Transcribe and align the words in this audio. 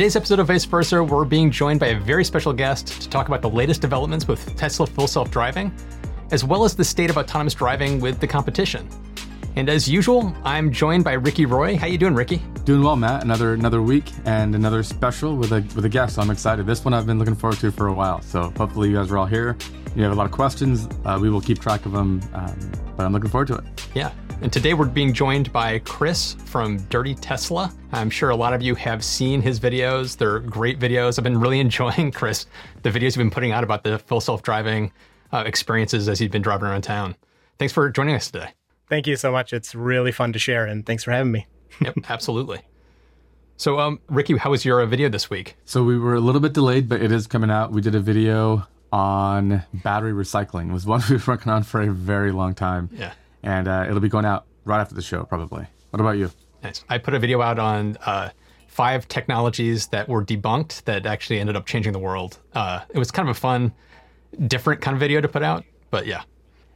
today's 0.00 0.16
episode 0.16 0.38
of 0.38 0.46
Vice 0.46 0.64
Versa, 0.64 1.04
we're 1.04 1.26
being 1.26 1.50
joined 1.50 1.78
by 1.78 1.88
a 1.88 2.00
very 2.00 2.24
special 2.24 2.54
guest 2.54 3.02
to 3.02 3.08
talk 3.10 3.28
about 3.28 3.42
the 3.42 3.50
latest 3.50 3.82
developments 3.82 4.26
with 4.26 4.56
Tesla 4.56 4.86
full 4.86 5.06
self 5.06 5.30
driving, 5.30 5.70
as 6.30 6.42
well 6.42 6.64
as 6.64 6.74
the 6.74 6.82
state 6.82 7.10
of 7.10 7.18
autonomous 7.18 7.52
driving 7.52 8.00
with 8.00 8.18
the 8.18 8.26
competition. 8.26 8.88
And 9.56 9.68
as 9.68 9.86
usual, 9.86 10.34
I'm 10.42 10.72
joined 10.72 11.04
by 11.04 11.12
Ricky 11.12 11.44
Roy. 11.44 11.76
How 11.76 11.86
you 11.86 11.98
doing, 11.98 12.14
Ricky? 12.14 12.40
Doing 12.64 12.82
well, 12.82 12.96
Matt. 12.96 13.24
Another 13.24 13.52
another 13.52 13.82
week 13.82 14.10
and 14.24 14.54
another 14.54 14.82
special 14.82 15.36
with 15.36 15.52
a 15.52 15.60
with 15.76 15.84
a 15.84 15.90
guest. 15.90 16.14
So 16.14 16.22
I'm 16.22 16.30
excited. 16.30 16.66
This 16.66 16.82
one 16.82 16.94
I've 16.94 17.04
been 17.04 17.18
looking 17.18 17.34
forward 17.34 17.58
to 17.58 17.70
for 17.70 17.88
a 17.88 17.92
while. 17.92 18.22
So 18.22 18.54
hopefully 18.56 18.88
you 18.88 18.94
guys 18.96 19.10
are 19.10 19.18
all 19.18 19.26
here. 19.26 19.54
You 19.94 20.02
have 20.04 20.12
a 20.12 20.14
lot 20.14 20.24
of 20.24 20.32
questions. 20.32 20.88
Uh, 21.04 21.18
we 21.20 21.28
will 21.28 21.42
keep 21.42 21.58
track 21.58 21.84
of 21.84 21.92
them, 21.92 22.22
um, 22.32 22.72
but 23.00 23.06
I'm 23.06 23.12
looking 23.14 23.30
forward 23.30 23.48
to 23.48 23.54
it. 23.54 23.64
Yeah. 23.94 24.12
And 24.42 24.52
today 24.52 24.74
we're 24.74 24.84
being 24.84 25.14
joined 25.14 25.50
by 25.54 25.78
Chris 25.80 26.34
from 26.44 26.76
Dirty 26.88 27.14
Tesla. 27.14 27.72
I'm 27.92 28.10
sure 28.10 28.28
a 28.28 28.36
lot 28.36 28.52
of 28.52 28.60
you 28.60 28.74
have 28.74 29.02
seen 29.02 29.40
his 29.40 29.58
videos. 29.58 30.18
They're 30.18 30.38
great 30.40 30.78
videos. 30.78 31.18
I've 31.18 31.24
been 31.24 31.40
really 31.40 31.60
enjoying, 31.66 32.12
Chris, 32.12 32.44
the 32.82 32.90
videos 32.90 33.02
you've 33.02 33.16
been 33.16 33.30
putting 33.30 33.52
out 33.52 33.64
about 33.64 33.84
the 33.84 33.98
full 34.00 34.20
self 34.20 34.42
driving 34.42 34.92
uh, 35.32 35.44
experiences 35.46 36.10
as 36.10 36.20
you've 36.20 36.30
been 36.30 36.42
driving 36.42 36.68
around 36.68 36.82
town. 36.82 37.16
Thanks 37.58 37.72
for 37.72 37.88
joining 37.88 38.16
us 38.16 38.30
today. 38.30 38.50
Thank 38.90 39.06
you 39.06 39.16
so 39.16 39.32
much. 39.32 39.54
It's 39.54 39.74
really 39.74 40.12
fun 40.12 40.34
to 40.34 40.38
share, 40.38 40.66
and 40.66 40.84
thanks 40.84 41.04
for 41.04 41.12
having 41.12 41.32
me. 41.32 41.46
yep, 41.80 41.94
absolutely. 42.10 42.60
So, 43.56 43.78
um, 43.78 44.00
Ricky, 44.08 44.36
how 44.36 44.50
was 44.50 44.66
your 44.66 44.82
uh, 44.82 44.86
video 44.86 45.08
this 45.08 45.30
week? 45.30 45.56
So 45.64 45.84
we 45.84 45.98
were 45.98 46.14
a 46.14 46.20
little 46.20 46.40
bit 46.42 46.52
delayed, 46.52 46.86
but 46.86 47.00
it 47.00 47.12
is 47.12 47.26
coming 47.26 47.50
out. 47.50 47.72
We 47.72 47.80
did 47.80 47.94
a 47.94 48.00
video 48.00 48.66
on 48.92 49.62
battery 49.72 50.12
recycling. 50.12 50.70
It 50.70 50.72
was 50.72 50.86
one 50.86 51.02
we 51.10 51.16
were 51.16 51.22
working 51.26 51.52
on 51.52 51.62
for 51.62 51.80
a 51.80 51.90
very 51.90 52.32
long 52.32 52.54
time. 52.54 52.88
Yeah. 52.92 53.12
And 53.42 53.68
uh, 53.68 53.86
it'll 53.88 54.00
be 54.00 54.08
going 54.08 54.24
out 54.24 54.46
right 54.64 54.80
after 54.80 54.94
the 54.94 55.02
show, 55.02 55.24
probably. 55.24 55.66
What 55.90 56.00
about 56.00 56.18
you? 56.18 56.30
Nice. 56.62 56.84
I 56.88 56.98
put 56.98 57.14
a 57.14 57.18
video 57.18 57.40
out 57.40 57.58
on 57.58 57.96
uh, 58.04 58.30
five 58.68 59.08
technologies 59.08 59.88
that 59.88 60.08
were 60.08 60.24
debunked 60.24 60.84
that 60.84 61.06
actually 61.06 61.40
ended 61.40 61.56
up 61.56 61.66
changing 61.66 61.92
the 61.92 61.98
world. 61.98 62.38
Uh, 62.52 62.80
it 62.90 62.98
was 62.98 63.10
kind 63.10 63.28
of 63.28 63.36
a 63.36 63.40
fun, 63.40 63.72
different 64.46 64.80
kind 64.80 64.94
of 64.94 65.00
video 65.00 65.20
to 65.20 65.28
put 65.28 65.42
out, 65.42 65.64
but 65.90 66.06
yeah. 66.06 66.22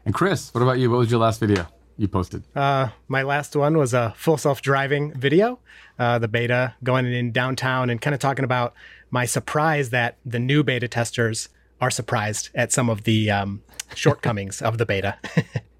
And 0.06 0.14
Chris, 0.14 0.52
what 0.54 0.62
about 0.62 0.78
you? 0.78 0.90
What 0.90 0.98
was 0.98 1.10
your 1.10 1.20
last 1.20 1.40
video? 1.40 1.66
you 1.96 2.08
posted? 2.08 2.42
Uh, 2.54 2.88
my 3.08 3.22
last 3.22 3.54
one 3.54 3.78
was 3.78 3.94
a 3.94 4.14
full 4.16 4.36
self 4.36 4.62
driving 4.62 5.12
video, 5.12 5.58
uh, 5.98 6.18
the 6.18 6.28
beta 6.28 6.74
going 6.82 7.06
in 7.06 7.32
downtown 7.32 7.90
and 7.90 8.00
kind 8.00 8.14
of 8.14 8.20
talking 8.20 8.44
about 8.44 8.74
my 9.10 9.24
surprise 9.24 9.90
that 9.90 10.16
the 10.24 10.38
new 10.38 10.64
beta 10.64 10.88
testers 10.88 11.48
are 11.84 11.90
surprised 11.90 12.48
at 12.54 12.72
some 12.72 12.88
of 12.88 13.04
the 13.04 13.30
um, 13.30 13.62
shortcomings 13.94 14.62
of 14.62 14.78
the 14.78 14.86
beta. 14.86 15.18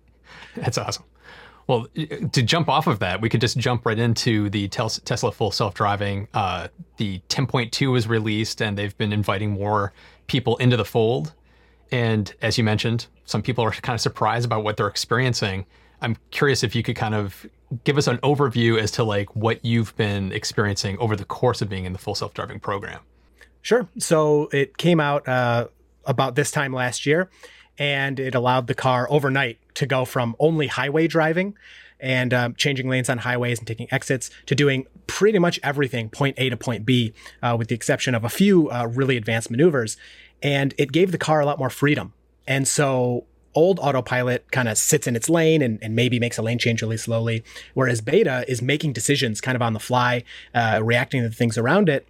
That's 0.57 0.77
awesome. 0.77 1.05
Well, 1.67 1.87
to 2.33 2.43
jump 2.43 2.69
off 2.69 2.87
of 2.87 2.99
that, 2.99 3.23
we 3.23 3.31
could 3.31 3.41
just 3.41 3.57
jump 3.57 3.87
right 3.87 3.99
into 3.99 4.51
the 4.51 4.69
Tesla 4.69 5.33
full 5.33 5.51
self 5.51 5.73
driving. 5.73 6.29
Uh, 6.35 6.69
the 6.99 7.21
10.2 7.31 7.91
was 7.91 8.07
released, 8.07 8.61
and 8.61 8.77
they've 8.77 8.97
been 8.99 9.15
inviting 9.15 9.53
more 9.53 9.95
people 10.27 10.59
into 10.59 10.77
the 10.77 10.85
fold. 10.85 11.33
And 11.91 12.35
as 12.43 12.59
you 12.59 12.65
mentioned, 12.65 13.07
some 13.25 13.41
people 13.41 13.65
are 13.65 13.71
kind 13.71 13.95
of 13.95 14.03
surprised 14.03 14.45
about 14.45 14.63
what 14.63 14.77
they're 14.77 14.89
experiencing. 14.89 15.65
I'm 16.03 16.19
curious 16.33 16.63
if 16.63 16.75
you 16.75 16.83
could 16.83 16.97
kind 16.97 17.15
of 17.15 17.47
give 17.85 17.97
us 17.97 18.09
an 18.09 18.19
overview 18.19 18.79
as 18.79 18.91
to 18.93 19.05
like 19.05 19.35
what 19.35 19.65
you've 19.65 19.97
been 19.97 20.33
experiencing 20.33 20.99
over 20.99 21.17
the 21.17 21.25
course 21.25 21.63
of 21.63 21.71
being 21.71 21.87
in 21.87 21.95
the 21.95 21.99
full 21.99 22.15
self-driving 22.15 22.61
program. 22.61 23.01
Sure. 23.65 23.89
So 23.97 24.51
it 24.53 24.77
came 24.77 25.01
out 25.01 25.27
uh, 25.27 25.69
about 26.07 26.35
this 26.35 26.51
time 26.51 26.73
last 26.73 27.07
year, 27.07 27.31
and 27.79 28.21
it 28.21 28.35
allowed 28.35 28.67
the 28.67 28.75
car 28.75 29.07
overnight 29.11 29.59
to 29.75 29.87
go 29.87 30.05
from 30.05 30.37
only 30.39 30.69
highway 30.69 31.07
driving 31.07 31.55
and 32.01 32.35
um, 32.35 32.55
changing 32.55 32.89
lanes 32.89 33.09
on 33.09 33.19
highways 33.19 33.59
and 33.59 33.67
taking 33.67 33.89
exits 33.91 34.31
to 34.47 34.55
doing 34.55 34.87
pretty 35.07 35.39
much 35.39 35.59
everything 35.63 36.09
point 36.09 36.37
A 36.39 36.51
to 36.51 36.57
point 36.57 36.85
B, 36.85 37.15
uh, 37.43 37.57
with 37.59 37.69
the 37.69 37.75
exception 37.75 38.15
of 38.15 38.25
a 38.25 38.29
few 38.29 38.71
uh, 38.71 38.87
really 38.87 39.17
advanced 39.17 39.51
maneuvers. 39.51 39.97
And 40.43 40.75
it 40.77 40.93
gave 40.93 41.13
the 41.13 41.19
car 41.19 41.41
a 41.41 41.47
lot 41.47 41.59
more 41.59 41.71
freedom. 41.71 42.13
And 42.47 42.69
so 42.69 43.25
old 43.55 43.79
autopilot 43.79 44.51
kind 44.51 44.69
of 44.69 44.77
sits 44.77 45.07
in 45.07 45.17
its 45.17 45.29
lane 45.29 45.63
and, 45.63 45.79
and, 45.81 45.95
maybe 45.95 46.19
makes 46.19 46.37
a 46.37 46.43
lane 46.43 46.59
change 46.59 46.83
really 46.83 46.97
slowly, 46.97 47.45
whereas 47.73 48.01
beta 48.01 48.45
is 48.49 48.61
making 48.61 48.93
decisions 48.93 49.41
kind 49.41 49.55
of 49.55 49.63
on 49.63 49.73
the 49.73 49.81
fly, 49.81 50.25
uh, 50.55 50.81
reacting 50.83 51.23
to 51.23 51.29
the 51.29 51.35
things 51.35 51.57
around 51.57 51.89
it. 51.89 52.07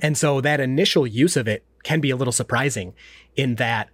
And 0.00 0.16
so 0.16 0.40
that 0.40 0.60
initial 0.60 1.06
use 1.06 1.36
of 1.36 1.46
it 1.46 1.62
can 1.82 2.00
be 2.00 2.10
a 2.10 2.16
little 2.16 2.32
surprising 2.32 2.94
in 3.36 3.56
that 3.56 3.88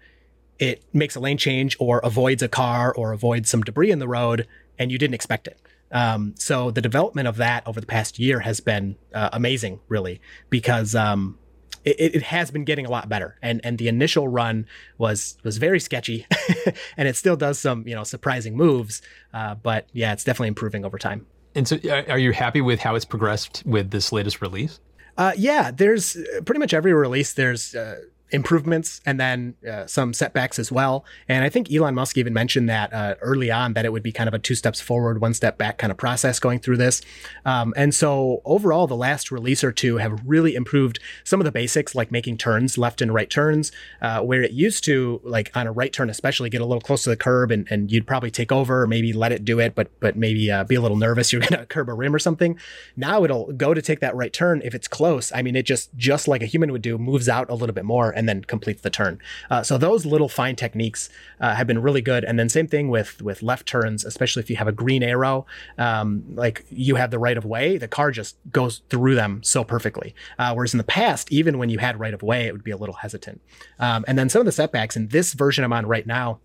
it 0.58 0.82
makes 0.92 1.14
a 1.14 1.20
lane 1.20 1.38
change 1.38 1.76
or 1.78 2.00
avoids 2.00 2.42
a 2.42 2.48
car 2.48 2.92
or 2.94 3.12
avoids 3.12 3.48
some 3.48 3.62
debris 3.62 3.90
in 3.90 3.98
the 3.98 4.08
road 4.08 4.46
and 4.78 4.90
you 4.90 4.98
didn't 4.98 5.14
expect 5.14 5.46
it. 5.46 5.60
Um, 5.90 6.34
so 6.36 6.70
the 6.70 6.80
development 6.80 7.28
of 7.28 7.36
that 7.36 7.66
over 7.66 7.80
the 7.80 7.86
past 7.86 8.18
year 8.18 8.40
has 8.40 8.60
been 8.60 8.96
uh, 9.14 9.30
amazing, 9.32 9.80
really, 9.88 10.20
because 10.50 10.94
um, 10.94 11.38
it, 11.84 12.14
it, 12.16 12.22
has 12.24 12.50
been 12.50 12.64
getting 12.64 12.84
a 12.84 12.90
lot 12.90 13.08
better. 13.08 13.38
And 13.40 13.60
and 13.64 13.78
the 13.78 13.88
initial 13.88 14.28
run 14.28 14.66
was 14.98 15.38
was 15.44 15.56
very 15.56 15.80
sketchy, 15.80 16.26
and 16.96 17.08
it 17.08 17.16
still 17.16 17.36
does 17.36 17.58
some 17.58 17.88
you 17.88 17.94
know 17.94 18.04
surprising 18.04 18.56
moves. 18.56 19.00
Uh, 19.32 19.54
but 19.54 19.88
yeah, 19.92 20.12
it's 20.12 20.24
definitely 20.24 20.48
improving 20.48 20.84
over 20.84 20.98
time. 20.98 21.26
And 21.54 21.66
so, 21.66 21.78
are 22.08 22.18
you 22.18 22.32
happy 22.32 22.60
with 22.60 22.80
how 22.80 22.94
it's 22.94 23.06
progressed 23.06 23.62
with 23.64 23.90
this 23.90 24.12
latest 24.12 24.42
release? 24.42 24.80
Uh, 25.18 25.32
yeah, 25.36 25.72
there's 25.72 26.16
uh, 26.16 26.40
pretty 26.46 26.60
much 26.60 26.72
every 26.72 26.94
release. 26.94 27.32
There's 27.34 27.74
uh, 27.74 28.02
improvements 28.30 29.00
and 29.06 29.18
then 29.18 29.54
uh, 29.68 29.86
some 29.86 30.12
setbacks 30.12 30.58
as 30.58 30.70
well. 30.70 31.04
And 31.28 31.44
I 31.44 31.48
think 31.48 31.72
Elon 31.72 31.94
Musk 31.94 32.16
even 32.18 32.32
mentioned 32.32 32.68
that 32.68 32.92
uh, 32.92 33.14
early 33.20 33.50
on 33.50 33.72
that 33.74 33.84
it 33.84 33.92
would 33.92 34.02
be 34.02 34.12
kind 34.12 34.28
of 34.28 34.34
a 34.34 34.38
two 34.38 34.54
steps 34.54 34.80
forward, 34.80 35.20
one 35.20 35.34
step 35.34 35.58
back 35.58 35.78
kind 35.78 35.90
of 35.90 35.96
process 35.96 36.38
going 36.38 36.58
through 36.58 36.76
this. 36.76 37.00
Um, 37.44 37.72
and 37.76 37.94
so 37.94 38.42
overall, 38.44 38.86
the 38.86 38.96
last 38.96 39.30
release 39.30 39.64
or 39.64 39.72
two 39.72 39.96
have 39.96 40.20
really 40.26 40.54
improved 40.54 40.98
some 41.24 41.40
of 41.40 41.44
the 41.44 41.52
basics, 41.52 41.94
like 41.94 42.10
making 42.10 42.38
turns, 42.38 42.76
left 42.76 43.00
and 43.00 43.12
right 43.14 43.30
turns, 43.30 43.72
uh, 44.02 44.20
where 44.20 44.42
it 44.42 44.52
used 44.52 44.84
to, 44.84 45.20
like 45.24 45.56
on 45.56 45.66
a 45.66 45.72
right 45.72 45.92
turn, 45.92 46.10
especially 46.10 46.50
get 46.50 46.60
a 46.60 46.66
little 46.66 46.80
close 46.80 47.04
to 47.04 47.10
the 47.10 47.16
curb 47.16 47.50
and, 47.50 47.66
and 47.70 47.90
you'd 47.90 48.06
probably 48.06 48.30
take 48.30 48.52
over 48.52 48.82
or 48.82 48.86
maybe 48.86 49.12
let 49.12 49.32
it 49.32 49.44
do 49.44 49.58
it, 49.58 49.74
but 49.74 49.88
but 50.00 50.16
maybe 50.16 50.50
uh, 50.50 50.64
be 50.64 50.74
a 50.74 50.80
little 50.80 50.96
nervous 50.96 51.32
you're 51.32 51.40
going 51.40 51.58
to 51.60 51.66
curb 51.66 51.88
a 51.88 51.94
rim 51.94 52.14
or 52.14 52.18
something. 52.18 52.58
Now 52.96 53.24
it'll 53.24 53.52
go 53.52 53.74
to 53.74 53.82
take 53.82 54.00
that 54.00 54.14
right 54.14 54.32
turn. 54.32 54.60
If 54.64 54.74
it's 54.74 54.88
close, 54.88 55.32
I 55.32 55.42
mean, 55.42 55.56
it 55.56 55.64
just 55.64 55.94
just 55.96 56.28
like 56.28 56.42
a 56.42 56.46
human 56.46 56.72
would 56.72 56.82
do, 56.82 56.98
moves 56.98 57.28
out 57.28 57.50
a 57.50 57.54
little 57.54 57.74
bit 57.74 57.84
more 57.84 58.10
and 58.18 58.28
then 58.28 58.42
completes 58.42 58.82
the 58.82 58.90
turn. 58.90 59.20
Uh, 59.48 59.62
so 59.62 59.78
those 59.78 60.04
little 60.04 60.28
fine 60.28 60.56
techniques 60.56 61.08
uh, 61.40 61.54
have 61.54 61.68
been 61.68 61.80
really 61.80 62.02
good. 62.02 62.24
And 62.24 62.38
then 62.38 62.48
same 62.48 62.66
thing 62.66 62.88
with 62.88 63.22
with 63.22 63.42
left 63.42 63.66
turns, 63.66 64.04
especially 64.04 64.42
if 64.42 64.50
you 64.50 64.56
have 64.56 64.66
a 64.66 64.72
green 64.72 65.02
arrow, 65.04 65.46
um, 65.78 66.24
like 66.34 66.66
you 66.70 66.96
have 66.96 67.12
the 67.12 67.18
right 67.18 67.38
of 67.38 67.44
way, 67.44 67.78
the 67.78 67.88
car 67.88 68.10
just 68.10 68.36
goes 68.50 68.82
through 68.90 69.14
them 69.14 69.40
so 69.44 69.62
perfectly. 69.62 70.14
Uh, 70.38 70.52
whereas 70.52 70.74
in 70.74 70.78
the 70.78 70.84
past, 70.84 71.30
even 71.30 71.58
when 71.58 71.70
you 71.70 71.78
had 71.78 72.00
right 72.00 72.12
of 72.12 72.22
way, 72.22 72.46
it 72.46 72.52
would 72.52 72.64
be 72.64 72.72
a 72.72 72.76
little 72.76 72.96
hesitant. 72.96 73.40
Um, 73.78 74.04
and 74.08 74.18
then 74.18 74.28
some 74.28 74.40
of 74.40 74.46
the 74.46 74.52
setbacks 74.52 74.96
in 74.96 75.08
this 75.08 75.32
version 75.32 75.64
I'm 75.64 75.72
on 75.72 75.86
right 75.86 76.06
now 76.06 76.40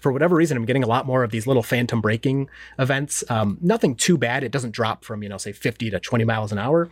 for 0.00 0.12
whatever 0.12 0.36
reason, 0.36 0.56
I'm 0.56 0.64
getting 0.64 0.84
a 0.84 0.86
lot 0.86 1.06
more 1.06 1.22
of 1.22 1.30
these 1.30 1.46
little 1.46 1.62
phantom 1.62 2.00
braking 2.00 2.48
events. 2.78 3.24
Um, 3.28 3.58
nothing 3.60 3.94
too 3.94 4.16
bad. 4.18 4.44
It 4.44 4.52
doesn't 4.52 4.72
drop 4.72 5.04
from, 5.04 5.22
you 5.22 5.28
know, 5.28 5.38
say 5.38 5.52
50 5.52 5.90
to 5.90 6.00
20 6.00 6.24
miles 6.24 6.52
an 6.52 6.58
hour, 6.58 6.88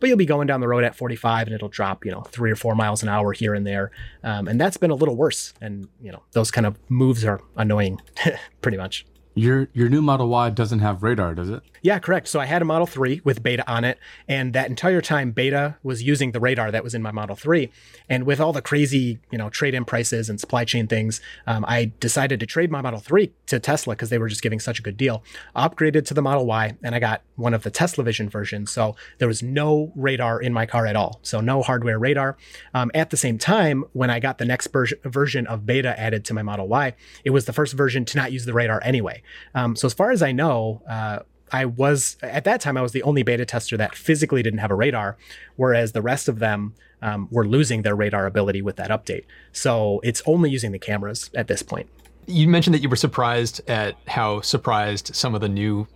but 0.00 0.08
you'll 0.08 0.18
be 0.18 0.26
going 0.26 0.46
down 0.46 0.60
the 0.60 0.68
road 0.68 0.84
at 0.84 0.94
45 0.94 1.46
and 1.46 1.54
it'll 1.54 1.68
drop, 1.68 2.04
you 2.04 2.10
know, 2.10 2.22
three 2.22 2.50
or 2.50 2.56
four 2.56 2.74
miles 2.74 3.02
an 3.02 3.08
hour 3.08 3.32
here 3.32 3.54
and 3.54 3.66
there. 3.66 3.90
Um, 4.22 4.48
and 4.48 4.60
that's 4.60 4.76
been 4.76 4.90
a 4.90 4.94
little 4.94 5.16
worse. 5.16 5.54
And, 5.60 5.88
you 6.00 6.12
know, 6.12 6.22
those 6.32 6.50
kind 6.50 6.66
of 6.66 6.78
moves 6.88 7.24
are 7.24 7.40
annoying 7.56 8.00
pretty 8.60 8.78
much. 8.78 9.06
Your 9.38 9.68
your 9.72 9.88
new 9.88 10.02
Model 10.02 10.28
Y 10.28 10.50
doesn't 10.50 10.80
have 10.80 11.04
radar, 11.04 11.32
does 11.32 11.48
it? 11.48 11.62
Yeah, 11.80 12.00
correct. 12.00 12.26
So 12.26 12.40
I 12.40 12.46
had 12.46 12.60
a 12.60 12.64
Model 12.64 12.86
3 12.86 13.20
with 13.22 13.40
beta 13.40 13.68
on 13.70 13.84
it, 13.84 13.98
and 14.26 14.52
that 14.52 14.68
entire 14.68 15.00
time 15.00 15.30
beta 15.30 15.76
was 15.84 16.02
using 16.02 16.32
the 16.32 16.40
radar 16.40 16.72
that 16.72 16.82
was 16.82 16.92
in 16.92 17.02
my 17.02 17.12
Model 17.12 17.36
3. 17.36 17.70
And 18.08 18.24
with 18.24 18.40
all 18.40 18.52
the 18.52 18.60
crazy, 18.60 19.20
you 19.30 19.38
know, 19.38 19.48
trade-in 19.48 19.84
prices 19.84 20.28
and 20.28 20.40
supply 20.40 20.64
chain 20.64 20.88
things, 20.88 21.20
um, 21.46 21.64
I 21.68 21.92
decided 22.00 22.40
to 22.40 22.46
trade 22.46 22.72
my 22.72 22.80
Model 22.80 22.98
3 22.98 23.32
to 23.46 23.60
Tesla 23.60 23.94
because 23.94 24.10
they 24.10 24.18
were 24.18 24.28
just 24.28 24.42
giving 24.42 24.58
such 24.58 24.80
a 24.80 24.82
good 24.82 24.96
deal. 24.96 25.22
upgraded 25.54 26.04
to 26.06 26.14
the 26.14 26.22
Model 26.22 26.46
Y, 26.46 26.76
and 26.82 26.94
I 26.94 26.98
got 26.98 27.22
one 27.36 27.54
of 27.54 27.62
the 27.62 27.70
Tesla 27.70 28.02
Vision 28.02 28.28
versions. 28.28 28.72
So 28.72 28.96
there 29.18 29.28
was 29.28 29.42
no 29.42 29.92
radar 29.94 30.40
in 30.40 30.52
my 30.52 30.66
car 30.66 30.84
at 30.84 30.96
all. 30.96 31.20
So 31.22 31.40
no 31.40 31.62
hardware 31.62 31.98
radar. 31.98 32.36
Um, 32.74 32.90
at 32.92 33.10
the 33.10 33.16
same 33.16 33.38
time, 33.38 33.84
when 33.92 34.10
I 34.10 34.18
got 34.18 34.38
the 34.38 34.44
next 34.44 34.68
ber- 34.68 34.88
version 35.04 35.46
of 35.46 35.64
beta 35.64 35.98
added 35.98 36.24
to 36.24 36.34
my 36.34 36.42
Model 36.42 36.66
Y, 36.66 36.94
it 37.24 37.30
was 37.30 37.44
the 37.44 37.52
first 37.52 37.74
version 37.74 38.04
to 38.06 38.16
not 38.16 38.32
use 38.32 38.44
the 38.44 38.52
radar 38.52 38.80
anyway. 38.82 39.22
Um, 39.54 39.76
so 39.76 39.86
as 39.86 39.94
far 39.94 40.10
as 40.10 40.22
I 40.22 40.32
know, 40.32 40.82
uh, 40.88 41.20
I 41.52 41.64
was 41.64 42.16
at 42.22 42.44
that 42.44 42.60
time 42.60 42.76
I 42.76 42.82
was 42.82 42.92
the 42.92 43.02
only 43.02 43.22
beta 43.22 43.44
tester 43.44 43.76
that 43.76 43.94
physically 43.94 44.42
didn't 44.42 44.58
have 44.58 44.70
a 44.70 44.74
radar, 44.74 45.16
whereas 45.56 45.92
the 45.92 46.02
rest 46.02 46.28
of 46.28 46.38
them 46.38 46.74
um, 47.00 47.28
were 47.30 47.46
losing 47.46 47.82
their 47.82 47.94
radar 47.94 48.26
ability 48.26 48.62
with 48.62 48.76
that 48.76 48.90
update. 48.90 49.24
So 49.52 50.00
it's 50.02 50.22
only 50.26 50.50
using 50.50 50.72
the 50.72 50.78
cameras 50.78 51.30
at 51.34 51.48
this 51.48 51.62
point. 51.62 51.88
You 52.26 52.48
mentioned 52.48 52.74
that 52.74 52.82
you 52.82 52.88
were 52.88 52.96
surprised 52.96 53.60
at 53.68 53.96
how 54.06 54.42
surprised 54.42 55.14
some 55.14 55.34
of 55.34 55.40
the 55.40 55.48
new 55.48 55.86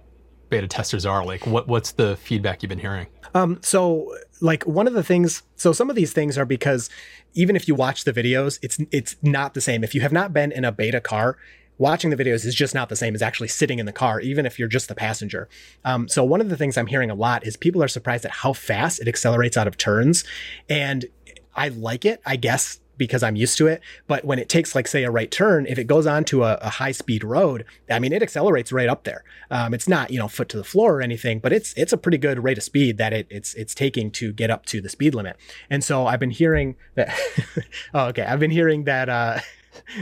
beta 0.49 0.67
testers 0.67 1.05
are. 1.05 1.25
Like, 1.25 1.47
what 1.47 1.69
what's 1.69 1.93
the 1.93 2.17
feedback 2.17 2.63
you've 2.63 2.71
been 2.71 2.79
hearing? 2.79 3.07
Um, 3.35 3.59
so 3.63 4.15
like 4.43 4.65
one 4.65 4.87
of 4.87 4.93
the 4.93 5.03
things 5.03 5.43
so 5.57 5.73
some 5.73 5.89
of 5.89 5.97
these 5.97 6.13
things 6.13 6.37
are 6.37 6.45
because 6.45 6.91
even 7.33 7.55
if 7.57 7.69
you 7.69 7.75
watch 7.75 8.05
the 8.05 8.13
videos 8.13 8.59
it's 8.61 8.79
it's 8.91 9.17
not 9.23 9.55
the 9.55 9.61
same 9.61 9.85
if 9.85 9.95
you 9.95 10.01
have 10.01 10.13
not 10.13 10.33
been 10.33 10.51
in 10.51 10.65
a 10.65 10.73
beta 10.73 11.01
car 11.01 11.39
watching 11.79 12.11
the 12.11 12.17
videos 12.17 12.45
is 12.45 12.55
just 12.55 12.75
not 12.75 12.89
the 12.89 12.97
same 12.97 13.15
as 13.15 13.23
actually 13.23 13.49
sitting 13.49 13.79
in 13.79 13.87
the 13.87 13.93
car, 13.93 14.21
even 14.21 14.47
if 14.47 14.59
you're 14.59 14.69
just 14.69 14.89
the 14.89 14.95
passenger. 14.95 15.49
Um, 15.85 16.09
so 16.09 16.25
one 16.25 16.41
of 16.41 16.49
the 16.49 16.57
things 16.57 16.77
I'm 16.77 16.87
hearing 16.87 17.11
a 17.11 17.15
lot 17.15 17.47
is 17.47 17.57
people 17.57 17.83
are 17.83 17.89
surprised 17.89 18.25
at 18.25 18.31
how 18.31 18.53
fast 18.53 19.01
it 19.01 19.09
accelerates 19.09 19.57
out 19.57 19.67
of 19.67 19.77
turns, 19.77 20.25
and 20.69 21.07
I 21.55 21.69
like 21.69 22.05
it, 22.05 22.21
I 22.25 22.37
guess, 22.37 22.81
because 22.97 23.23
I'm 23.23 23.37
used 23.37 23.59
to 23.59 23.67
it. 23.67 23.81
But 24.07 24.25
when 24.25 24.39
it 24.39 24.49
takes, 24.49 24.75
like, 24.75 24.87
say, 24.87 25.05
a 25.05 25.11
right 25.11 25.31
turn, 25.31 25.67
if 25.67 25.79
it 25.79 25.85
goes 25.85 26.07
onto 26.07 26.45
a, 26.45 26.55
a 26.63 26.69
high 26.69 26.93
speed 26.93 27.25
road, 27.25 27.65
I 27.91 27.99
mean, 27.99 28.13
it 28.13 28.23
accelerates 28.23 28.73
right 28.73 28.89
up 28.89 29.05
there. 29.05 29.25
Um, 29.51 29.75
it's 29.75 29.89
not, 29.89 30.11
you 30.11 30.19
know, 30.19 30.29
foot 30.29 30.49
to 30.51 30.57
the 30.57 30.65
floor 30.65 30.97
or 30.97 31.03
anything, 31.03 31.41
but 31.41 31.53
it's 31.53 31.75
it's 31.75 31.93
a 31.93 31.97
pretty 31.97 32.19
good 32.19 32.43
rate 32.43 32.59
of 32.59 32.65
speed 32.65 32.99
that 32.99 33.13
it, 33.13 33.27
it's 33.31 33.55
it's 33.55 33.75
taking 33.75 34.11
to 34.13 34.33
get 34.33 34.51
up 34.51 34.67
to 34.67 34.81
the 34.81 34.89
speed 34.89 35.15
limit. 35.15 35.37
And 35.69 35.83
so 35.83 36.07
I've 36.07 36.21
been 36.21 36.31
hearing 36.31 36.77
that. 36.95 37.19
oh, 37.95 38.07
okay, 38.09 38.23
I've 38.23 38.41
been 38.41 38.51
hearing 38.51 38.85
that. 38.85 39.09
Uh, 39.09 39.41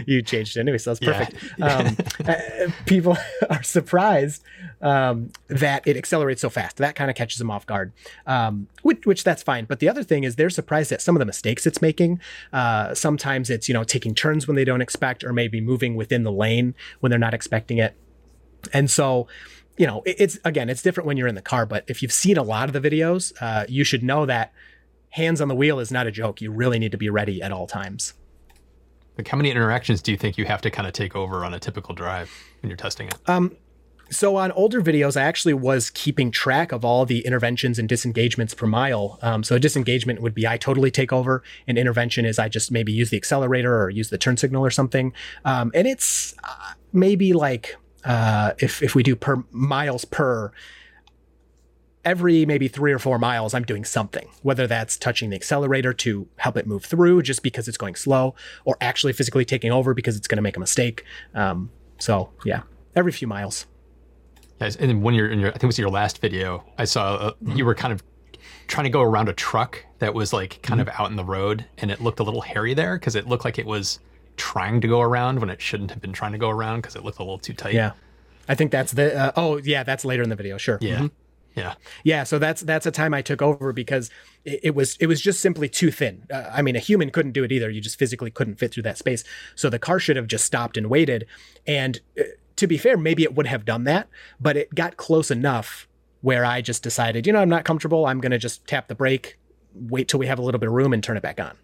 you 0.06 0.22
changed 0.22 0.56
it 0.56 0.60
anyway, 0.60 0.78
so 0.78 0.94
that's 0.94 1.00
perfect. 1.00 1.36
Yeah. 1.58 1.66
um, 1.66 1.96
uh, 2.26 2.70
people 2.86 3.16
are 3.50 3.62
surprised 3.62 4.42
um, 4.80 5.30
that 5.48 5.86
it 5.86 5.96
accelerates 5.96 6.40
so 6.40 6.50
fast. 6.50 6.78
That 6.78 6.94
kind 6.94 7.10
of 7.10 7.16
catches 7.16 7.38
them 7.38 7.50
off 7.50 7.66
guard, 7.66 7.92
um, 8.26 8.68
which, 8.82 9.04
which, 9.04 9.24
that's 9.24 9.42
fine. 9.42 9.64
But 9.64 9.80
the 9.80 9.88
other 9.88 10.02
thing 10.02 10.24
is 10.24 10.36
they're 10.36 10.50
surprised 10.50 10.92
at 10.92 11.02
some 11.02 11.16
of 11.16 11.20
the 11.20 11.26
mistakes 11.26 11.66
it's 11.66 11.82
making. 11.82 12.20
Uh, 12.52 12.94
sometimes 12.94 13.50
it's 13.50 13.68
you 13.68 13.74
know 13.74 13.84
taking 13.84 14.14
turns 14.14 14.46
when 14.46 14.56
they 14.56 14.64
don't 14.64 14.80
expect, 14.80 15.24
or 15.24 15.32
maybe 15.32 15.60
moving 15.60 15.96
within 15.96 16.22
the 16.22 16.32
lane 16.32 16.74
when 17.00 17.10
they're 17.10 17.18
not 17.18 17.34
expecting 17.34 17.78
it. 17.78 17.94
And 18.72 18.90
so 18.90 19.26
you 19.76 19.86
know, 19.86 20.02
it's 20.04 20.38
again, 20.44 20.68
it's 20.68 20.82
different 20.82 21.06
when 21.06 21.16
you're 21.16 21.28
in 21.28 21.34
the 21.34 21.42
car, 21.42 21.64
but 21.64 21.84
if 21.88 22.02
you've 22.02 22.12
seen 22.12 22.36
a 22.36 22.42
lot 22.42 22.68
of 22.68 22.80
the 22.80 22.90
videos, 22.90 23.32
uh, 23.40 23.64
you 23.66 23.82
should 23.82 24.02
know 24.02 24.26
that 24.26 24.52
hands 25.10 25.40
on 25.40 25.48
the 25.48 25.54
wheel 25.54 25.78
is 25.78 25.90
not 25.90 26.06
a 26.06 26.10
joke. 26.10 26.40
You 26.40 26.50
really 26.50 26.78
need 26.78 26.92
to 26.92 26.98
be 26.98 27.08
ready 27.08 27.42
at 27.42 27.52
all 27.52 27.66
times. 27.66 28.14
Like, 29.20 29.28
how 29.28 29.36
many 29.36 29.50
interactions 29.50 30.00
do 30.00 30.12
you 30.12 30.16
think 30.16 30.38
you 30.38 30.46
have 30.46 30.62
to 30.62 30.70
kind 30.70 30.88
of 30.88 30.94
take 30.94 31.14
over 31.14 31.44
on 31.44 31.52
a 31.52 31.60
typical 31.60 31.94
drive 31.94 32.32
when 32.62 32.70
you're 32.70 32.76
testing 32.78 33.06
it? 33.06 33.16
Um, 33.26 33.54
so 34.10 34.36
on 34.36 34.50
older 34.52 34.80
videos, 34.80 35.14
I 35.14 35.24
actually 35.24 35.52
was 35.52 35.90
keeping 35.90 36.30
track 36.30 36.72
of 36.72 36.86
all 36.86 37.04
the 37.04 37.20
interventions 37.26 37.78
and 37.78 37.86
disengagements 37.86 38.54
per 38.54 38.66
mile. 38.66 39.18
Um, 39.20 39.44
so 39.44 39.56
a 39.56 39.60
disengagement 39.60 40.22
would 40.22 40.34
be 40.34 40.48
I 40.48 40.56
totally 40.56 40.90
take 40.90 41.12
over. 41.12 41.42
An 41.68 41.76
intervention 41.76 42.24
is 42.24 42.38
I 42.38 42.48
just 42.48 42.72
maybe 42.72 42.92
use 42.92 43.10
the 43.10 43.18
accelerator 43.18 43.78
or 43.78 43.90
use 43.90 44.08
the 44.08 44.16
turn 44.16 44.38
signal 44.38 44.64
or 44.64 44.70
something. 44.70 45.12
Um, 45.44 45.70
and 45.74 45.86
it's 45.86 46.34
uh, 46.42 46.72
maybe 46.94 47.34
like 47.34 47.76
uh, 48.06 48.52
if 48.58 48.82
if 48.82 48.94
we 48.94 49.02
do 49.02 49.14
per 49.14 49.44
miles 49.50 50.06
per, 50.06 50.50
every 52.04 52.46
maybe 52.46 52.68
three 52.68 52.92
or 52.92 52.98
four 52.98 53.18
miles, 53.18 53.54
I'm 53.54 53.64
doing 53.64 53.84
something, 53.84 54.28
whether 54.42 54.66
that's 54.66 54.96
touching 54.96 55.30
the 55.30 55.36
accelerator 55.36 55.92
to 55.92 56.28
help 56.36 56.56
it 56.56 56.66
move 56.66 56.84
through 56.84 57.22
just 57.22 57.42
because 57.42 57.68
it's 57.68 57.78
going 57.78 57.94
slow, 57.94 58.34
or 58.64 58.76
actually 58.80 59.12
physically 59.12 59.44
taking 59.44 59.70
over 59.70 59.94
because 59.94 60.16
it's 60.16 60.28
going 60.28 60.36
to 60.36 60.42
make 60.42 60.56
a 60.56 60.60
mistake. 60.60 61.04
Um, 61.34 61.70
so, 61.98 62.30
yeah, 62.44 62.62
every 62.96 63.12
few 63.12 63.28
miles. 63.28 63.66
Yes, 64.60 64.76
and 64.76 65.02
when 65.02 65.14
you're 65.14 65.30
in 65.30 65.40
your, 65.40 65.48
I 65.48 65.52
think 65.52 65.64
it 65.64 65.66
was 65.66 65.78
your 65.78 65.90
last 65.90 66.20
video, 66.20 66.64
I 66.78 66.84
saw 66.84 67.14
uh, 67.14 67.30
mm-hmm. 67.32 67.56
you 67.56 67.64
were 67.64 67.74
kind 67.74 67.92
of 67.92 68.02
trying 68.66 68.84
to 68.84 68.90
go 68.90 69.02
around 69.02 69.28
a 69.28 69.32
truck 69.32 69.84
that 69.98 70.14
was 70.14 70.32
like 70.32 70.60
kind 70.62 70.80
mm-hmm. 70.80 70.88
of 70.88 71.00
out 71.00 71.10
in 71.10 71.16
the 71.16 71.24
road, 71.24 71.64
and 71.78 71.90
it 71.90 72.00
looked 72.00 72.20
a 72.20 72.22
little 72.22 72.42
hairy 72.42 72.74
there 72.74 72.98
because 72.98 73.16
it 73.16 73.26
looked 73.26 73.44
like 73.44 73.58
it 73.58 73.66
was 73.66 74.00
trying 74.36 74.80
to 74.80 74.88
go 74.88 75.00
around 75.00 75.38
when 75.38 75.50
it 75.50 75.60
shouldn't 75.60 75.90
have 75.90 76.00
been 76.00 76.12
trying 76.12 76.32
to 76.32 76.38
go 76.38 76.48
around 76.48 76.78
because 76.78 76.96
it 76.96 77.04
looked 77.04 77.18
a 77.18 77.22
little 77.22 77.38
too 77.38 77.52
tight. 77.52 77.74
Yeah. 77.74 77.92
I 78.48 78.54
think 78.56 78.72
that's 78.72 78.92
the 78.92 79.16
uh, 79.16 79.32
oh 79.36 79.58
yeah 79.58 79.84
that's 79.84 80.04
later 80.04 80.24
in 80.24 80.28
the 80.28 80.34
video 80.34 80.58
sure 80.58 80.78
yeah 80.80 80.96
mm-hmm. 80.96 81.06
Yeah. 81.54 81.74
Yeah. 82.04 82.24
So 82.24 82.38
that's 82.38 82.62
that's 82.62 82.86
a 82.86 82.90
time 82.90 83.12
I 83.12 83.22
took 83.22 83.42
over 83.42 83.72
because 83.72 84.10
it, 84.44 84.60
it 84.62 84.74
was 84.74 84.96
it 84.98 85.06
was 85.06 85.20
just 85.20 85.40
simply 85.40 85.68
too 85.68 85.90
thin. 85.90 86.24
Uh, 86.32 86.50
I 86.52 86.62
mean, 86.62 86.76
a 86.76 86.80
human 86.80 87.10
couldn't 87.10 87.32
do 87.32 87.44
it 87.44 87.52
either. 87.52 87.70
You 87.70 87.80
just 87.80 87.98
physically 87.98 88.30
couldn't 88.30 88.56
fit 88.56 88.72
through 88.72 88.84
that 88.84 88.98
space. 88.98 89.24
So 89.54 89.68
the 89.68 89.78
car 89.78 89.98
should 89.98 90.16
have 90.16 90.26
just 90.26 90.44
stopped 90.44 90.76
and 90.76 90.88
waited. 90.88 91.26
And 91.66 92.00
uh, 92.18 92.24
to 92.56 92.66
be 92.66 92.78
fair, 92.78 92.96
maybe 92.96 93.22
it 93.22 93.34
would 93.34 93.46
have 93.46 93.64
done 93.64 93.84
that, 93.84 94.08
but 94.40 94.56
it 94.56 94.74
got 94.74 94.96
close 94.96 95.30
enough 95.30 95.88
where 96.20 96.44
I 96.44 96.60
just 96.60 96.82
decided, 96.82 97.26
you 97.26 97.32
know, 97.32 97.40
I'm 97.40 97.48
not 97.48 97.64
comfortable. 97.64 98.04
I'm 98.04 98.20
going 98.20 98.32
to 98.32 98.38
just 98.38 98.66
tap 98.66 98.88
the 98.88 98.94
brake, 98.94 99.38
wait 99.74 100.08
till 100.08 100.20
we 100.20 100.26
have 100.26 100.38
a 100.38 100.42
little 100.42 100.58
bit 100.58 100.68
of 100.68 100.74
room, 100.74 100.92
and 100.92 101.02
turn 101.02 101.16
it 101.16 101.22
back 101.22 101.40
on. 101.40 101.56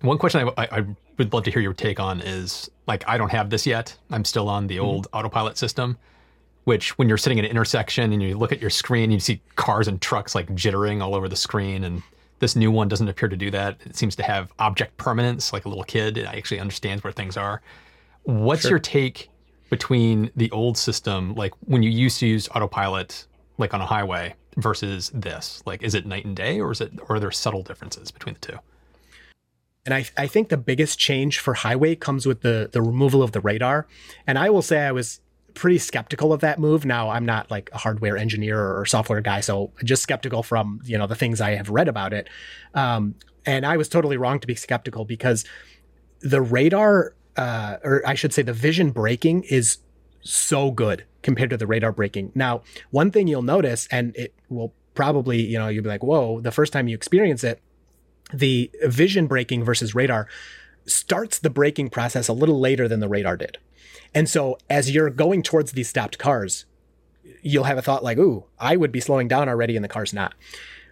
One 0.00 0.18
question 0.18 0.50
I, 0.56 0.68
I, 0.72 0.84
would 1.16 1.32
love 1.32 1.44
to 1.44 1.52
hear 1.52 1.62
your 1.62 1.74
take 1.74 2.00
on 2.00 2.20
is 2.20 2.68
like 2.88 3.04
I 3.06 3.16
don't 3.16 3.30
have 3.30 3.50
this 3.50 3.66
yet. 3.66 3.96
I'm 4.10 4.24
still 4.24 4.48
on 4.48 4.66
the 4.66 4.78
mm-hmm. 4.78 4.84
old 4.84 5.08
autopilot 5.12 5.56
system 5.56 5.96
which 6.64 6.96
when 6.98 7.08
you're 7.08 7.18
sitting 7.18 7.38
at 7.38 7.44
an 7.44 7.50
intersection 7.50 8.12
and 8.12 8.22
you 8.22 8.36
look 8.36 8.52
at 8.52 8.60
your 8.60 8.70
screen, 8.70 9.10
you 9.10 9.20
see 9.20 9.40
cars 9.56 9.88
and 9.88 10.00
trucks 10.00 10.34
like 10.34 10.48
jittering 10.50 11.02
all 11.02 11.14
over 11.14 11.28
the 11.28 11.36
screen. 11.36 11.84
And 11.84 12.02
this 12.38 12.56
new 12.56 12.70
one 12.70 12.88
doesn't 12.88 13.08
appear 13.08 13.28
to 13.28 13.36
do 13.36 13.50
that. 13.50 13.78
It 13.84 13.96
seems 13.96 14.16
to 14.16 14.22
have 14.22 14.52
object 14.58 14.96
permanence, 14.96 15.52
like 15.52 15.64
a 15.64 15.68
little 15.68 15.84
kid. 15.84 16.16
It 16.16 16.26
actually 16.26 16.60
understands 16.60 17.02
where 17.02 17.12
things 17.12 17.36
are. 17.36 17.62
What's 18.24 18.62
sure. 18.62 18.72
your 18.72 18.78
take 18.78 19.30
between 19.70 20.30
the 20.36 20.50
old 20.50 20.76
system, 20.76 21.34
like 21.34 21.52
when 21.64 21.82
you 21.82 21.90
used 21.90 22.20
to 22.20 22.26
use 22.26 22.48
autopilot, 22.54 23.26
like 23.58 23.74
on 23.74 23.80
a 23.80 23.86
highway, 23.86 24.34
versus 24.56 25.10
this? 25.14 25.62
Like, 25.66 25.82
is 25.82 25.94
it 25.94 26.06
night 26.06 26.24
and 26.24 26.36
day, 26.36 26.60
or 26.60 26.72
is 26.72 26.80
it, 26.80 26.92
or 27.08 27.16
are 27.16 27.20
there 27.20 27.30
subtle 27.30 27.62
differences 27.62 28.10
between 28.10 28.34
the 28.34 28.40
two? 28.40 28.58
And 29.84 29.94
I, 29.94 30.04
I 30.16 30.26
think 30.26 30.48
the 30.48 30.56
biggest 30.56 30.98
change 30.98 31.38
for 31.38 31.54
highway 31.54 31.96
comes 31.96 32.24
with 32.24 32.42
the 32.42 32.68
the 32.70 32.80
removal 32.80 33.22
of 33.22 33.32
the 33.32 33.40
radar. 33.40 33.86
And 34.26 34.38
I 34.38 34.48
will 34.50 34.62
say 34.62 34.86
I 34.86 34.92
was 34.92 35.20
pretty 35.54 35.78
skeptical 35.78 36.32
of 36.32 36.40
that 36.40 36.58
move. 36.58 36.84
Now, 36.84 37.10
I'm 37.10 37.24
not 37.24 37.50
like 37.50 37.70
a 37.72 37.78
hardware 37.78 38.16
engineer 38.16 38.58
or 38.58 38.84
software 38.86 39.20
guy, 39.20 39.40
so 39.40 39.72
just 39.84 40.02
skeptical 40.02 40.42
from 40.42 40.80
you 40.84 40.98
know 40.98 41.06
the 41.06 41.14
things 41.14 41.40
I 41.40 41.56
have 41.56 41.70
read 41.70 41.88
about 41.88 42.12
it. 42.12 42.28
Um, 42.74 43.14
and 43.44 43.66
I 43.66 43.76
was 43.76 43.88
totally 43.88 44.16
wrong 44.16 44.40
to 44.40 44.46
be 44.46 44.54
skeptical 44.54 45.04
because 45.04 45.44
the 46.20 46.40
radar, 46.40 47.14
uh, 47.36 47.76
or 47.82 48.02
I 48.06 48.14
should 48.14 48.32
say, 48.32 48.42
the 48.42 48.52
vision 48.52 48.90
braking 48.90 49.42
is 49.44 49.78
so 50.22 50.70
good 50.70 51.04
compared 51.22 51.50
to 51.50 51.56
the 51.56 51.66
radar 51.66 51.92
braking. 51.92 52.32
Now, 52.34 52.62
one 52.90 53.10
thing 53.10 53.26
you'll 53.26 53.42
notice, 53.42 53.88
and 53.90 54.14
it 54.16 54.34
will 54.48 54.72
probably, 54.94 55.40
you 55.42 55.58
know, 55.58 55.68
you'll 55.68 55.82
be 55.82 55.88
like, 55.88 56.02
whoa, 56.02 56.40
the 56.40 56.52
first 56.52 56.72
time 56.72 56.88
you 56.88 56.94
experience 56.94 57.42
it, 57.42 57.60
the 58.32 58.70
vision 58.84 59.26
braking 59.26 59.64
versus 59.64 59.94
radar 59.94 60.28
starts 60.86 61.38
the 61.38 61.50
braking 61.50 61.90
process 61.90 62.28
a 62.28 62.32
little 62.32 62.60
later 62.60 62.88
than 62.88 63.00
the 63.00 63.08
radar 63.08 63.36
did. 63.36 63.58
And 64.14 64.28
so 64.28 64.58
as 64.68 64.90
you're 64.90 65.10
going 65.10 65.42
towards 65.42 65.72
these 65.72 65.88
stopped 65.88 66.18
cars, 66.18 66.64
you'll 67.42 67.64
have 67.64 67.78
a 67.78 67.82
thought 67.82 68.04
like, 68.04 68.18
ooh, 68.18 68.44
I 68.58 68.76
would 68.76 68.92
be 68.92 69.00
slowing 69.00 69.28
down 69.28 69.48
already 69.48 69.76
and 69.76 69.84
the 69.84 69.88
car's 69.88 70.12
not. 70.12 70.34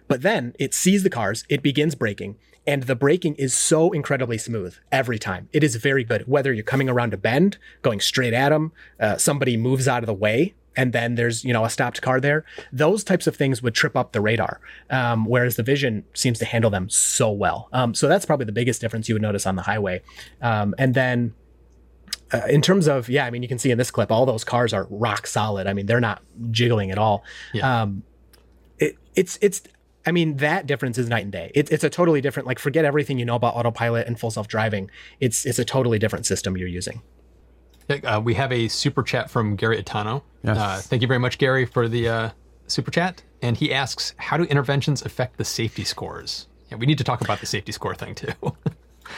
But 0.07 0.21
then 0.21 0.55
it 0.59 0.73
sees 0.73 1.03
the 1.03 1.09
cars, 1.09 1.45
it 1.49 1.63
begins 1.63 1.95
braking, 1.95 2.37
and 2.67 2.83
the 2.83 2.95
braking 2.95 3.35
is 3.35 3.53
so 3.53 3.91
incredibly 3.91 4.37
smooth 4.37 4.75
every 4.91 5.17
time. 5.17 5.49
It 5.51 5.63
is 5.63 5.75
very 5.77 6.03
good. 6.03 6.27
Whether 6.27 6.53
you're 6.53 6.63
coming 6.63 6.89
around 6.89 7.13
a 7.13 7.17
bend, 7.17 7.57
going 7.81 7.99
straight 7.99 8.33
at 8.33 8.49
them, 8.49 8.71
uh, 8.99 9.17
somebody 9.17 9.57
moves 9.57 9.87
out 9.87 10.03
of 10.03 10.07
the 10.07 10.13
way, 10.13 10.53
and 10.75 10.93
then 10.93 11.15
there's 11.15 11.43
you 11.43 11.53
know 11.53 11.65
a 11.65 11.69
stopped 11.69 12.01
car 12.01 12.19
there. 12.19 12.45
Those 12.71 13.03
types 13.03 13.27
of 13.27 13.35
things 13.35 13.61
would 13.63 13.73
trip 13.73 13.95
up 13.95 14.11
the 14.11 14.21
radar, 14.21 14.61
um, 14.89 15.25
whereas 15.25 15.55
the 15.55 15.63
Vision 15.63 16.05
seems 16.13 16.39
to 16.39 16.45
handle 16.45 16.69
them 16.69 16.89
so 16.89 17.31
well. 17.31 17.67
Um, 17.73 17.93
so 17.93 18.07
that's 18.07 18.25
probably 18.25 18.45
the 18.45 18.51
biggest 18.51 18.79
difference 18.79 19.09
you 19.09 19.15
would 19.15 19.21
notice 19.21 19.45
on 19.45 19.55
the 19.55 19.63
highway. 19.63 20.01
Um, 20.41 20.75
and 20.77 20.93
then 20.93 21.33
uh, 22.33 22.41
in 22.47 22.61
terms 22.61 22.87
of 22.87 23.09
yeah, 23.09 23.25
I 23.25 23.31
mean, 23.31 23.41
you 23.41 23.49
can 23.49 23.59
see 23.59 23.71
in 23.71 23.77
this 23.77 23.91
clip, 23.91 24.11
all 24.11 24.25
those 24.25 24.43
cars 24.43 24.73
are 24.73 24.87
rock 24.89 25.27
solid. 25.27 25.67
I 25.67 25.73
mean, 25.73 25.85
they're 25.85 25.99
not 25.99 26.21
jiggling 26.51 26.91
at 26.91 26.97
all. 26.97 27.23
Yeah. 27.53 27.81
Um, 27.81 28.03
it, 28.79 28.97
it's 29.15 29.37
it's. 29.41 29.61
I 30.05 30.11
mean, 30.11 30.37
that 30.37 30.65
difference 30.65 30.97
is 30.97 31.07
night 31.07 31.23
and 31.23 31.31
day. 31.31 31.51
It, 31.53 31.71
it's 31.71 31.83
a 31.83 31.89
totally 31.89 32.21
different. 32.21 32.47
Like, 32.47 32.59
forget 32.59 32.85
everything 32.85 33.19
you 33.19 33.25
know 33.25 33.35
about 33.35 33.55
autopilot 33.55 34.07
and 34.07 34.19
full 34.19 34.31
self 34.31 34.47
driving. 34.47 34.89
It's 35.19 35.45
it's 35.45 35.59
a 35.59 35.65
totally 35.65 35.99
different 35.99 36.25
system 36.25 36.57
you're 36.57 36.67
using. 36.67 37.01
Uh, 38.03 38.21
we 38.23 38.33
have 38.33 38.51
a 38.51 38.67
super 38.69 39.03
chat 39.03 39.29
from 39.29 39.55
Gary 39.55 39.81
Itano. 39.81 40.23
Yes. 40.43 40.57
Uh, 40.57 40.81
thank 40.81 41.01
you 41.01 41.07
very 41.07 41.19
much, 41.19 41.37
Gary, 41.37 41.65
for 41.65 41.89
the 41.89 42.07
uh, 42.07 42.29
super 42.67 42.89
chat. 42.89 43.21
And 43.41 43.57
he 43.57 43.73
asks, 43.73 44.13
"How 44.17 44.37
do 44.37 44.43
interventions 44.43 45.03
affect 45.03 45.37
the 45.37 45.45
safety 45.45 45.83
scores?" 45.83 46.47
Yeah, 46.69 46.77
we 46.77 46.85
need 46.85 46.97
to 46.99 47.03
talk 47.03 47.21
about 47.21 47.39
the 47.39 47.45
safety 47.45 47.71
score 47.71 47.95
thing 47.95 48.15
too. 48.15 48.33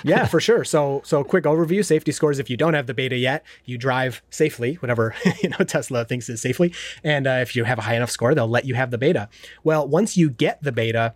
yeah, 0.04 0.26
for 0.26 0.40
sure. 0.40 0.64
So, 0.64 1.02
so 1.06 1.24
quick 1.24 1.44
overview: 1.44 1.84
safety 1.84 2.12
scores. 2.12 2.40
If 2.40 2.50
you 2.50 2.58
don't 2.58 2.74
have 2.74 2.88
the 2.88 2.94
beta 2.94 3.16
yet, 3.16 3.46
you 3.66 3.78
drive 3.78 4.22
safely, 4.30 4.76
whatever 4.76 5.16
you 5.44 5.50
know 5.50 5.66
Tesla 5.66 6.06
thinks 6.06 6.30
is 6.30 6.42
safely, 6.42 6.74
and 7.04 7.28
uh, 7.28 7.40
if 7.42 7.56
you 7.56 7.64
have 7.64 7.80
a 7.80 7.84
high 7.84 7.96
enough 7.96 8.12
score, 8.12 8.34
they'll 8.36 8.48
let 8.48 8.66
you 8.66 8.76
have 8.76 8.92
the 8.92 8.98
beta. 8.98 9.30
Well, 9.64 9.88
once 9.88 10.18
you 10.18 10.30
get 10.30 10.62
the 10.62 10.72
beta, 10.72 11.14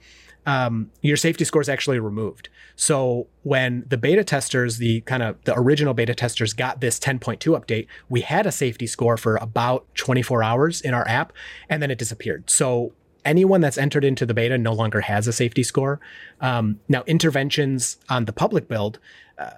um, 0.47 0.91
your 1.01 1.17
safety 1.17 1.43
score 1.43 1.61
is 1.61 1.67
actually 1.67 1.99
removed. 1.99 2.47
So 2.77 3.27
when 3.43 3.83
the 3.87 3.97
beta 3.97 4.23
testers, 4.23 4.77
the 4.77 5.01
kind 5.01 5.21
of 5.21 5.35
the 5.43 5.53
original 5.57 5.93
beta 5.93 6.15
testers 6.15 6.53
got 6.53 6.79
this 6.79 6.99
10.2 6.99 7.37
update, 7.37 7.87
we 8.07 8.21
had 8.21 8.45
a 8.45 8.51
safety 8.51 8.87
score 8.87 9.17
for 9.17 9.35
about 9.37 9.85
24 9.95 10.43
hours 10.43 10.79
in 10.79 10.93
our 10.93 11.05
app, 11.05 11.33
and 11.69 11.83
then 11.83 11.91
it 11.91 11.97
disappeared. 11.97 12.49
So 12.49 12.93
anyone 13.27 13.61
that's 13.61 13.77
entered 13.77 14.03
into 14.03 14.25
the 14.25 14.33
beta 14.33 14.57
no 14.57 14.73
longer 14.73 15.01
has 15.01 15.27
a 15.27 15.33
safety 15.33 15.61
score. 15.61 15.99
Um, 16.41 16.79
now, 16.87 17.03
interventions 17.05 17.97
on 18.09 18.25
the 18.25 18.33
public 18.33 18.67
build, 18.67 18.97
uh, 19.37 19.51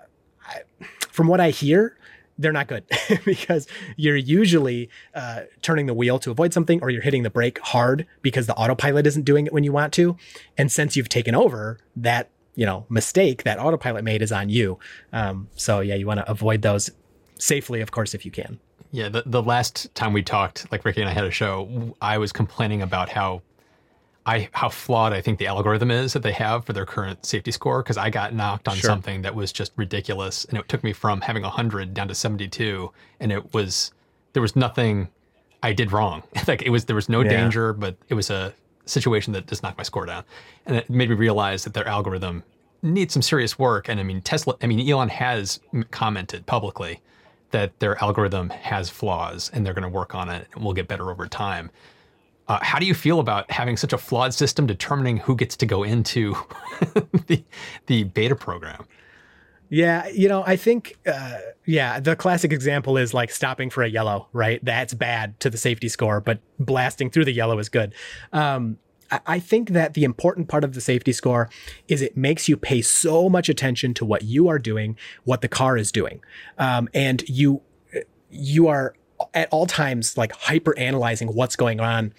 I, 0.46 0.86
from 1.12 1.28
what 1.28 1.40
I 1.40 1.52
hear, 1.52 1.96
they're 2.38 2.54
not 2.54 2.68
good 2.68 2.86
because 3.26 3.68
you're 3.98 4.16
usually 4.16 4.90
uh, 5.14 5.42
turning 5.62 5.86
the 5.86 5.94
wheel 5.94 6.18
to 6.20 6.32
avoid 6.32 6.54
something 6.54 6.82
or 6.82 6.90
you're 6.90 7.02
hitting 7.02 7.24
the 7.24 7.30
brake 7.30 7.60
hard 7.60 8.08
because 8.22 8.48
the 8.48 8.56
autopilot 8.56 9.06
isn't 9.06 9.24
doing 9.24 9.46
it 9.46 9.54
when 9.54 9.64
you 9.64 9.72
want 9.72 9.94
to. 9.94 10.18
And 10.58 10.72
since 10.72 10.96
you've 10.96 11.10
taken 11.10 11.36
over, 11.36 11.80
that 11.96 12.30
you 12.56 12.66
know 12.66 12.86
mistake 12.90 13.44
that 13.44 13.60
autopilot 13.60 14.04
made 14.04 14.22
is 14.22 14.32
on 14.32 14.50
you. 14.50 14.80
Um, 15.14 15.50
so 15.56 15.82
yeah, 15.82 15.96
you 15.96 16.08
want 16.08 16.20
to 16.22 16.30
avoid 16.30 16.62
those 16.62 16.90
safely, 17.38 17.82
of 17.82 17.92
course, 17.92 18.14
if 18.14 18.26
you 18.26 18.32
can. 18.32 18.60
Yeah, 18.92 19.10
the, 19.10 19.24
the 19.26 19.44
last 19.44 19.94
time 19.94 20.14
we 20.14 20.24
talked, 20.24 20.72
like 20.72 20.84
Ricky 20.84 21.02
and 21.02 21.10
I 21.10 21.14
had 21.14 21.26
a 21.26 21.32
show, 21.32 21.96
I 22.02 22.18
was 22.18 22.32
complaining 22.32 22.82
about 22.82 23.10
how 23.10 23.44
I 24.30 24.50
how 24.54 24.70
flawed 24.70 25.12
I 25.14 25.22
think 25.22 25.40
the 25.40 25.48
algorithm 25.48 25.90
is 25.92 26.14
that 26.14 26.24
they 26.24 26.32
have 26.34 26.66
for 26.66 26.74
their 26.74 26.86
current 26.86 27.26
safety 27.26 27.52
score 27.52 27.82
because 27.82 27.98
I 27.98 28.10
got 28.10 28.34
knocked 28.34 28.68
on 28.68 28.76
Sure. 28.76 28.90
something 28.92 29.22
that 29.24 29.34
was 29.36 29.52
just 29.52 29.72
ridiculous, 29.76 30.46
and 30.46 30.58
it 30.58 30.68
took 30.70 30.84
me 30.84 30.94
from 30.94 31.22
having 31.22 31.44
100 31.44 31.94
down 31.94 32.08
to 32.10 32.16
72, 32.16 32.92
and 33.20 33.32
it 33.32 33.54
was 33.54 33.92
there 34.34 34.42
was 34.42 34.56
nothing 34.56 35.10
I 35.64 35.74
did 35.74 35.92
wrong. 35.92 36.24
like 36.48 36.62
it 36.62 36.70
was 36.70 36.86
there 36.86 36.96
was 36.96 37.10
no 37.10 37.22
Yeah. 37.22 37.30
danger, 37.30 37.74
but 37.74 37.96
it 38.08 38.14
was 38.14 38.30
a 38.30 38.54
situation 38.86 39.34
that 39.34 39.48
just 39.48 39.62
knocked 39.64 39.78
my 39.78 39.84
score 39.84 40.06
down, 40.06 40.24
and 40.66 40.76
it 40.78 40.90
made 40.90 41.10
me 41.10 41.16
realize 41.16 41.64
that 41.64 41.74
their 41.74 41.88
algorithm 41.88 42.44
needs 42.82 43.14
some 43.14 43.22
serious 43.22 43.60
work. 43.60 43.90
And 43.90 44.00
I 44.00 44.04
mean 44.04 44.22
Tesla, 44.22 44.56
I 44.62 44.68
mean 44.68 44.88
Elon 44.90 45.10
has 45.10 45.60
commented 45.92 46.46
publicly 46.46 47.02
that 47.52 47.80
their 47.80 48.02
algorithm 48.04 48.50
has 48.52 48.90
flaws 48.90 49.50
and 49.54 49.66
they're 49.66 49.74
going 49.74 49.90
to 49.92 49.96
work 50.02 50.14
on 50.14 50.30
it 50.30 50.48
and 50.54 50.64
we'll 50.64 50.74
get 50.74 50.88
better 50.88 51.10
over 51.12 51.28
time. 51.28 51.72
Uh, 52.50 52.58
how 52.64 52.80
do 52.80 52.86
you 52.88 52.96
feel 52.96 53.20
about 53.20 53.50
having 53.52 53.78
such 53.78 53.94
a 53.94 53.98
flawed 53.98 54.34
system 54.34 54.66
determining 54.66 55.18
who 55.18 55.36
gets 55.36 55.56
to 55.56 55.68
go 55.68 55.84
into 55.84 56.36
the 57.28 57.44
the 57.86 58.04
beta 58.06 58.36
program? 58.36 58.86
Yeah, 59.72 60.08
you 60.08 60.28
know, 60.28 60.44
I 60.48 60.56
think, 60.56 60.98
uh, 61.06 61.38
yeah, 61.68 62.00
the 62.00 62.16
classic 62.16 62.52
example 62.52 62.98
is 62.98 63.14
like 63.14 63.30
stopping 63.30 63.70
for 63.70 63.84
a 63.84 63.88
yellow, 63.88 64.28
right? 64.34 64.60
That's 64.66 64.96
bad 64.96 65.40
to 65.42 65.50
the 65.52 65.60
safety 65.60 65.90
score, 65.90 66.20
but 66.20 66.40
blasting 66.58 67.12
through 67.12 67.26
the 67.26 67.32
yellow 67.34 67.60
is 67.60 67.70
good. 67.70 67.94
Um, 68.34 68.80
I- 69.28 69.40
think 69.40 69.70
that 69.70 69.94
the 69.94 70.04
important 70.04 70.48
part 70.50 70.64
of 70.64 70.74
the 70.74 70.82
safety 70.82 71.12
score 71.12 71.50
is 71.88 72.02
it 72.02 72.18
makes 72.18 72.48
you 72.50 72.58
pay 72.58 72.82
so 72.82 73.30
much 73.30 73.48
attention 73.48 73.94
to 73.96 74.06
what 74.06 74.24
you 74.24 74.48
are 74.48 74.60
doing, 74.60 74.98
what 75.24 75.42
the 75.42 75.48
car 75.48 75.78
is 75.78 75.92
doing, 75.92 76.22
um, 76.58 76.90
and 76.94 77.24
you 77.30 77.62
you 78.32 78.68
are 78.68 78.94
at 79.34 79.50
all 79.52 79.66
times 79.66 80.18
like 80.18 80.32
hyper 80.32 80.78
analyzing 80.78 81.30
what's 81.30 81.56
going 81.56 81.80
on 81.80 82.14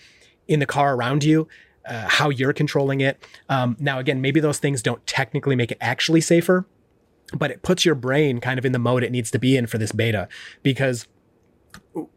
in 0.49 0.61
the 0.61 0.67
car 0.67 0.95
around 0.95 1.25
you, 1.25 1.49
uh, 1.87 2.07
how 2.09 2.29
you're 2.29 2.53
controlling 2.53 3.01
it. 3.01 3.23
Um, 3.49 3.77
now, 3.79 3.99
again, 3.99 4.21
maybe 4.21 4.41
those 4.41 4.59
things 4.59 4.83
don't 4.83 5.05
technically 5.07 5.57
make 5.57 5.71
it 5.71 5.79
actually 5.81 6.21
safer, 6.21 6.67
but 7.33 7.51
it 7.51 7.63
puts 7.63 7.85
your 7.85 7.95
brain 7.95 8.41
kind 8.41 8.59
of 8.59 8.65
in 8.65 8.73
the 8.73 8.79
mode 8.79 9.03
it 9.03 9.13
needs 9.13 9.31
to 9.31 9.39
be 9.39 9.57
in 9.57 9.67
for 9.67 9.79
this 9.79 9.93
beta 9.93 10.29
because 10.63 11.07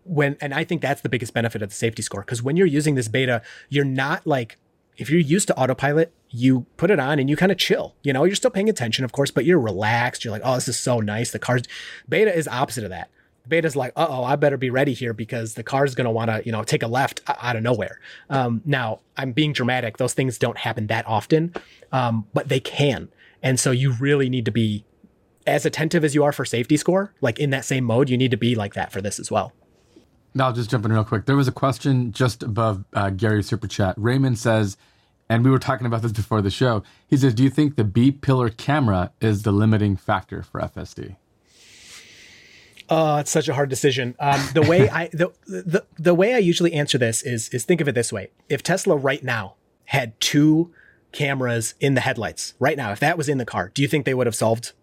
when 0.04 0.36
and 0.42 0.54
I 0.54 0.64
think 0.64 0.82
that's 0.82 1.02
the 1.02 1.10
biggest 1.10 1.34
benefit 1.34 1.62
of 1.62 1.70
the 1.70 1.76
safety 1.76 2.02
score 2.02 2.22
because 2.22 2.42
when 2.42 2.58
you're 2.58 2.68
using 2.68 2.96
this 2.96 3.08
beta, 3.08 3.42
you're 3.70 3.86
not 3.86 4.26
like 4.26 4.58
if 4.98 5.10
you're 5.10 5.20
used 5.20 5.48
to 5.48 5.58
autopilot, 5.58 6.14
you 6.30 6.66
put 6.78 6.92
it 6.92 7.00
on 7.00 7.20
and 7.20 7.30
you 7.30 7.36
kind 7.36 7.52
of 7.52 7.58
chill. 7.58 7.96
You 8.04 8.14
know, 8.14 8.26
you're 8.26 8.36
still 8.36 8.52
paying 8.52 8.70
attention, 8.70 9.04
of 9.04 9.12
course, 9.12 9.32
but 9.32 9.46
you're 9.46 9.60
relaxed. 9.60 10.24
You're 10.24 10.32
like, 10.32 10.44
oh, 10.46 10.56
this 10.56 10.68
is 10.68 10.78
so 10.78 11.00
nice. 11.00 11.32
The 11.32 11.40
car's 11.40 11.64
beta 12.08 12.36
is 12.36 12.48
opposite 12.48 12.84
of 12.84 12.90
that. 12.92 13.10
Beta's 13.48 13.76
like, 13.76 13.92
uh 13.96 14.08
oh, 14.10 14.24
I 14.24 14.36
better 14.36 14.58
be 14.58 14.70
ready 14.70 14.94
here 14.94 15.14
because 15.14 15.56
the 15.56 15.64
car's 15.64 15.96
going 15.96 16.06
to 16.06 16.12
want 16.12 16.32
to, 16.32 16.42
you 16.46 16.52
know, 16.52 16.64
take 16.64 16.84
a 16.84 16.88
left 16.88 17.22
out 17.28 17.56
of 17.56 17.64
nowhere. 17.64 18.00
Um, 18.30 18.62
now, 18.66 19.02
I'm 19.18 19.32
being 19.34 19.54
dramatic. 19.54 19.98
Those 19.98 20.14
things 20.14 20.38
don't 20.38 20.58
happen 20.58 20.88
that 20.88 21.06
often, 21.08 21.54
um, 21.92 22.26
but 22.34 22.50
they 22.50 22.60
can. 22.60 23.10
And 23.42 23.60
so 23.60 23.72
you 23.72 23.92
really 23.94 24.30
need 24.30 24.46
to 24.46 24.52
be 24.52 24.86
as 25.46 25.66
attentive 25.66 26.04
as 26.04 26.16
you 26.16 26.24
are 26.24 26.32
for 26.32 26.46
safety 26.46 26.78
score, 26.78 27.14
like 27.22 27.40
in 27.40 27.50
that 27.50 27.66
same 27.66 27.84
mode, 27.84 28.10
you 28.10 28.18
need 28.18 28.32
to 28.32 28.38
be 28.38 28.56
like 28.56 28.74
that 28.76 28.92
for 28.92 29.02
this 29.02 29.20
as 29.20 29.30
well. 29.30 29.52
Now, 30.34 30.48
I'll 30.48 30.54
just 30.54 30.70
jump 30.70 30.86
in 30.86 30.92
real 30.92 31.04
quick. 31.04 31.26
There 31.26 31.36
was 31.36 31.48
a 31.48 31.52
question 31.52 32.12
just 32.12 32.42
above 32.42 32.86
uh, 32.94 33.12
Gary's 33.12 33.48
super 33.48 33.68
chat. 33.68 33.94
Raymond 33.98 34.40
says, 34.40 34.78
and 35.30 35.44
we 35.44 35.52
were 35.52 35.60
talking 35.60 35.86
about 35.86 36.02
this 36.02 36.12
before 36.12 36.42
the 36.42 36.50
show. 36.50 36.84
He 37.08 37.18
says, 37.18 37.34
"Do 37.34 37.44
you 37.44 37.50
think 37.50 37.76
the 37.76 37.84
B 37.84 38.12
pillar 38.12 38.50
camera 38.50 39.12
is 39.22 39.44
the 39.44 39.52
limiting 39.52 39.96
factor 39.96 40.44
for 40.44 40.60
FSD?" 40.60 41.16
Oh, 42.90 43.18
it's 43.18 43.32
such 43.32 43.48
a 43.48 43.54
hard 43.54 43.70
decision. 43.70 44.16
Um, 44.20 44.42
the 44.54 44.62
way 44.62 44.90
I 44.92 45.10
the, 45.14 45.32
the 45.48 45.86
the 45.98 46.14
way 46.14 46.34
I 46.34 46.40
usually 46.40 46.74
answer 46.74 46.98
this 46.98 47.22
is 47.22 47.50
is 47.50 47.66
think 47.66 47.82
of 47.82 47.88
it 47.88 47.96
this 47.96 48.12
way: 48.12 48.32
if 48.50 48.64
Tesla 48.64 48.96
right 48.96 49.24
now 49.24 49.56
had 49.86 50.20
two 50.20 50.72
cameras 51.12 51.76
in 51.80 51.94
the 51.94 52.02
headlights 52.02 52.54
right 52.60 52.78
now, 52.78 52.92
if 52.92 53.00
that 53.00 53.18
was 53.18 53.30
in 53.30 53.38
the 53.38 53.46
car, 53.46 53.72
do 53.74 53.82
you 53.82 53.88
think 53.88 54.06
they 54.06 54.14
would 54.14 54.28
have 54.28 54.36
solved 54.36 54.74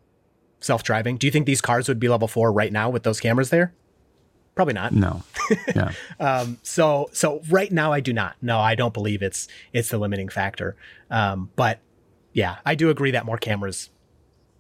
self 0.61 0.83
driving? 0.83 1.17
Do 1.17 1.27
you 1.27 1.31
think 1.31 1.47
these 1.47 1.61
cars 1.61 1.89
would 1.89 2.01
be 2.01 2.09
level 2.09 2.29
four 2.29 2.53
right 2.53 2.73
now 2.73 2.91
with 2.91 3.03
those 3.03 3.21
cameras 3.21 3.51
there? 3.51 3.73
Probably 4.55 4.75
not. 4.75 4.93
No. 4.93 5.23
Yeah. 5.75 5.93
Um, 6.21 6.59
so 6.63 7.09
so 7.13 7.41
right 7.49 7.73
now 7.73 7.93
I 7.93 8.01
do 8.01 8.13
not. 8.13 8.37
No, 8.43 8.61
I 8.61 8.75
don't 8.75 8.93
believe 8.93 9.23
it's 9.23 9.49
it's 9.73 9.89
the 9.89 9.97
limiting 9.97 10.29
factor. 10.29 10.77
Um, 11.11 11.51
but 11.57 11.81
yeah, 12.35 12.59
I 12.67 12.75
do 12.75 12.91
agree 12.91 13.11
that 13.13 13.25
more 13.25 13.39
cameras 13.39 13.89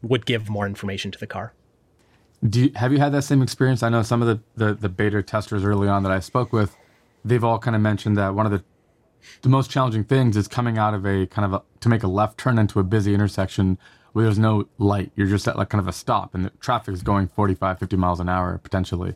would 0.02 0.25
give 0.25 0.49
more 0.49 0.66
information 0.66 1.11
to 1.11 1.18
the 1.18 1.26
car. 1.26 1.52
Do 2.49 2.61
you, 2.62 2.73
have 2.75 2.92
you 2.92 2.99
had 2.99 3.12
that 3.12 3.23
same 3.23 3.42
experience? 3.42 3.82
I 3.82 3.90
know 3.90 4.02
some 4.02 4.23
of 4.23 4.28
the, 4.28 4.40
the 4.56 4.75
the 4.75 4.88
beta 4.88 5.23
testers 5.23 5.64
early 5.64 5.88
on 5.88 6.02
that 6.04 6.12
I 6.12 6.20
spoke 6.20 6.52
with, 6.52 6.76
they've 7.25 7.44
all 7.44 7.59
kind 7.59 7.76
of 7.76 7.82
mentioned 7.82 8.16
that 8.16 8.35
one 8.35 8.47
of 8.47 8.52
the 8.52 8.64
the 9.42 9.49
most 9.49 9.70
challenging 9.70 10.04
things 10.04 10.37
is 10.37 10.49
coming 10.49 10.78
out 10.78 10.94
of 10.94 11.06
a 11.06 11.26
kind 11.26 11.44
of 11.44 11.52
a, 11.52 11.80
to 11.80 11.88
make 11.88 12.02
a 12.02 12.09
left 12.09 12.38
turn 12.38 12.59
into 12.59 12.80
a 12.80 12.82
busy 12.82 13.14
intersection 13.14 13.78
where 14.12 14.25
there's 14.25 14.38
no 14.38 14.68
light. 14.78 15.12
You're 15.14 15.26
just 15.26 15.47
at 15.47 15.56
like 15.56 15.68
kind 15.68 15.80
of 15.80 15.88
a 15.88 15.92
stop 15.92 16.35
and 16.35 16.47
the 16.47 16.50
traffic 16.61 16.94
is 16.94 17.02
going 17.02 17.28
45, 17.28 17.78
50 17.78 17.97
miles 17.97 18.20
an 18.20 18.28
hour 18.28 18.59
potentially. 18.59 19.14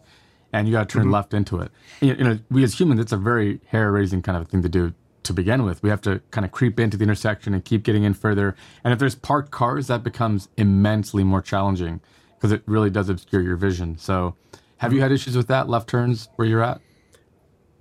And 0.52 0.68
you 0.68 0.74
got 0.74 0.88
to 0.88 0.92
turn 0.92 1.04
mm-hmm. 1.04 1.12
left 1.12 1.34
into 1.34 1.60
it. 1.60 1.72
You 2.00 2.14
know, 2.14 2.38
we 2.50 2.62
as 2.62 2.78
humans, 2.78 3.00
it's 3.00 3.12
a 3.12 3.16
very 3.16 3.60
hair 3.68 3.90
raising 3.90 4.22
kind 4.22 4.38
of 4.38 4.48
thing 4.48 4.62
to 4.62 4.68
do 4.68 4.94
to 5.24 5.32
begin 5.32 5.64
with. 5.64 5.82
We 5.82 5.88
have 5.88 6.02
to 6.02 6.20
kind 6.30 6.44
of 6.44 6.52
creep 6.52 6.78
into 6.78 6.96
the 6.96 7.02
intersection 7.02 7.54
and 7.54 7.64
keep 7.64 7.82
getting 7.82 8.04
in 8.04 8.14
further. 8.14 8.54
And 8.84 8.92
if 8.92 8.98
there's 8.98 9.14
parked 9.14 9.50
cars, 9.50 9.86
that 9.86 10.04
becomes 10.04 10.48
immensely 10.56 11.24
more 11.24 11.40
challenging 11.40 12.00
because 12.44 12.52
it 12.52 12.62
really 12.66 12.90
does 12.90 13.08
obscure 13.08 13.40
your 13.40 13.56
vision. 13.56 13.96
So, 13.96 14.34
have 14.76 14.92
you 14.92 15.00
had 15.00 15.06
mm-hmm. 15.06 15.14
issues 15.14 15.34
with 15.34 15.46
that 15.46 15.66
left 15.66 15.88
turns 15.88 16.28
where 16.36 16.46
you're 16.46 16.62
at? 16.62 16.78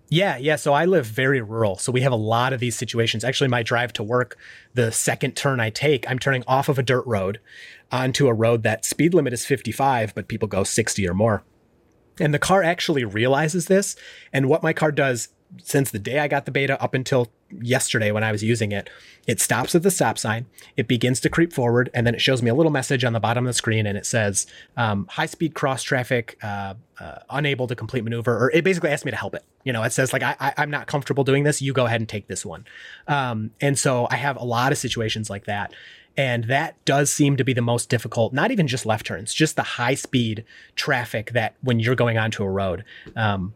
Yeah, 0.08 0.38
yeah. 0.38 0.55
So 0.55 0.72
I 0.72 0.86
live 0.86 1.05
very 1.05 1.41
rural. 1.41 1.77
So 1.77 1.91
we 1.91 2.00
have 2.00 2.13
a 2.13 2.15
lot 2.15 2.53
of 2.53 2.62
these 2.62 2.77
situations. 2.77 3.25
Actually, 3.25 3.50
my 3.50 3.62
drive 3.62 3.91
to 3.93 4.03
work, 4.03 4.38
the 4.74 4.89
second 4.89 5.36
turn 5.36 5.60
I 5.60 5.70
take, 5.70 6.10
I'm 6.10 6.17
turning 6.17 6.46
off 6.48 6.70
of 6.70 6.79
a 6.79 6.84
dirt 6.84 7.05
road 7.05 7.41
onto 7.91 8.27
a 8.27 8.34
road 8.34 8.63
that 8.63 8.86
speed 8.86 9.13
limit 9.13 9.34
is 9.34 9.46
55, 9.46 10.15
but 10.15 10.29
people 10.29 10.48
go 10.48 10.63
60 10.63 11.10
or 11.10 11.13
more. 11.13 11.43
And 12.22 12.34
the 12.34 12.39
car 12.39 12.63
actually 12.63 13.03
realizes 13.03 13.65
this. 13.65 13.98
And 14.32 14.48
what 14.48 14.63
my 14.63 14.72
car 14.72 14.93
does 14.93 15.27
since 15.62 15.91
the 15.91 16.00
day 16.00 16.20
I 16.20 16.29
got 16.29 16.46
the 16.46 16.51
beta 16.51 16.82
up 16.82 16.93
until 16.93 17.34
yesterday 17.62 18.12
when 18.12 18.24
I 18.24 18.31
was 18.31 18.43
using 18.43 18.72
it, 18.72 18.89
it 19.27 19.39
stops 19.39 19.75
at 19.75 19.83
the 19.83 19.91
stop 19.91 20.17
sign, 20.17 20.45
it 20.75 20.88
begins 20.88 21.19
to 21.22 21.29
creep 21.29 21.53
forward, 21.53 21.89
and 21.93 22.05
then 22.05 22.13
it 22.13 22.22
shows 22.22 22.41
me 22.41 22.50
a 22.50 22.55
little 22.55 22.72
message 22.72 23.03
on 23.03 23.13
the 23.13 23.19
bottom 23.19 23.45
of 23.45 23.50
the 23.50 23.53
screen 23.53 23.86
and 23.86 23.98
it 23.98 24.05
says, 24.05 24.48
um, 24.75 25.07
high 25.07 25.25
speed 25.25 25.53
cross 25.53 25.83
traffic, 25.83 26.38
uh, 26.43 26.74
uh, 27.00 27.19
unable 27.29 27.67
to 27.67 27.75
complete 27.75 28.03
maneuver, 28.03 28.38
or 28.38 28.51
it 28.51 28.63
basically 28.63 28.89
asks 28.89 29.05
me 29.05 29.12
to 29.12 29.17
help 29.17 29.33
it. 29.36 29.43
You 29.63 29.74
know, 29.74 29.83
it 29.83 29.91
says, 29.91 30.13
like, 30.13 30.24
I, 30.24 30.36
I, 30.39 30.53
I'm 30.57 30.69
not 30.69 30.88
comfortable 30.88 31.24
doing 31.24 31.43
this. 31.43 31.62
You 31.62 31.74
go 31.74 31.86
ahead 31.86 32.01
and 32.01 32.07
take 32.07 32.27
this 32.27 32.45
one. 32.45 32.65
Um, 33.07 33.51
and 33.62 33.79
so 33.79 34.07
I 34.12 34.15
have 34.15 34.38
a 34.38 34.43
lot 34.43 34.72
of 34.72 34.77
situations 34.77 35.29
like 35.29 35.45
that. 35.45 35.74
And 36.15 36.43
that 36.45 36.83
does 36.86 37.12
seem 37.12 37.38
to 37.38 37.43
be 37.43 37.53
the 37.53 37.62
most 37.62 37.89
difficult, 37.89 38.33
not 38.33 38.51
even 38.51 38.67
just 38.67 38.86
left 38.86 39.05
turns, 39.05 39.33
just 39.33 39.55
the 39.55 39.63
high 39.63 39.95
speed 39.95 40.45
traffic 40.75 41.31
that 41.31 41.55
when 41.62 41.79
you're 41.79 41.95
going 41.95 42.17
onto 42.17 42.43
a 42.43 42.50
road. 42.50 42.83
Um, 43.15 43.55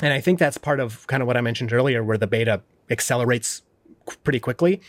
and 0.00 0.12
I 0.12 0.20
think 0.20 0.38
that's 0.38 0.58
part 0.58 0.80
of 0.80 1.06
kind 1.06 1.22
of 1.22 1.26
what 1.26 1.36
I 1.36 1.40
mentioned 1.40 1.72
earlier, 1.72 2.04
where 2.04 2.18
the 2.18 2.26
beta 2.26 2.62
accelerates 2.92 3.62
pretty 4.22 4.38
quickly. 4.38 4.80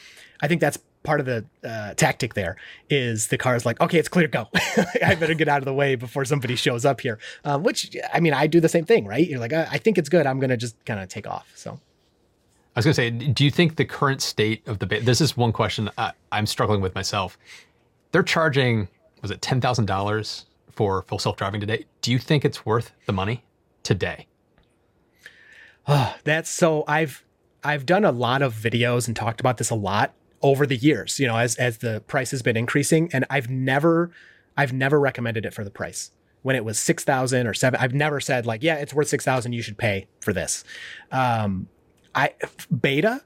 I 0.42 0.48
think 0.48 0.62
that's 0.62 0.78
part 1.04 1.20
of 1.20 1.26
the 1.26 1.46
uh, 1.64 1.94
tactic 1.96 2.34
there 2.34 2.56
is 2.90 3.28
the 3.28 3.38
car 3.38 3.56
is 3.56 3.66
like, 3.66 3.80
okay, 3.82 4.00
it's 4.00 4.10
clear, 4.10 4.28
go. 4.28 4.48
I 5.04 5.16
better 5.16 5.34
get 5.34 5.48
out 5.48 5.60
of 5.60 5.66
the 5.66 5.74
way 5.74 5.96
before 5.96 6.26
somebody 6.26 6.56
shows 6.56 6.86
up 6.86 7.02
here. 7.02 7.20
Um, 7.44 7.64
which, 7.64 7.96
I 8.14 8.20
mean, 8.20 8.34
I 8.34 8.48
do 8.48 8.60
the 8.60 8.70
same 8.70 8.86
thing, 8.86 9.06
right? 9.06 9.28
You're 9.28 9.40
like, 9.40 9.54
I, 9.54 9.68
I 9.72 9.78
think 9.78 9.98
it's 9.98 10.10
good. 10.10 10.26
I'm 10.26 10.40
going 10.40 10.50
to 10.50 10.58
just 10.58 10.84
kind 10.86 11.00
of 11.00 11.10
take 11.10 11.28
off. 11.28 11.52
So. 11.56 11.80
I 12.76 12.80
was 12.80 12.86
going 12.86 12.94
to 12.94 12.96
say, 12.96 13.10
do 13.10 13.44
you 13.44 13.52
think 13.52 13.76
the 13.76 13.86
current 13.86 14.22
state 14.22 14.68
of 14.68 14.80
the 14.80 14.88
beta? 14.88 15.06
This 15.06 15.22
is 15.22 15.38
one 15.38 15.52
question 15.52 15.90
I, 15.98 16.14
I'm 16.32 16.46
struggling 16.48 16.82
with 16.82 16.96
myself. 16.96 17.38
They're 18.12 18.24
charging, 18.24 18.88
was 19.22 19.30
it 19.30 19.42
ten 19.42 19.62
thousand 19.62 19.86
dollars 19.86 20.46
for 20.72 21.04
full 21.04 21.20
self 21.20 21.36
driving 21.38 21.60
today? 21.60 21.86
Do 22.02 22.12
you 22.12 22.18
think 22.18 22.44
it's 22.46 22.66
worth 22.66 22.92
the 23.06 23.14
money 23.14 23.44
today? 23.84 24.28
That's 26.24 26.50
so 26.50 26.84
I've 26.88 27.24
I've 27.64 27.86
done 27.86 28.06
a 28.06 28.12
lot 28.12 28.42
of 28.42 28.54
videos 28.54 29.08
and 29.08 29.16
talked 29.16 29.40
about 29.40 29.58
this 29.58 29.70
a 29.70 29.76
lot 29.76 30.14
over 30.42 30.66
the 30.66 30.76
years, 30.76 31.20
you 31.20 31.28
know, 31.28 31.38
as 31.38 31.56
as 31.56 31.80
the 31.80 32.02
price 32.02 32.32
has 32.32 32.42
been 32.42 32.58
increasing 32.58 33.10
and 33.14 33.26
I've 33.30 33.50
never 33.50 34.12
I've 34.58 34.74
never 34.74 35.00
recommended 35.00 35.46
it 35.46 35.54
for 35.54 35.64
the 35.64 35.72
price. 35.72 36.12
When 36.42 36.58
it 36.58 36.66
was 36.66 36.78
6,000 36.78 37.48
or 37.48 37.54
7 37.54 37.80
I've 37.80 37.94
never 37.94 38.20
said 38.20 38.46
like, 38.46 38.62
yeah, 38.64 38.76
it's 38.76 38.94
worth 38.94 39.08
6,000 39.08 39.54
you 39.54 39.62
should 39.62 39.78
pay 39.78 40.08
for 40.20 40.34
this. 40.34 40.64
Um 41.12 41.70
I 42.14 42.34
beta 42.82 43.24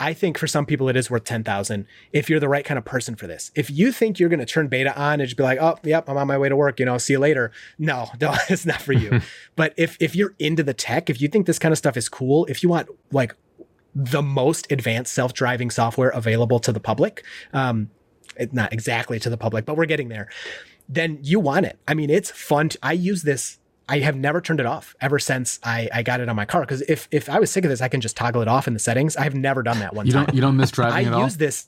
I 0.00 0.14
think 0.14 0.38
for 0.38 0.46
some 0.46 0.64
people 0.64 0.88
it 0.88 0.96
is 0.96 1.10
worth 1.10 1.24
10,000 1.24 1.86
if 2.12 2.30
you're 2.30 2.40
the 2.40 2.48
right 2.48 2.64
kind 2.64 2.78
of 2.78 2.84
person 2.84 3.16
for 3.16 3.26
this. 3.26 3.50
If 3.54 3.70
you 3.70 3.90
think 3.90 4.18
you're 4.18 4.28
going 4.28 4.38
to 4.38 4.46
turn 4.46 4.68
beta 4.68 4.96
on 4.96 5.14
and 5.14 5.24
just 5.24 5.36
be 5.36 5.42
like, 5.42 5.58
"Oh, 5.60 5.76
yep, 5.82 6.08
I'm 6.08 6.16
on 6.16 6.28
my 6.28 6.38
way 6.38 6.48
to 6.48 6.54
work, 6.54 6.78
you 6.78 6.86
know, 6.86 6.98
see 6.98 7.14
you 7.14 7.18
later." 7.18 7.50
No, 7.78 8.08
no, 8.20 8.34
it's 8.48 8.64
not 8.64 8.80
for 8.80 8.92
you. 8.92 9.20
but 9.56 9.74
if 9.76 9.96
if 10.00 10.14
you're 10.14 10.34
into 10.38 10.62
the 10.62 10.74
tech, 10.74 11.10
if 11.10 11.20
you 11.20 11.26
think 11.26 11.46
this 11.46 11.58
kind 11.58 11.72
of 11.72 11.78
stuff 11.78 11.96
is 11.96 12.08
cool, 12.08 12.46
if 12.46 12.62
you 12.62 12.68
want 12.68 12.88
like 13.10 13.34
the 14.00 14.22
most 14.22 14.70
advanced 14.70 15.12
self-driving 15.12 15.70
software 15.70 16.10
available 16.10 16.60
to 16.60 16.72
the 16.72 16.80
public, 16.80 17.24
um 17.52 17.90
not 18.52 18.72
exactly 18.72 19.18
to 19.18 19.28
the 19.28 19.36
public, 19.36 19.64
but 19.64 19.76
we're 19.76 19.84
getting 19.86 20.08
there. 20.08 20.28
Then 20.88 21.18
you 21.22 21.40
want 21.40 21.66
it. 21.66 21.76
I 21.88 21.94
mean, 21.94 22.08
it's 22.08 22.30
fun. 22.30 22.68
To, 22.68 22.78
I 22.82 22.92
use 22.92 23.22
this 23.24 23.58
I 23.88 23.98
have 24.00 24.16
never 24.16 24.40
turned 24.40 24.60
it 24.60 24.66
off 24.66 24.94
ever 25.00 25.18
since 25.18 25.58
I, 25.64 25.88
I 25.92 26.02
got 26.02 26.20
it 26.20 26.28
on 26.28 26.36
my 26.36 26.44
car. 26.44 26.60
Because 26.60 26.82
if 26.82 27.08
if 27.10 27.28
I 27.28 27.38
was 27.40 27.50
sick 27.50 27.64
of 27.64 27.70
this, 27.70 27.80
I 27.80 27.88
can 27.88 28.00
just 28.00 28.16
toggle 28.16 28.40
it 28.42 28.46
off 28.48 28.68
in 28.68 28.74
the 28.74 28.78
settings. 28.78 29.16
I 29.16 29.24
have 29.24 29.34
never 29.34 29.62
done 29.62 29.80
that 29.80 29.94
one 29.94 30.06
You 30.06 30.12
time. 30.12 30.26
don't 30.26 30.34
you 30.34 30.40
don't 30.42 30.56
miss 30.56 30.70
I 30.72 30.74
driving 30.74 31.06
at 31.08 31.12
all? 31.14 31.22
use 31.24 31.36
this. 31.38 31.66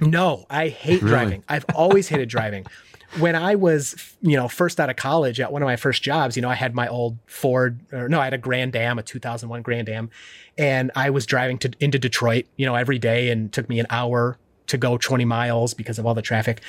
No, 0.00 0.46
I 0.48 0.68
hate 0.68 1.02
Really? 1.02 1.10
driving. 1.12 1.44
I've 1.48 1.64
always 1.74 2.08
hated 2.08 2.28
driving. 2.28 2.66
When 3.18 3.34
I 3.34 3.54
was, 3.54 4.14
you 4.20 4.36
know, 4.36 4.48
first 4.48 4.78
out 4.78 4.90
of 4.90 4.96
college 4.96 5.40
at 5.40 5.50
one 5.50 5.62
of 5.62 5.66
my 5.66 5.76
first 5.76 6.02
jobs, 6.02 6.36
you 6.36 6.42
know, 6.42 6.50
I 6.50 6.54
had 6.54 6.74
my 6.74 6.88
old 6.88 7.18
Ford, 7.26 7.80
or 7.90 8.08
no, 8.08 8.20
I 8.20 8.24
had 8.24 8.34
a 8.34 8.38
Grand 8.38 8.76
Am, 8.76 8.98
a 8.98 9.02
2001 9.02 9.62
Grand 9.62 9.88
Am, 9.88 10.10
and 10.58 10.90
I 10.94 11.08
was 11.10 11.24
driving 11.24 11.58
to 11.58 11.72
into 11.80 11.98
Detroit, 11.98 12.46
you 12.56 12.66
know, 12.66 12.74
every 12.74 12.98
day, 12.98 13.30
and 13.30 13.50
took 13.50 13.68
me 13.68 13.80
an 13.80 13.86
hour 13.88 14.38
to 14.66 14.76
go 14.76 14.98
20 14.98 15.24
miles 15.24 15.72
because 15.72 15.98
of 15.98 16.04
all 16.04 16.14
the 16.14 16.22
traffic. 16.22 16.60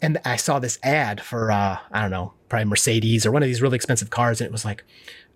And 0.00 0.20
I 0.24 0.36
saw 0.36 0.60
this 0.60 0.78
ad 0.84 1.20
for, 1.20 1.50
uh, 1.50 1.78
I 1.90 2.00
don't 2.00 2.12
know, 2.12 2.32
probably 2.48 2.66
Mercedes 2.66 3.26
or 3.26 3.32
one 3.32 3.42
of 3.42 3.48
these 3.48 3.60
really 3.60 3.76
expensive 3.76 4.10
cars, 4.10 4.40
and 4.40 4.46
it 4.46 4.52
was 4.52 4.64
like, 4.64 4.84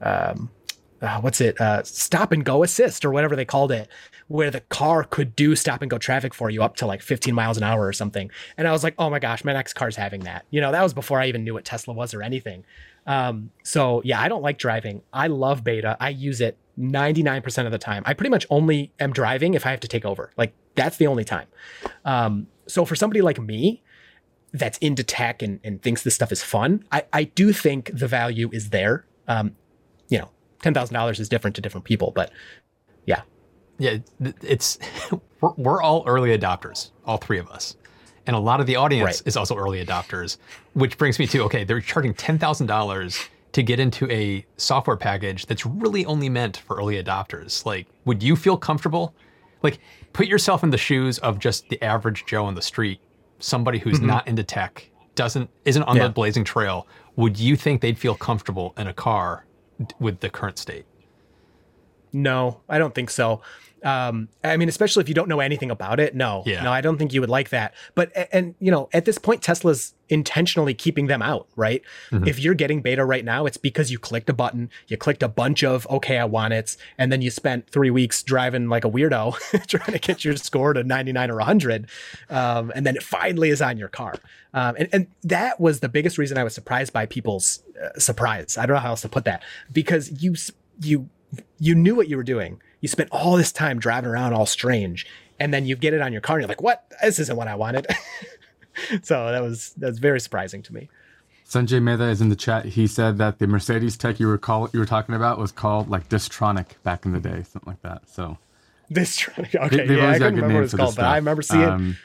um, 0.01 0.51
uh, 1.03 1.21
what's 1.21 1.41
it 1.41 1.61
uh, 1.61 1.83
stop 1.83 2.31
and 2.31 2.45
go 2.45 2.63
assist 2.63 3.05
or 3.05 3.11
whatever 3.11 3.35
they 3.35 3.45
called 3.45 3.73
it 3.73 3.89
where 4.29 4.51
the 4.51 4.61
car 4.61 5.05
could 5.05 5.35
do 5.37 5.55
stop 5.55 5.83
and 5.83 5.91
go 5.91 5.99
traffic 5.99 6.35
for 6.35 6.51
you 6.51 6.63
up 6.63 6.77
to 6.77 6.87
like 6.87 7.03
15 7.03 7.35
miles 7.35 7.57
an 7.57 7.63
hour 7.63 7.87
or 7.87 7.93
something. 7.93 8.31
And 8.57 8.69
i 8.69 8.73
was 8.73 8.85
like 8.85 8.95
oh 8.99 9.11
my 9.11 9.19
gosh 9.19 9.45
my 9.45 9.53
next 9.53 9.75
car's 9.75 9.97
having 9.97 10.21
that. 10.23 10.45
You 10.51 10.61
know 10.61 10.73
that 10.73 10.83
was 10.83 10.95
before 10.95 11.21
i 11.21 11.27
even 11.27 11.45
knew 11.45 11.55
what 11.55 11.65
tesla 11.65 11.95
was 11.95 12.15
or 12.15 12.23
anything. 12.23 12.65
Um, 13.07 13.51
so 13.63 14.03
yeah 14.05 14.21
i 14.21 14.29
don't 14.29 14.43
like 14.43 14.59
driving. 14.59 15.03
I 15.13 15.27
love 15.27 15.65
beta. 15.65 15.97
I 16.01 16.11
use 16.11 16.41
it 16.41 16.59
99% 16.79 17.67
of 17.67 17.73
the 17.73 17.79
time. 17.79 18.03
I 18.07 18.15
pretty 18.15 18.31
much 18.31 18.47
only 18.49 18.93
am 18.99 19.13
driving 19.13 19.55
if 19.55 19.67
i 19.67 19.71
have 19.71 19.81
to 19.81 19.89
take 19.89 20.05
over. 20.05 20.31
Like 20.37 20.55
that's 20.75 20.97
the 20.97 21.07
only 21.07 21.25
time. 21.25 21.49
Um, 22.05 22.47
so 22.67 22.85
for 22.85 22.97
somebody 22.97 23.21
like 23.21 23.41
me 23.41 23.83
that's 24.55 24.79
into 24.79 25.03
tech 25.03 25.43
and, 25.43 25.61
and 25.65 25.83
thinks 25.83 26.03
this 26.03 26.15
stuff 26.15 26.31
is 26.31 26.43
fun 26.43 26.85
I, 26.93 27.05
I 27.13 27.25
do 27.25 27.53
think 27.53 27.91
the 27.93 28.07
value 28.07 28.51
is 28.53 28.71
there. 28.71 29.07
Um, 29.29 29.57
you 30.09 30.19
know 30.19 30.31
$10000 30.63 31.19
is 31.19 31.29
different 31.29 31.57
to 31.57 31.63
different 31.63 31.85
people 31.85 32.13
but 32.15 32.31
yeah 33.79 33.99
it's 34.43 34.79
we're, 35.41 35.53
we're 35.57 35.83
all 35.83 36.05
early 36.07 36.37
adopters, 36.37 36.91
all 37.05 37.17
three 37.19 37.39
of 37.39 37.49
us, 37.51 37.77
and 38.27 38.37
a 38.37 38.39
lot 38.39 38.61
of 38.61 38.67
the 38.67 38.77
audience 38.77 39.21
Right. 39.21 39.27
is 39.27 39.37
also 39.37 39.57
early 39.57 39.85
adopters. 39.85 40.37
Which 40.75 40.97
brings 40.99 41.19
me 41.19 41.27
to 41.29 41.43
okay, 41.45 41.65
they're 41.65 41.81
charging 41.81 42.15
ten 42.15 42.39
thousand 42.39 42.67
dollars 42.67 43.19
to 43.53 43.63
get 43.63 43.79
into 43.79 44.11
a 44.11 44.45
software 44.57 44.97
package 44.97 45.45
that's 45.47 45.67
really 45.67 46.07
only 46.07 46.29
meant 46.29 46.57
for 46.57 46.77
early 46.77 47.03
adopters. 47.03 47.67
Like, 47.67 47.87
would 48.07 48.23
you 48.23 48.35
feel 48.35 48.57
comfortable? 48.57 49.15
Like, 49.63 49.79
put 50.15 50.27
yourself 50.27 50.65
in 50.65 50.71
the 50.71 50.79
shoes 50.79 51.19
of 51.19 51.39
just 51.39 51.69
the 51.69 51.83
average 51.85 52.25
Joe 52.27 52.47
on 52.47 52.55
the 52.55 52.63
street, 52.63 53.01
somebody 53.41 53.79
who's 53.79 53.99
mm-hmm. 53.99 54.07
not 54.07 54.27
into 54.27 54.43
tech, 54.43 54.89
doesn't 55.15 55.51
isn't 55.65 55.83
on 55.83 55.97
Yeah. 55.97 56.05
the 56.05 56.09
blazing 56.11 56.45
trail. 56.45 56.87
Would 57.17 57.39
you 57.39 57.57
think 57.57 57.81
they'd 57.83 57.99
feel 57.99 58.15
comfortable 58.15 58.73
in 58.79 58.87
a 58.87 58.95
car 58.95 59.45
with 60.01 60.21
the 60.21 60.31
current 60.31 60.59
state? 60.59 60.87
No, 62.13 62.61
I 62.69 62.79
don't 62.79 62.95
think 62.95 63.11
so. 63.11 63.41
Um, 63.85 64.29
I 64.45 64.57
mean, 64.57 64.69
especially 64.69 65.01
if 65.03 65.09
you 65.09 65.15
don't 65.15 65.29
know 65.29 65.41
anything 65.41 65.69
about 65.69 65.99
it. 65.99 66.15
No, 66.15 66.45
Yeah. 66.47 66.63
no, 66.63 66.71
I 66.73 66.81
don't 66.81 66.99
think 66.99 67.13
you 67.13 67.21
would 67.21 67.29
like 67.31 67.49
that. 67.49 67.75
But 67.97 68.13
and 68.33 68.55
you 68.61 68.71
know, 68.71 68.89
at 68.93 69.07
this 69.07 69.19
point, 69.19 69.43
Tesla's 69.43 69.95
intentionally 70.09 70.73
keeping 70.73 71.09
them 71.09 71.21
out, 71.21 71.49
right? 71.57 71.83
If 72.13 72.39
you're 72.39 72.55
getting 72.55 72.81
beta 72.81 73.05
right 73.05 73.25
now, 73.25 73.45
it's 73.45 73.57
because 73.57 73.91
you 73.91 73.99
clicked 73.99 74.31
a 74.31 74.33
button, 74.35 74.71
you 74.87 74.97
clicked 74.97 75.25
a 75.25 75.29
bunch 75.29 75.65
of 75.65 75.85
okay, 75.91 76.19
I 76.19 76.25
want 76.27 76.55
it, 76.55 76.77
and 76.97 77.11
then 77.11 77.23
you 77.23 77.31
spent 77.33 77.69
three 77.71 77.91
weeks 77.91 78.23
driving 78.23 78.69
like 78.69 78.85
a 78.85 78.91
weirdo 78.91 79.35
trying 79.67 79.93
to 79.93 79.99
get 79.99 80.25
your 80.25 80.37
score 80.37 80.75
to 80.75 80.85
99 80.85 81.31
or 81.33 81.37
100, 81.39 81.89
um, 82.31 82.71
and 82.77 82.87
then 82.87 82.95
it 82.95 83.03
finally 83.03 83.51
is 83.51 83.61
on 83.61 83.79
your 83.79 83.89
car. 83.89 84.15
Um, 84.55 84.77
and 84.79 84.89
and 84.93 85.07
that 85.25 85.59
was 85.59 85.81
the 85.81 85.89
biggest 85.89 86.19
reason 86.19 86.39
I 86.39 86.45
was 86.45 86.55
surprised 86.55 86.93
by 86.93 87.07
people's 87.07 87.65
uh, 87.83 87.99
surprise. 87.99 88.57
I 88.57 88.67
don't 88.67 88.75
know 88.77 88.81
how 88.81 88.91
else 88.91 89.01
to 89.03 89.09
put 89.09 89.25
that 89.25 89.43
because 89.73 90.23
you 90.23 90.37
you 90.81 91.09
you 91.59 91.75
knew 91.75 91.95
what 91.95 92.09
you 92.09 92.17
were 92.17 92.23
doing. 92.23 92.61
You 92.81 92.89
spent 92.89 93.11
all 93.13 93.37
this 93.37 93.53
time 93.53 93.79
driving 93.79 94.11
around 94.11 94.33
all 94.33 94.47
strange, 94.47 95.07
and 95.39 95.53
then 95.53 95.67
you 95.67 95.77
get 95.77 95.95
it 95.95 96.01
on 96.01 96.13
your 96.13 96.21
car, 96.21 96.37
and 96.37 96.43
you're 96.43 96.49
like, 96.49 96.63
"What? 96.63 96.85
This 97.03 97.19
isn't 97.19 97.37
what 97.37 97.49
I 97.49 97.55
wanted." 97.55 97.87
so 99.03 99.31
that 99.31 99.43
was 99.43 99.73
that's 99.77 99.99
very 99.99 100.21
surprising 100.21 100.63
to 100.63 100.75
me. 100.75 100.89
Sanjay 101.53 101.83
Mehta 101.83 102.05
is 102.05 102.21
in 102.21 102.31
the 102.31 102.37
chat. 102.37 102.65
He 102.65 102.87
said 102.87 103.19
that 103.19 103.39
the 103.39 103.47
Mercedes 103.47 103.97
tech 103.97 104.19
you 104.19 104.27
were 104.27 104.39
call, 104.39 104.71
you 104.73 104.81
were 104.81 104.87
talking 104.87 105.15
about 105.15 105.39
was 105.39 105.53
called 105.53 105.91
like 105.91 106.09
Distronic 106.09 106.83
back 106.83 107.05
in 107.05 107.13
the 107.13 107.21
day, 107.21 107.43
something 107.43 107.67
like 107.67 107.83
that. 107.83 108.09
So 108.09 108.39
This 108.89 109.29
okay, 109.39 109.87
they, 109.87 109.97
yeah, 109.97 110.11
I 110.11 110.15
couldn't 110.15 110.37
remember 110.37 110.55
what 110.55 110.65
it's 110.65 110.75
called, 110.75 110.97
but. 110.97 111.05
I 111.05 111.17
remember 111.17 111.43
seeing. 111.43 111.63
Um, 111.63 111.97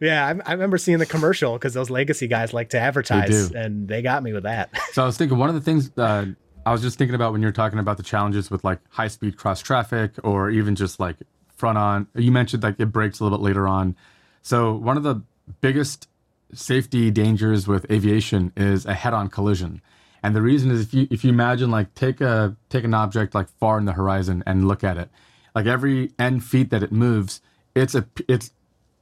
yeah, 0.00 0.26
I, 0.26 0.50
I 0.50 0.52
remember 0.52 0.76
seeing 0.78 0.98
the 0.98 1.06
commercial 1.06 1.54
because 1.54 1.74
those 1.74 1.88
legacy 1.90 2.26
guys 2.26 2.52
like 2.52 2.70
to 2.70 2.78
advertise, 2.78 3.50
do. 3.50 3.58
and 3.58 3.86
they 3.86 4.02
got 4.02 4.22
me 4.22 4.32
with 4.32 4.42
that. 4.44 4.70
So 4.92 5.02
I 5.02 5.06
was 5.06 5.16
thinking 5.16 5.38
one 5.38 5.48
of 5.48 5.54
the 5.54 5.60
things 5.60 5.90
uh, 5.98 6.26
I 6.66 6.72
was 6.72 6.80
just 6.80 6.98
thinking 6.98 7.14
about 7.14 7.32
when 7.32 7.42
you 7.42 7.48
were 7.48 7.52
talking 7.52 7.78
about 7.78 7.96
the 7.96 8.02
challenges 8.02 8.50
with 8.50 8.64
like 8.64 8.80
high 8.90 9.08
speed 9.08 9.36
cross 9.36 9.60
traffic 9.60 10.12
or 10.22 10.50
even 10.50 10.74
just 10.74 10.98
like 10.98 11.16
front 11.56 11.78
on. 11.78 12.06
You 12.14 12.32
mentioned 12.32 12.62
like 12.62 12.80
it 12.80 12.86
brakes 12.86 13.20
a 13.20 13.24
little 13.24 13.38
bit 13.38 13.44
later 13.44 13.68
on. 13.68 13.96
So 14.42 14.74
one 14.74 14.96
of 14.96 15.02
the 15.02 15.22
biggest 15.60 16.08
safety 16.52 17.10
dangers 17.10 17.66
with 17.66 17.90
aviation 17.90 18.52
is 18.56 18.86
a 18.86 18.94
head 18.94 19.12
on 19.14 19.28
collision. 19.28 19.82
And 20.22 20.34
the 20.34 20.42
reason 20.42 20.70
is 20.70 20.80
if 20.80 20.94
you 20.94 21.06
if 21.10 21.22
you 21.22 21.30
imagine 21.30 21.70
like 21.70 21.94
take 21.94 22.20
a 22.20 22.56
take 22.70 22.84
an 22.84 22.94
object 22.94 23.34
like 23.34 23.48
far 23.60 23.78
in 23.78 23.84
the 23.84 23.92
horizon 23.92 24.42
and 24.46 24.66
look 24.66 24.82
at 24.82 24.96
it, 24.96 25.10
like 25.54 25.66
every 25.66 26.12
n 26.18 26.40
feet 26.40 26.70
that 26.70 26.82
it 26.82 26.92
moves, 26.92 27.42
it's 27.74 27.94
a 27.94 28.06
it's 28.26 28.50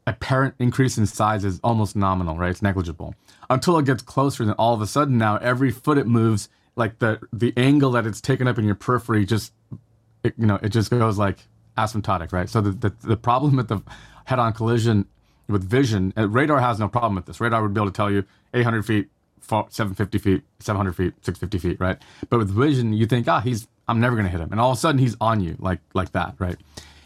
apparent 0.04 0.54
increase 0.58 0.98
in 0.98 1.06
size 1.06 1.44
is 1.44 1.60
almost 1.62 1.94
nominal, 1.94 2.36
right? 2.36 2.50
It's 2.50 2.62
negligible. 2.62 3.14
Until 3.48 3.78
it 3.78 3.86
gets 3.86 4.02
closer, 4.02 4.44
then 4.44 4.54
all 4.54 4.74
of 4.74 4.80
a 4.80 4.86
sudden 4.86 5.16
now 5.16 5.36
every 5.36 5.70
foot 5.70 5.96
it 5.96 6.08
moves, 6.08 6.48
like 6.76 6.98
the 6.98 7.20
the 7.32 7.52
angle 7.56 7.92
that 7.92 8.06
it's 8.06 8.20
taken 8.20 8.48
up 8.48 8.58
in 8.58 8.64
your 8.64 8.74
periphery 8.74 9.24
just 9.24 9.52
it, 10.24 10.34
you 10.38 10.46
know, 10.46 10.58
it 10.62 10.70
just 10.70 10.90
goes 10.90 11.18
like 11.18 11.38
asymptotic, 11.76 12.32
right? 12.32 12.48
So 12.48 12.60
the 12.60 12.70
the, 12.70 13.08
the 13.08 13.16
problem 13.16 13.56
with 13.56 13.68
the 13.68 13.82
head-on 14.24 14.52
collision 14.52 15.06
with 15.48 15.64
vision, 15.64 16.12
uh, 16.16 16.28
radar 16.28 16.60
has 16.60 16.78
no 16.78 16.88
problem 16.88 17.14
with 17.14 17.26
this. 17.26 17.40
Radar 17.40 17.62
would 17.62 17.74
be 17.74 17.80
able 17.80 17.90
to 17.90 17.96
tell 17.96 18.10
you 18.10 18.24
800 18.54 18.84
feet, 18.84 19.08
750 19.40 20.18
feet, 20.18 20.42
700 20.60 20.92
feet, 20.94 21.14
650 21.22 21.58
feet, 21.58 21.80
right? 21.80 21.98
But 22.30 22.38
with 22.38 22.50
vision, 22.50 22.92
you 22.92 23.06
think, 23.06 23.28
ah, 23.28 23.40
he's 23.40 23.66
I'm 23.88 24.00
never 24.00 24.14
going 24.14 24.24
to 24.26 24.30
hit 24.30 24.40
him, 24.40 24.50
and 24.52 24.60
all 24.60 24.70
of 24.70 24.78
a 24.78 24.80
sudden 24.80 24.98
he's 24.98 25.16
on 25.20 25.40
you, 25.40 25.56
like 25.58 25.80
like 25.94 26.12
that, 26.12 26.34
right? 26.38 26.56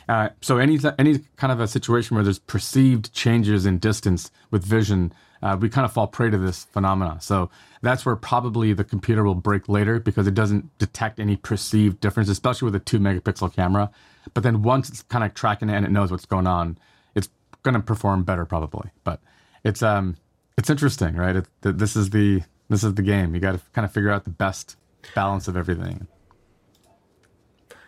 Uh, 0.08 0.28
so 0.40 0.58
any 0.58 0.78
any 0.98 1.18
kind 1.36 1.52
of 1.52 1.60
a 1.60 1.66
situation 1.66 2.14
where 2.14 2.22
there's 2.22 2.38
perceived 2.38 3.12
changes 3.12 3.66
in 3.66 3.78
distance 3.78 4.30
with 4.50 4.64
vision, 4.64 5.12
uh, 5.42 5.56
we 5.60 5.68
kind 5.68 5.84
of 5.84 5.92
fall 5.92 6.06
prey 6.06 6.30
to 6.30 6.38
this 6.38 6.64
phenomena. 6.64 7.18
So 7.20 7.50
that's 7.82 8.06
where 8.06 8.16
probably 8.16 8.72
the 8.72 8.84
computer 8.84 9.24
will 9.24 9.34
brake 9.34 9.68
later 9.68 9.98
because 9.98 10.26
it 10.26 10.34
doesn't 10.34 10.76
detect 10.78 11.18
any 11.18 11.36
perceived 11.36 12.00
difference, 12.00 12.28
especially 12.28 12.66
with 12.66 12.76
a 12.76 12.80
two 12.80 13.00
megapixel 13.00 13.54
camera. 13.54 13.90
But 14.32 14.42
then 14.42 14.62
once 14.62 14.88
it's 14.88 15.02
kind 15.02 15.24
of 15.24 15.34
tracking 15.34 15.68
it 15.68 15.74
and 15.74 15.84
it 15.84 15.90
knows 15.90 16.10
what's 16.10 16.26
going 16.26 16.46
on, 16.46 16.78
it's 17.14 17.28
going 17.62 17.74
to 17.74 17.80
perform 17.80 18.22
better 18.22 18.44
probably. 18.44 18.90
But 19.02 19.20
it's 19.64 19.82
um 19.82 20.16
it's 20.56 20.70
interesting, 20.70 21.16
right? 21.16 21.36
It, 21.36 21.46
th- 21.62 21.76
this 21.76 21.96
is 21.96 22.10
the 22.10 22.42
this 22.68 22.84
is 22.84 22.94
the 22.94 23.02
game. 23.02 23.34
You 23.34 23.40
got 23.40 23.52
to 23.52 23.60
kind 23.72 23.84
of 23.84 23.92
figure 23.92 24.10
out 24.10 24.24
the 24.24 24.30
best 24.30 24.76
balance 25.14 25.48
of 25.48 25.56
everything. 25.56 26.06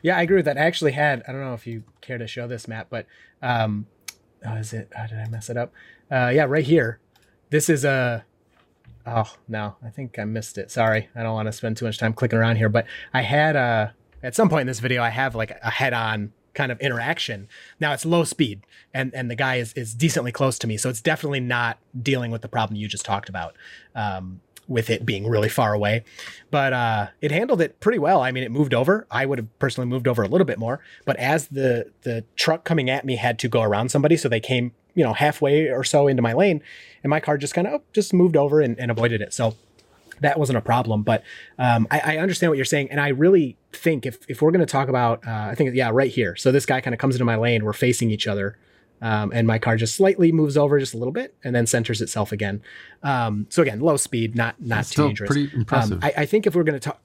Yeah, 0.02 0.16
I 0.16 0.22
agree 0.22 0.36
with 0.36 0.44
that. 0.44 0.58
I 0.58 0.62
actually 0.62 0.92
had, 0.92 1.22
I 1.26 1.32
don't 1.32 1.40
know 1.40 1.54
if 1.54 1.66
you 1.66 1.84
care 2.00 2.18
to 2.18 2.26
show 2.26 2.46
this, 2.46 2.68
Matt, 2.68 2.88
but 2.90 3.06
um, 3.42 3.86
oh, 4.46 4.54
is 4.54 4.72
it, 4.72 4.92
oh, 4.96 5.06
did 5.06 5.18
I 5.18 5.28
mess 5.28 5.50
it 5.50 5.56
up? 5.56 5.72
Uh, 6.10 6.30
yeah, 6.34 6.44
right 6.44 6.64
here. 6.64 7.00
This 7.50 7.68
is 7.68 7.84
a, 7.84 8.24
oh, 9.06 9.32
no, 9.48 9.76
I 9.84 9.90
think 9.90 10.18
I 10.18 10.24
missed 10.24 10.58
it. 10.58 10.70
Sorry. 10.70 11.08
I 11.14 11.22
don't 11.22 11.34
want 11.34 11.46
to 11.46 11.52
spend 11.52 11.76
too 11.76 11.84
much 11.84 11.98
time 11.98 12.12
clicking 12.12 12.38
around 12.38 12.56
here, 12.56 12.68
but 12.68 12.86
I 13.12 13.22
had, 13.22 13.56
uh, 13.56 13.88
at 14.22 14.34
some 14.34 14.48
point 14.48 14.62
in 14.62 14.66
this 14.66 14.80
video, 14.80 15.02
I 15.02 15.10
have 15.10 15.34
like 15.34 15.50
a 15.62 15.70
head 15.70 15.92
on 15.92 16.32
kind 16.54 16.72
of 16.72 16.80
interaction. 16.80 17.48
Now 17.78 17.92
it's 17.92 18.04
low 18.04 18.24
speed 18.24 18.62
and, 18.92 19.14
and 19.14 19.30
the 19.30 19.36
guy 19.36 19.56
is, 19.56 19.72
is 19.74 19.94
decently 19.94 20.32
close 20.32 20.58
to 20.58 20.66
me. 20.66 20.76
So 20.76 20.88
it's 20.88 21.00
definitely 21.00 21.40
not 21.40 21.78
dealing 22.02 22.32
with 22.32 22.42
the 22.42 22.48
problem 22.48 22.76
you 22.76 22.88
just 22.88 23.04
talked 23.04 23.28
about. 23.28 23.54
Um, 23.94 24.40
with 24.68 24.90
it 24.90 25.04
being 25.04 25.26
really 25.26 25.48
far 25.48 25.72
away. 25.72 26.04
But 26.50 26.72
uh, 26.72 27.08
it 27.20 27.30
handled 27.32 27.60
it 27.60 27.80
pretty 27.80 27.98
well. 27.98 28.20
I 28.20 28.30
mean, 28.30 28.44
it 28.44 28.50
moved 28.50 28.74
over. 28.74 29.06
I 29.10 29.26
would 29.26 29.38
have 29.38 29.58
personally 29.58 29.88
moved 29.88 30.06
over 30.06 30.22
a 30.22 30.28
little 30.28 30.44
bit 30.44 30.58
more. 30.58 30.80
But 31.04 31.16
as 31.16 31.48
the 31.48 31.90
the 32.02 32.24
truck 32.36 32.64
coming 32.64 32.90
at 32.90 33.04
me 33.04 33.16
had 33.16 33.38
to 33.40 33.48
go 33.48 33.62
around 33.62 33.90
somebody, 33.90 34.16
so 34.16 34.28
they 34.28 34.40
came, 34.40 34.72
you 34.94 35.02
know, 35.02 35.14
halfway 35.14 35.68
or 35.68 35.82
so 35.82 36.06
into 36.06 36.22
my 36.22 36.34
lane, 36.34 36.62
and 37.02 37.10
my 37.10 37.20
car 37.20 37.38
just 37.38 37.54
kind 37.54 37.66
of 37.66 37.80
oh, 37.80 37.82
just 37.92 38.12
moved 38.12 38.36
over 38.36 38.60
and, 38.60 38.78
and 38.78 38.90
avoided 38.90 39.20
it. 39.22 39.32
So 39.32 39.56
that 40.20 40.38
wasn't 40.38 40.58
a 40.58 40.60
problem. 40.60 41.02
But 41.02 41.22
um, 41.58 41.86
I, 41.90 42.00
I 42.00 42.16
understand 42.18 42.50
what 42.50 42.56
you're 42.56 42.64
saying, 42.64 42.90
and 42.90 43.00
I 43.00 43.08
really 43.08 43.56
think 43.72 44.06
if 44.06 44.18
if 44.28 44.42
we're 44.42 44.50
going 44.50 44.60
to 44.60 44.66
talk 44.66 44.88
about, 44.88 45.26
uh, 45.26 45.48
I 45.50 45.54
think 45.54 45.74
yeah, 45.74 45.90
right 45.92 46.10
here. 46.10 46.36
So 46.36 46.52
this 46.52 46.66
guy 46.66 46.80
kind 46.80 46.94
of 46.94 47.00
comes 47.00 47.14
into 47.14 47.24
my 47.24 47.36
lane. 47.36 47.64
We're 47.64 47.72
facing 47.72 48.10
each 48.10 48.26
other. 48.26 48.58
Um, 49.00 49.30
and 49.34 49.46
my 49.46 49.58
car 49.58 49.76
just 49.76 49.94
slightly 49.94 50.32
moves 50.32 50.56
over 50.56 50.78
just 50.78 50.94
a 50.94 50.96
little 50.98 51.12
bit 51.12 51.34
and 51.44 51.54
then 51.54 51.66
centers 51.66 52.00
itself 52.00 52.32
again. 52.32 52.62
Um, 53.02 53.46
so 53.48 53.62
again, 53.62 53.80
low 53.80 53.96
speed, 53.96 54.34
not 54.34 54.60
not 54.60 54.84
too 54.84 54.90
Still 54.90 55.06
dangerous. 55.08 55.28
pretty 55.28 55.50
impressive. 55.54 55.98
Um, 55.98 56.00
I, 56.02 56.22
I 56.22 56.26
think 56.26 56.46
if 56.46 56.54
we're 56.54 56.64
going 56.64 56.78
to 56.78 56.80
talk, 56.80 57.00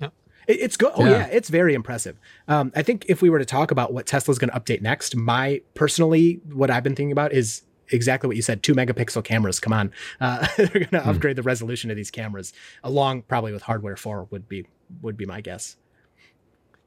Yep. 0.00 0.12
it, 0.46 0.52
it's 0.60 0.76
good. 0.76 0.92
Oh 0.96 1.04
Yeah. 1.04 1.10
yeah. 1.10 1.26
it's 1.26 1.48
very 1.48 1.74
impressive. 1.74 2.18
Um, 2.46 2.72
I 2.74 2.82
think 2.82 3.04
if 3.08 3.20
we 3.22 3.30
were 3.30 3.38
to 3.38 3.44
talk 3.44 3.70
about 3.70 3.92
what 3.92 4.06
Tesla's 4.06 4.38
going 4.38 4.50
to 4.50 4.58
update 4.58 4.80
next, 4.80 5.14
my 5.16 5.60
personally, 5.74 6.40
what 6.52 6.70
I've 6.70 6.84
been 6.84 6.94
thinking 6.94 7.12
about 7.12 7.32
is 7.32 7.62
exactly 7.90 8.28
what 8.28 8.36
you 8.36 8.42
said. 8.42 8.62
Two 8.62 8.74
megapixel 8.74 9.24
cameras. 9.24 9.60
Come 9.60 9.72
on, 9.72 9.92
uh, 10.20 10.46
they're 10.56 10.66
going 10.68 10.86
to 10.88 11.00
hmm. 11.00 11.10
upgrade 11.10 11.36
the 11.36 11.42
resolution 11.42 11.90
of 11.90 11.96
these 11.96 12.10
cameras 12.10 12.52
along 12.82 13.22
probably 13.22 13.52
with 13.52 13.62
hardware 13.62 13.96
four 13.96 14.24
would 14.30 14.48
be 14.48 14.66
would 15.02 15.16
be 15.16 15.26
my 15.26 15.40
guess. 15.40 15.76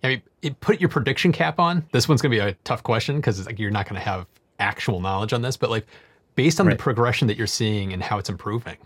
I 0.03 0.07
mean, 0.07 0.21
it, 0.41 0.59
put 0.59 0.79
your 0.79 0.89
prediction 0.89 1.31
cap 1.31 1.59
on. 1.59 1.85
This 1.91 2.07
one's 2.07 2.21
going 2.21 2.31
to 2.31 2.43
be 2.43 2.49
a 2.49 2.53
tough 2.63 2.83
question 2.83 3.17
because 3.17 3.45
like 3.45 3.59
you're 3.59 3.71
not 3.71 3.87
going 3.87 3.99
to 3.99 4.05
have 4.05 4.25
actual 4.59 4.99
knowledge 4.99 5.33
on 5.33 5.41
this, 5.41 5.57
but 5.57 5.69
like 5.69 5.85
based 6.35 6.59
on 6.59 6.67
right. 6.67 6.77
the 6.77 6.81
progression 6.81 7.27
that 7.27 7.37
you're 7.37 7.47
seeing 7.47 7.93
and 7.93 8.01
how 8.01 8.17
it's 8.17 8.29
improving, 8.29 8.77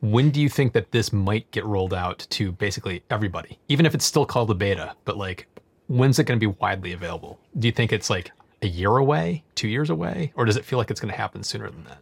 when 0.00 0.30
do 0.30 0.40
you 0.40 0.48
think 0.48 0.72
that 0.72 0.90
this 0.90 1.12
might 1.12 1.50
get 1.50 1.64
rolled 1.64 1.94
out 1.94 2.26
to 2.30 2.52
basically 2.52 3.02
everybody, 3.10 3.58
even 3.68 3.86
if 3.86 3.94
it's 3.94 4.04
still 4.04 4.26
called 4.26 4.50
a 4.50 4.54
beta? 4.54 4.94
But 5.04 5.16
like, 5.16 5.46
when's 5.88 6.18
it 6.18 6.24
going 6.24 6.38
to 6.38 6.46
be 6.46 6.54
widely 6.60 6.92
available? 6.92 7.38
Do 7.58 7.68
you 7.68 7.72
think 7.72 7.92
it's 7.92 8.10
like 8.10 8.30
a 8.62 8.66
year 8.66 8.96
away, 8.96 9.44
two 9.54 9.68
years 9.68 9.90
away, 9.90 10.32
or 10.36 10.44
does 10.44 10.56
it 10.56 10.64
feel 10.64 10.78
like 10.78 10.90
it's 10.90 11.00
going 11.00 11.12
to 11.12 11.18
happen 11.18 11.42
sooner 11.42 11.70
than 11.70 11.84
that? 11.84 11.98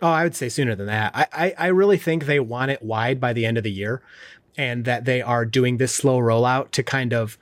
Oh, 0.00 0.08
I 0.08 0.24
would 0.24 0.34
say 0.34 0.48
sooner 0.48 0.74
than 0.74 0.86
that. 0.86 1.12
I, 1.14 1.26
I, 1.32 1.54
I 1.58 1.66
really 1.68 1.96
think 1.96 2.26
they 2.26 2.40
want 2.40 2.70
it 2.72 2.82
wide 2.82 3.20
by 3.20 3.32
the 3.32 3.46
end 3.46 3.56
of 3.56 3.64
the 3.64 3.70
year, 3.70 4.02
and 4.56 4.84
that 4.84 5.04
they 5.04 5.22
are 5.22 5.44
doing 5.44 5.76
this 5.76 5.94
slow 5.94 6.18
rollout 6.18 6.72
to 6.72 6.82
kind 6.82 7.12
of 7.12 7.38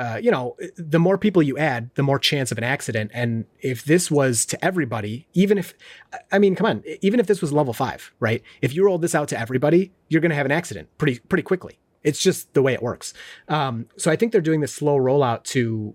uh, 0.00 0.16
you 0.16 0.30
know, 0.30 0.56
the 0.78 0.98
more 0.98 1.18
people 1.18 1.42
you 1.42 1.58
add, 1.58 1.90
the 1.94 2.02
more 2.02 2.18
chance 2.18 2.50
of 2.50 2.56
an 2.56 2.64
accident. 2.64 3.10
And 3.12 3.44
if 3.60 3.84
this 3.84 4.10
was 4.10 4.46
to 4.46 4.64
everybody, 4.64 5.26
even 5.34 5.58
if, 5.58 5.74
I 6.32 6.38
mean, 6.38 6.54
come 6.54 6.66
on, 6.66 6.82
even 7.02 7.20
if 7.20 7.26
this 7.26 7.42
was 7.42 7.52
level 7.52 7.74
five, 7.74 8.10
right? 8.18 8.42
If 8.62 8.74
you 8.74 8.82
rolled 8.82 9.02
this 9.02 9.14
out 9.14 9.28
to 9.28 9.38
everybody, 9.38 9.92
you're 10.08 10.22
going 10.22 10.30
to 10.30 10.36
have 10.36 10.46
an 10.46 10.52
accident 10.52 10.88
pretty 10.96 11.18
pretty 11.18 11.42
quickly. 11.42 11.78
It's 12.02 12.22
just 12.22 12.54
the 12.54 12.62
way 12.62 12.72
it 12.72 12.82
works. 12.82 13.12
Um, 13.48 13.88
so 13.98 14.10
I 14.10 14.16
think 14.16 14.32
they're 14.32 14.40
doing 14.40 14.60
this 14.60 14.72
slow 14.72 14.96
rollout 14.96 15.44
to 15.44 15.94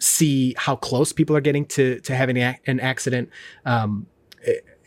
see 0.00 0.56
how 0.58 0.74
close 0.74 1.12
people 1.12 1.36
are 1.36 1.40
getting 1.40 1.66
to 1.66 2.00
to 2.00 2.16
having 2.16 2.36
an 2.38 2.80
accident. 2.80 3.30
Um, 3.64 4.08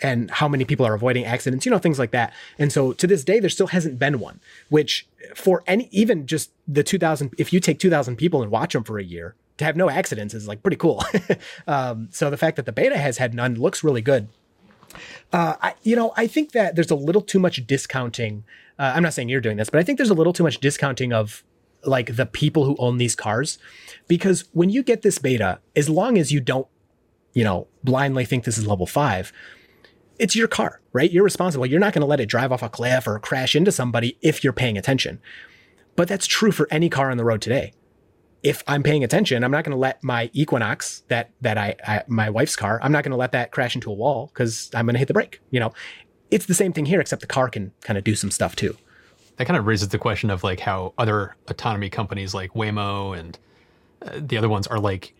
and 0.01 0.31
how 0.31 0.47
many 0.47 0.65
people 0.65 0.85
are 0.85 0.93
avoiding 0.93 1.25
accidents, 1.25 1.65
you 1.65 1.71
know, 1.71 1.77
things 1.77 1.99
like 1.99 2.11
that. 2.11 2.33
And 2.57 2.71
so 2.71 2.93
to 2.93 3.07
this 3.07 3.23
day, 3.23 3.39
there 3.39 3.49
still 3.49 3.67
hasn't 3.67 3.99
been 3.99 4.19
one, 4.19 4.39
which 4.69 5.07
for 5.35 5.63
any, 5.67 5.89
even 5.91 6.25
just 6.25 6.51
the 6.67 6.83
2000, 6.83 7.33
if 7.37 7.51
you 7.51 7.59
take 7.59 7.79
2000 7.79 8.15
people 8.15 8.41
and 8.41 8.51
watch 8.51 8.73
them 8.73 8.83
for 8.83 8.97
a 8.97 9.03
year, 9.03 9.35
to 9.57 9.65
have 9.65 9.75
no 9.75 9.89
accidents 9.89 10.33
is 10.33 10.47
like 10.47 10.63
pretty 10.63 10.77
cool. 10.77 11.03
um, 11.67 12.07
so 12.11 12.29
the 12.29 12.37
fact 12.37 12.55
that 12.55 12.65
the 12.65 12.71
beta 12.71 12.97
has 12.97 13.17
had 13.17 13.33
none 13.33 13.55
looks 13.55 13.83
really 13.83 14.01
good. 14.01 14.29
Uh, 15.31 15.55
I, 15.61 15.75
you 15.83 15.95
know, 15.95 16.13
I 16.17 16.27
think 16.27 16.53
that 16.53 16.75
there's 16.75 16.89
a 16.89 16.95
little 16.95 17.21
too 17.21 17.39
much 17.39 17.67
discounting. 17.67 18.43
Uh, 18.79 18.93
I'm 18.95 19.03
not 19.03 19.13
saying 19.13 19.29
you're 19.29 19.41
doing 19.41 19.57
this, 19.57 19.69
but 19.69 19.79
I 19.79 19.83
think 19.83 19.97
there's 19.97 20.09
a 20.09 20.15
little 20.15 20.33
too 20.33 20.43
much 20.43 20.59
discounting 20.59 21.13
of 21.13 21.43
like 21.85 22.15
the 22.15 22.25
people 22.25 22.65
who 22.65 22.75
own 22.79 22.97
these 22.97 23.15
cars, 23.15 23.59
because 24.07 24.45
when 24.53 24.69
you 24.69 24.83
get 24.83 25.01
this 25.01 25.17
beta, 25.17 25.59
as 25.75 25.89
long 25.89 26.17
as 26.17 26.31
you 26.31 26.39
don't, 26.39 26.67
you 27.33 27.43
know, 27.43 27.67
blindly 27.83 28.25
think 28.25 28.43
this 28.43 28.57
is 28.57 28.67
level 28.67 28.85
five, 28.85 29.31
it's 30.19 30.35
your 30.35 30.47
car, 30.47 30.81
right? 30.93 31.09
You're 31.09 31.23
responsible. 31.23 31.65
You're 31.65 31.79
not 31.79 31.93
going 31.93 32.01
to 32.01 32.07
let 32.07 32.19
it 32.19 32.27
drive 32.27 32.51
off 32.51 32.61
a 32.61 32.69
cliff 32.69 33.07
or 33.07 33.17
crash 33.19 33.55
into 33.55 33.71
somebody 33.71 34.17
if 34.21 34.43
you're 34.43 34.53
paying 34.53 34.77
attention. 34.77 35.19
But 35.95 36.07
that's 36.07 36.27
true 36.27 36.51
for 36.51 36.67
any 36.69 36.89
car 36.89 37.09
on 37.09 37.17
the 37.17 37.25
road 37.25 37.41
today. 37.41 37.73
If 38.43 38.63
I'm 38.67 38.83
paying 38.83 39.03
attention, 39.03 39.43
I'm 39.43 39.51
not 39.51 39.63
going 39.63 39.75
to 39.75 39.79
let 39.79 40.03
my 40.03 40.29
Equinox, 40.33 41.03
that 41.07 41.31
that 41.41 41.57
I, 41.57 41.75
I 41.85 42.03
my 42.07 42.29
wife's 42.29 42.55
car, 42.55 42.79
I'm 42.81 42.91
not 42.91 43.03
going 43.03 43.11
to 43.11 43.17
let 43.17 43.31
that 43.33 43.51
crash 43.51 43.75
into 43.75 43.89
a 43.89 43.93
wall 43.93 44.29
because 44.33 44.69
I'm 44.73 44.85
going 44.85 44.93
to 44.93 44.99
hit 44.99 45.07
the 45.07 45.13
brake. 45.13 45.41
You 45.51 45.59
know, 45.59 45.73
it's 46.31 46.45
the 46.45 46.53
same 46.53 46.71
thing 46.71 46.85
here, 46.85 47.01
except 47.01 47.21
the 47.21 47.27
car 47.27 47.49
can 47.49 47.71
kind 47.81 47.97
of 47.97 48.03
do 48.03 48.15
some 48.15 48.31
stuff 48.31 48.55
too. 48.55 48.77
That 49.37 49.45
kind 49.45 49.57
of 49.57 49.65
raises 49.65 49.89
the 49.89 49.97
question 49.97 50.29
of 50.29 50.43
like 50.43 50.59
how 50.59 50.93
other 50.97 51.35
autonomy 51.47 51.89
companies 51.89 52.33
like 52.33 52.51
Waymo 52.53 53.17
and 53.17 53.37
uh, 54.01 54.19
the 54.21 54.37
other 54.37 54.49
ones 54.49 54.67
are 54.67 54.79
like 54.79 55.13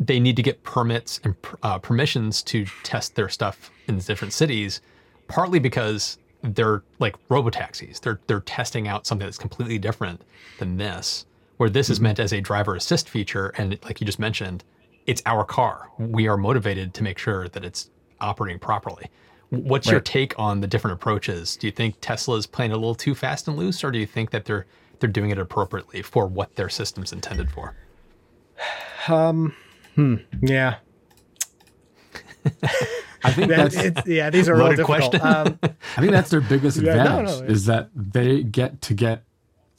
they 0.00 0.18
need 0.18 0.36
to 0.36 0.42
get 0.42 0.62
permits 0.62 1.20
and 1.24 1.34
uh, 1.62 1.78
permissions 1.78 2.42
to 2.42 2.66
test 2.82 3.14
their 3.14 3.28
stuff 3.28 3.70
in 3.86 3.98
different 3.98 4.32
cities, 4.32 4.80
partly 5.28 5.58
because 5.58 6.18
they're 6.42 6.82
like 6.98 7.16
robo 7.28 7.50
taxis. 7.50 8.00
They're 8.00 8.20
they're 8.26 8.40
testing 8.40 8.88
out 8.88 9.06
something 9.06 9.26
that's 9.26 9.38
completely 9.38 9.78
different 9.78 10.22
than 10.58 10.76
this. 10.76 11.26
Where 11.58 11.70
this 11.70 11.86
mm-hmm. 11.86 11.92
is 11.92 12.00
meant 12.00 12.18
as 12.18 12.32
a 12.32 12.40
driver 12.40 12.74
assist 12.74 13.08
feature, 13.08 13.52
and 13.56 13.78
like 13.84 14.00
you 14.00 14.06
just 14.06 14.18
mentioned, 14.18 14.64
it's 15.06 15.22
our 15.26 15.44
car. 15.44 15.90
We 15.98 16.26
are 16.26 16.36
motivated 16.36 16.94
to 16.94 17.02
make 17.02 17.18
sure 17.18 17.48
that 17.48 17.64
it's 17.64 17.90
operating 18.20 18.58
properly. 18.58 19.10
What's 19.50 19.86
right. 19.86 19.92
your 19.92 20.00
take 20.00 20.36
on 20.38 20.60
the 20.60 20.66
different 20.66 20.94
approaches? 20.94 21.56
Do 21.56 21.66
you 21.66 21.72
think 21.72 21.96
Tesla's 22.00 22.46
playing 22.46 22.72
a 22.72 22.76
little 22.76 22.94
too 22.94 23.14
fast 23.14 23.48
and 23.48 23.56
loose, 23.56 23.84
or 23.84 23.90
do 23.90 23.98
you 23.98 24.06
think 24.06 24.30
that 24.30 24.44
they're 24.46 24.66
they're 24.98 25.10
doing 25.10 25.30
it 25.30 25.38
appropriately 25.38 26.02
for 26.02 26.26
what 26.26 26.54
their 26.56 26.68
system's 26.68 27.12
intended 27.12 27.50
for? 27.50 27.74
Um, 29.08 29.54
Hmm. 29.94 30.16
Yeah. 30.40 30.76
I 33.24 33.32
think 33.32 33.48
that's 33.48 34.06
yeah. 34.06 34.30
These 34.30 34.48
are 34.48 34.56
real 34.56 34.70
difficult. 34.70 35.14
Um, 35.16 35.58
I 35.62 36.00
think 36.00 36.12
that's 36.12 36.30
their 36.30 36.40
biggest 36.40 36.78
advantage 36.78 37.28
yeah, 37.28 37.36
no, 37.36 37.40
no, 37.40 37.46
is 37.46 37.66
that 37.66 37.90
they 37.94 38.42
get 38.42 38.80
to 38.82 38.94
get 38.94 39.24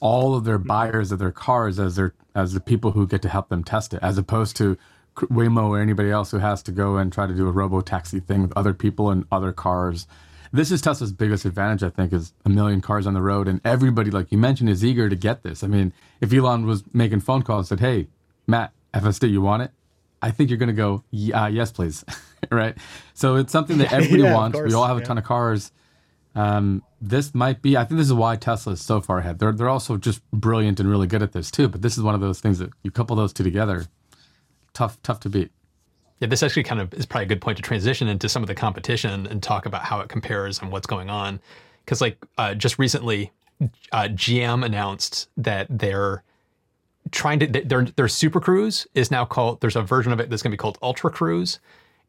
all 0.00 0.34
of 0.34 0.44
their 0.44 0.58
buyers 0.58 1.12
of 1.12 1.18
their 1.18 1.32
cars 1.32 1.78
as 1.78 1.96
their 1.96 2.14
as 2.34 2.52
the 2.52 2.60
people 2.60 2.92
who 2.92 3.06
get 3.06 3.22
to 3.22 3.28
help 3.28 3.48
them 3.48 3.62
test 3.62 3.94
it, 3.94 4.00
as 4.02 4.18
opposed 4.18 4.56
to 4.56 4.76
Waymo 5.16 5.68
or 5.68 5.80
anybody 5.80 6.10
else 6.10 6.30
who 6.30 6.38
has 6.38 6.62
to 6.64 6.72
go 6.72 6.96
and 6.96 7.12
try 7.12 7.26
to 7.26 7.34
do 7.34 7.46
a 7.46 7.52
robo 7.52 7.80
taxi 7.80 8.18
thing 8.20 8.42
with 8.42 8.52
other 8.56 8.74
people 8.74 9.10
and 9.10 9.24
other 9.30 9.52
cars. 9.52 10.06
This 10.52 10.70
is 10.70 10.80
Tesla's 10.80 11.12
biggest 11.12 11.44
advantage, 11.44 11.82
I 11.82 11.90
think, 11.90 12.12
is 12.12 12.32
a 12.44 12.48
million 12.48 12.80
cars 12.80 13.06
on 13.06 13.14
the 13.14 13.20
road, 13.20 13.48
and 13.48 13.60
everybody, 13.64 14.10
like 14.10 14.30
you 14.30 14.38
mentioned, 14.38 14.70
is 14.70 14.84
eager 14.84 15.08
to 15.08 15.16
get 15.16 15.42
this. 15.42 15.64
I 15.64 15.66
mean, 15.66 15.92
if 16.20 16.32
Elon 16.32 16.64
was 16.64 16.84
making 16.92 17.20
phone 17.20 17.42
calls 17.42 17.70
and 17.70 17.80
said, 17.80 17.86
"Hey, 17.86 18.08
Matt, 18.46 18.72
FSD, 18.92 19.30
you 19.30 19.42
want 19.42 19.62
it?" 19.64 19.72
I 20.24 20.30
think 20.30 20.48
you're 20.48 20.58
going 20.58 20.68
to 20.68 20.72
go, 20.72 21.04
uh, 21.34 21.48
yes, 21.48 21.70
please. 21.70 22.02
right. 22.50 22.74
So 23.12 23.36
it's 23.36 23.52
something 23.52 23.76
that 23.76 23.92
everybody 23.92 24.22
yeah, 24.22 24.32
wants. 24.32 24.58
We 24.58 24.72
all 24.72 24.86
have 24.86 24.96
a 24.96 25.02
ton 25.02 25.18
of 25.18 25.24
cars. 25.24 25.70
Um, 26.34 26.82
this 26.98 27.34
might 27.34 27.60
be, 27.60 27.76
I 27.76 27.84
think 27.84 27.98
this 27.98 28.06
is 28.06 28.14
why 28.14 28.36
Tesla 28.36 28.72
is 28.72 28.80
so 28.80 29.02
far 29.02 29.18
ahead. 29.18 29.38
They're, 29.38 29.52
they're 29.52 29.68
also 29.68 29.98
just 29.98 30.22
brilliant 30.30 30.80
and 30.80 30.88
really 30.88 31.06
good 31.06 31.22
at 31.22 31.32
this 31.32 31.50
too. 31.50 31.68
But 31.68 31.82
this 31.82 31.98
is 31.98 32.02
one 32.02 32.14
of 32.14 32.22
those 32.22 32.40
things 32.40 32.58
that 32.58 32.70
you 32.82 32.90
couple 32.90 33.14
those 33.16 33.34
two 33.34 33.44
together, 33.44 33.84
tough, 34.72 34.98
tough 35.02 35.20
to 35.20 35.28
beat. 35.28 35.52
Yeah, 36.20 36.28
this 36.28 36.42
actually 36.42 36.62
kind 36.62 36.80
of 36.80 36.94
is 36.94 37.04
probably 37.04 37.26
a 37.26 37.28
good 37.28 37.42
point 37.42 37.58
to 37.58 37.62
transition 37.62 38.08
into 38.08 38.26
some 38.26 38.42
of 38.42 38.46
the 38.46 38.54
competition 38.54 39.26
and 39.26 39.42
talk 39.42 39.66
about 39.66 39.82
how 39.82 40.00
it 40.00 40.08
compares 40.08 40.62
and 40.62 40.72
what's 40.72 40.86
going 40.86 41.10
on. 41.10 41.38
Because, 41.84 42.00
like, 42.00 42.16
uh, 42.38 42.54
just 42.54 42.78
recently, 42.78 43.30
uh, 43.92 44.08
GM 44.08 44.64
announced 44.64 45.28
that 45.36 45.66
they're 45.68 46.22
trying 47.14 47.38
to 47.38 47.46
their 47.46 47.84
their 47.84 48.08
Super 48.08 48.40
Cruise 48.40 48.86
is 48.94 49.10
now 49.10 49.24
called. 49.24 49.60
There's 49.60 49.76
a 49.76 49.82
version 49.82 50.12
of 50.12 50.20
it 50.20 50.28
that's 50.28 50.42
going 50.42 50.50
to 50.50 50.56
be 50.56 50.60
called 50.60 50.78
Ultra 50.82 51.10
Cruise, 51.10 51.60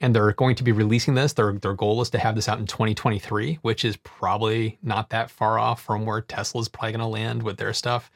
and 0.01 0.13
they're 0.13 0.33
going 0.33 0.55
to 0.55 0.63
be 0.63 0.71
releasing 0.71 1.13
this. 1.13 1.33
Their 1.33 1.53
their 1.53 1.73
goal 1.73 2.01
is 2.01 2.09
to 2.09 2.19
have 2.19 2.35
this 2.35 2.49
out 2.49 2.59
in 2.59 2.65
2023, 2.65 3.59
which 3.61 3.85
is 3.85 3.95
probably 3.97 4.77
not 4.81 5.09
that 5.11 5.29
far 5.29 5.59
off 5.59 5.81
from 5.81 6.05
where 6.05 6.21
Tesla's 6.21 6.67
probably 6.67 6.93
going 6.93 6.99
to 6.99 7.05
land 7.05 7.43
with 7.43 7.57
their 7.57 7.73
stuff. 7.73 8.11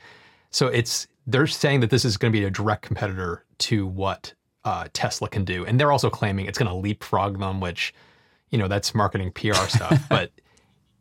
So 0.49 0.67
it's 0.67 1.07
they're 1.27 1.47
saying 1.47 1.81
that 1.81 1.91
this 1.91 2.03
is 2.03 2.17
going 2.17 2.33
to 2.33 2.37
be 2.37 2.45
a 2.45 2.49
direct 2.49 2.81
competitor 2.81 3.45
to 3.59 3.85
what 3.85 4.33
uh, 4.65 4.87
Tesla 4.91 5.29
can 5.29 5.45
do, 5.45 5.65
and 5.65 5.79
they're 5.79 5.91
also 5.91 6.09
claiming 6.09 6.47
it's 6.47 6.57
going 6.57 6.69
to 6.69 6.75
leapfrog 6.75 7.39
them, 7.39 7.61
which 7.61 7.93
you 8.49 8.57
know 8.57 8.67
that's 8.67 8.95
marketing 8.95 9.31
PR 9.31 9.53
stuff, 9.53 10.01
but 10.09 10.31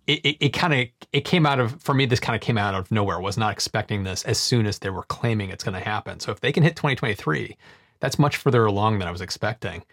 it, 0.08 0.36
it, 0.40 0.48
kind 0.50 0.72
of 0.72 0.88
it 1.12 1.20
came 1.20 1.44
out 1.44 1.60
of 1.60 1.80
for 1.82 1.94
me 1.94 2.06
this 2.06 2.18
kind 2.18 2.34
of 2.34 2.40
came 2.40 2.56
out 2.56 2.74
of 2.74 2.90
nowhere. 2.90 3.20
Was 3.20 3.36
not 3.36 3.52
expecting 3.52 4.04
this 4.04 4.24
as 4.24 4.38
soon 4.38 4.66
as 4.66 4.78
they 4.78 4.90
were 4.90 5.04
claiming 5.04 5.50
it's 5.50 5.62
going 5.62 5.78
to 5.78 5.84
happen. 5.84 6.18
So 6.20 6.32
if 6.32 6.40
they 6.40 6.50
can 6.50 6.62
hit 6.62 6.76
2023 6.76 7.56
that's 8.00 8.18
much 8.18 8.36
further 8.36 8.64
along 8.64 8.98
than 8.98 9.08
i 9.08 9.10
was 9.10 9.20
expecting. 9.20 9.84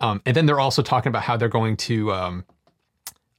Um, 0.00 0.20
and 0.26 0.36
then 0.36 0.46
they're 0.46 0.60
also 0.60 0.82
talking 0.82 1.10
about 1.10 1.22
how 1.22 1.36
they're 1.36 1.48
going 1.48 1.76
to 1.78 2.12
um, 2.12 2.44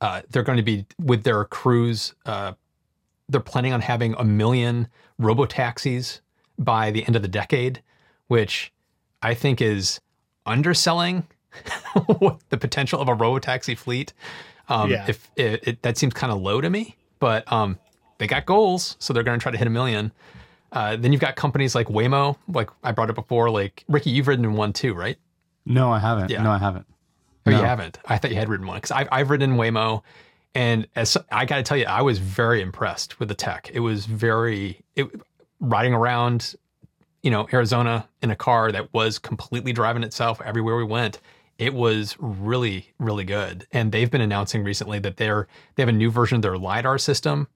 uh, 0.01 0.21
they're 0.29 0.43
going 0.43 0.57
to 0.57 0.63
be 0.63 0.85
with 0.99 1.23
their 1.23 1.45
Cruise 1.45 2.13
uh, 2.25 2.53
they're 3.29 3.41
planning 3.41 3.73
on 3.73 3.81
having 3.81 4.15
a 4.17 4.23
million 4.23 4.87
robo 5.17 5.45
taxis 5.45 6.21
by 6.57 6.91
the 6.91 7.05
end 7.05 7.15
of 7.15 7.21
the 7.21 7.27
decade 7.27 7.81
which 8.27 8.71
i 9.21 9.33
think 9.33 9.61
is 9.61 9.99
underselling 10.45 11.25
the 12.49 12.57
potential 12.57 12.99
of 12.99 13.07
a 13.07 13.13
robo 13.13 13.39
taxi 13.39 13.75
fleet 13.75 14.13
um, 14.67 14.91
yeah. 14.91 15.05
If 15.07 15.29
it, 15.35 15.67
it, 15.67 15.81
that 15.83 15.97
seems 15.97 16.13
kind 16.13 16.31
of 16.31 16.41
low 16.41 16.61
to 16.61 16.69
me, 16.69 16.95
but 17.19 17.51
um, 17.51 17.79
they 18.17 18.27
got 18.27 18.45
goals, 18.45 18.95
so 18.99 19.13
they're 19.13 19.23
going 19.23 19.39
to 19.39 19.43
try 19.43 19.51
to 19.51 19.57
hit 19.57 19.67
a 19.67 19.71
million. 19.71 20.11
Uh, 20.71 20.95
then 20.95 21.11
you've 21.11 21.21
got 21.21 21.35
companies 21.35 21.75
like 21.75 21.87
Waymo, 21.87 22.37
like 22.47 22.69
I 22.83 22.91
brought 22.91 23.09
it 23.09 23.15
before. 23.15 23.49
Like 23.49 23.83
Ricky, 23.87 24.09
you've 24.09 24.27
ridden 24.27 24.45
in 24.45 24.53
one 24.53 24.73
too, 24.73 24.93
right? 24.93 25.17
No, 25.65 25.91
I 25.91 25.99
haven't. 25.99 26.29
Yeah. 26.29 26.43
No, 26.43 26.51
I 26.51 26.57
haven't. 26.57 26.85
Oh, 27.45 27.51
no. 27.51 27.59
you 27.59 27.63
haven't? 27.63 27.99
I 28.05 28.17
thought 28.17 28.31
you 28.31 28.37
had 28.37 28.49
ridden 28.49 28.65
one 28.65 28.77
because 28.77 28.91
I've, 28.91 29.07
I've 29.11 29.29
ridden 29.29 29.55
Waymo, 29.55 30.01
and 30.53 30.87
as 30.95 31.15
I 31.31 31.45
got 31.45 31.57
to 31.57 31.63
tell 31.63 31.77
you, 31.77 31.85
I 31.85 32.01
was 32.01 32.17
very 32.19 32.61
impressed 32.61 33.19
with 33.19 33.29
the 33.29 33.35
tech. 33.35 33.69
It 33.73 33.81
was 33.81 34.05
very 34.05 34.83
it, 34.95 35.07
riding 35.59 35.93
around, 35.93 36.55
you 37.21 37.31
know, 37.31 37.47
Arizona 37.53 38.07
in 38.21 38.31
a 38.31 38.35
car 38.35 38.71
that 38.71 38.93
was 38.93 39.19
completely 39.19 39.73
driving 39.73 40.03
itself 40.03 40.41
everywhere 40.43 40.75
we 40.75 40.83
went 40.83 41.19
it 41.57 41.73
was 41.73 42.15
really 42.19 42.93
really 42.99 43.23
good 43.25 43.67
and 43.71 43.91
they've 43.91 44.11
been 44.11 44.21
announcing 44.21 44.63
recently 44.63 44.99
that 44.99 45.17
they're 45.17 45.47
they 45.75 45.83
have 45.83 45.89
a 45.89 45.93
new 45.93 46.11
version 46.11 46.35
of 46.37 46.41
their 46.41 46.57
lidar 46.57 46.97
system 46.97 47.47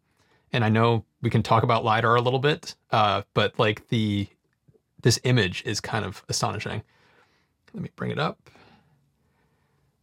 and 0.53 0.63
i 0.65 0.69
know 0.69 1.05
we 1.21 1.29
can 1.29 1.43
talk 1.43 1.63
about 1.63 1.83
lidar 1.85 2.15
a 2.15 2.21
little 2.21 2.39
bit 2.39 2.75
uh, 2.91 3.21
but 3.33 3.57
like 3.59 3.87
the 3.89 4.27
this 5.01 5.19
image 5.23 5.63
is 5.65 5.81
kind 5.81 6.05
of 6.05 6.23
astonishing 6.29 6.81
let 7.73 7.83
me 7.83 7.89
bring 7.95 8.11
it 8.11 8.19
up 8.19 8.39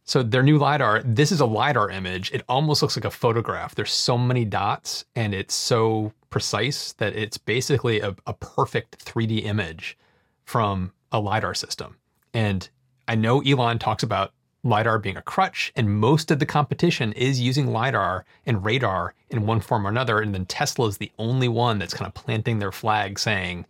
So 0.05 0.23
their 0.23 0.43
new 0.43 0.57
lidar, 0.57 1.01
this 1.03 1.31
is 1.33 1.41
a 1.41 1.45
lidar 1.45 1.89
image. 1.89 2.31
It 2.31 2.43
almost 2.47 2.81
looks 2.81 2.95
like 2.95 3.05
a 3.05 3.11
photograph. 3.11 3.75
There's 3.75 3.91
so 3.91 4.17
many 4.17 4.45
dots, 4.45 5.03
and 5.15 5.33
it's 5.33 5.53
so 5.53 6.13
precise 6.29 6.93
that 6.93 7.15
it's 7.15 7.37
basically 7.37 7.99
a, 7.99 8.15
a 8.25 8.33
perfect 8.33 9.05
3D 9.05 9.43
image 9.43 9.97
from 10.45 10.93
a 11.11 11.19
lidar 11.19 11.53
system. 11.53 11.97
And 12.33 12.69
I 13.07 13.15
know 13.15 13.41
Elon 13.41 13.79
talks 13.79 14.03
about 14.03 14.33
LiDAR 14.63 14.99
being 14.99 15.17
a 15.17 15.21
crutch, 15.21 15.71
and 15.75 15.99
most 15.99 16.29
of 16.31 16.39
the 16.39 16.45
competition 16.45 17.13
is 17.13 17.39
using 17.39 17.67
LiDAR 17.67 18.25
and 18.45 18.63
radar 18.63 19.13
in 19.29 19.45
one 19.45 19.61
form 19.61 19.85
or 19.85 19.89
another. 19.89 20.19
And 20.19 20.33
then 20.33 20.45
Tesla 20.45 20.87
is 20.87 20.97
the 20.97 21.11
only 21.17 21.47
one 21.47 21.79
that's 21.79 21.93
kind 21.93 22.07
of 22.07 22.13
planting 22.13 22.59
their 22.59 22.71
flag 22.71 23.19
saying 23.19 23.65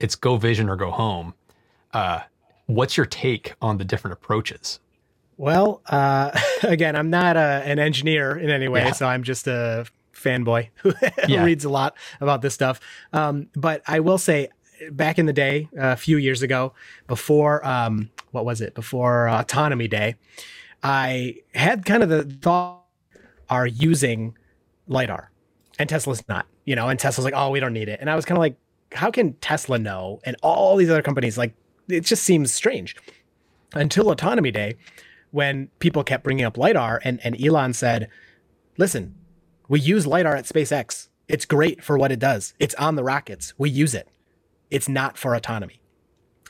it's 0.00 0.14
go 0.14 0.36
vision 0.36 0.68
or 0.68 0.76
go 0.76 0.90
home. 0.90 1.34
Uh, 1.92 2.20
what's 2.66 2.96
your 2.96 3.06
take 3.06 3.54
on 3.62 3.78
the 3.78 3.84
different 3.84 4.12
approaches? 4.12 4.80
Well, 5.36 5.80
uh, 5.86 6.38
again, 6.62 6.96
I'm 6.96 7.10
not 7.10 7.36
a, 7.36 7.62
an 7.64 7.78
engineer 7.78 8.36
in 8.36 8.50
any 8.50 8.68
way, 8.68 8.84
yeah. 8.84 8.92
so 8.92 9.06
I'm 9.06 9.22
just 9.22 9.46
a 9.46 9.86
fanboy 10.12 10.68
who 10.76 10.92
yeah. 11.26 11.44
reads 11.44 11.64
a 11.64 11.70
lot 11.70 11.96
about 12.20 12.42
this 12.42 12.54
stuff. 12.54 12.80
Um, 13.12 13.48
but 13.54 13.82
I 13.86 14.00
will 14.00 14.18
say, 14.18 14.48
back 14.90 15.18
in 15.18 15.26
the 15.26 15.32
day, 15.32 15.68
a 15.76 15.96
few 15.96 16.18
years 16.18 16.42
ago, 16.42 16.72
before 17.06 17.66
um, 17.66 18.10
what 18.30 18.44
was 18.44 18.60
it? 18.60 18.74
Before 18.74 19.28
uh, 19.28 19.40
Autonomy 19.40 19.88
Day, 19.88 20.16
I 20.82 21.36
had 21.54 21.84
kind 21.84 22.02
of 22.02 22.08
the 22.08 22.24
thought 22.24 22.84
are 23.50 23.66
using 23.66 24.36
lidar, 24.86 25.30
and 25.78 25.88
Tesla's 25.88 26.22
not. 26.28 26.46
You 26.64 26.76
know, 26.76 26.88
and 26.88 26.98
Tesla's 27.00 27.24
like, 27.24 27.34
oh, 27.34 27.50
we 27.50 27.60
don't 27.60 27.72
need 27.72 27.88
it, 27.88 28.00
and 28.00 28.10
I 28.10 28.16
was 28.16 28.24
kind 28.24 28.36
of 28.36 28.40
like, 28.40 28.56
how 28.92 29.10
can 29.10 29.34
Tesla 29.34 29.78
know? 29.78 30.20
And 30.24 30.36
all 30.42 30.76
these 30.76 30.90
other 30.90 31.02
companies, 31.02 31.38
like, 31.38 31.54
it 31.88 32.00
just 32.00 32.22
seems 32.24 32.52
strange. 32.52 32.94
Until 33.74 34.10
Autonomy 34.10 34.50
Day, 34.50 34.76
when 35.30 35.68
people 35.78 36.04
kept 36.04 36.24
bringing 36.24 36.44
up 36.44 36.58
lidar, 36.58 37.00
and 37.04 37.20
and 37.24 37.42
Elon 37.42 37.72
said, 37.72 38.08
listen, 38.76 39.14
we 39.68 39.80
use 39.80 40.06
lidar 40.06 40.36
at 40.36 40.44
SpaceX. 40.44 41.08
It's 41.28 41.44
great 41.44 41.84
for 41.84 41.98
what 41.98 42.10
it 42.10 42.18
does. 42.18 42.54
It's 42.58 42.74
on 42.76 42.96
the 42.96 43.04
rockets. 43.04 43.52
We 43.58 43.68
use 43.68 43.94
it. 43.94 44.08
It's 44.70 44.88
not 44.88 45.18
for 45.18 45.34
autonomy. 45.34 45.77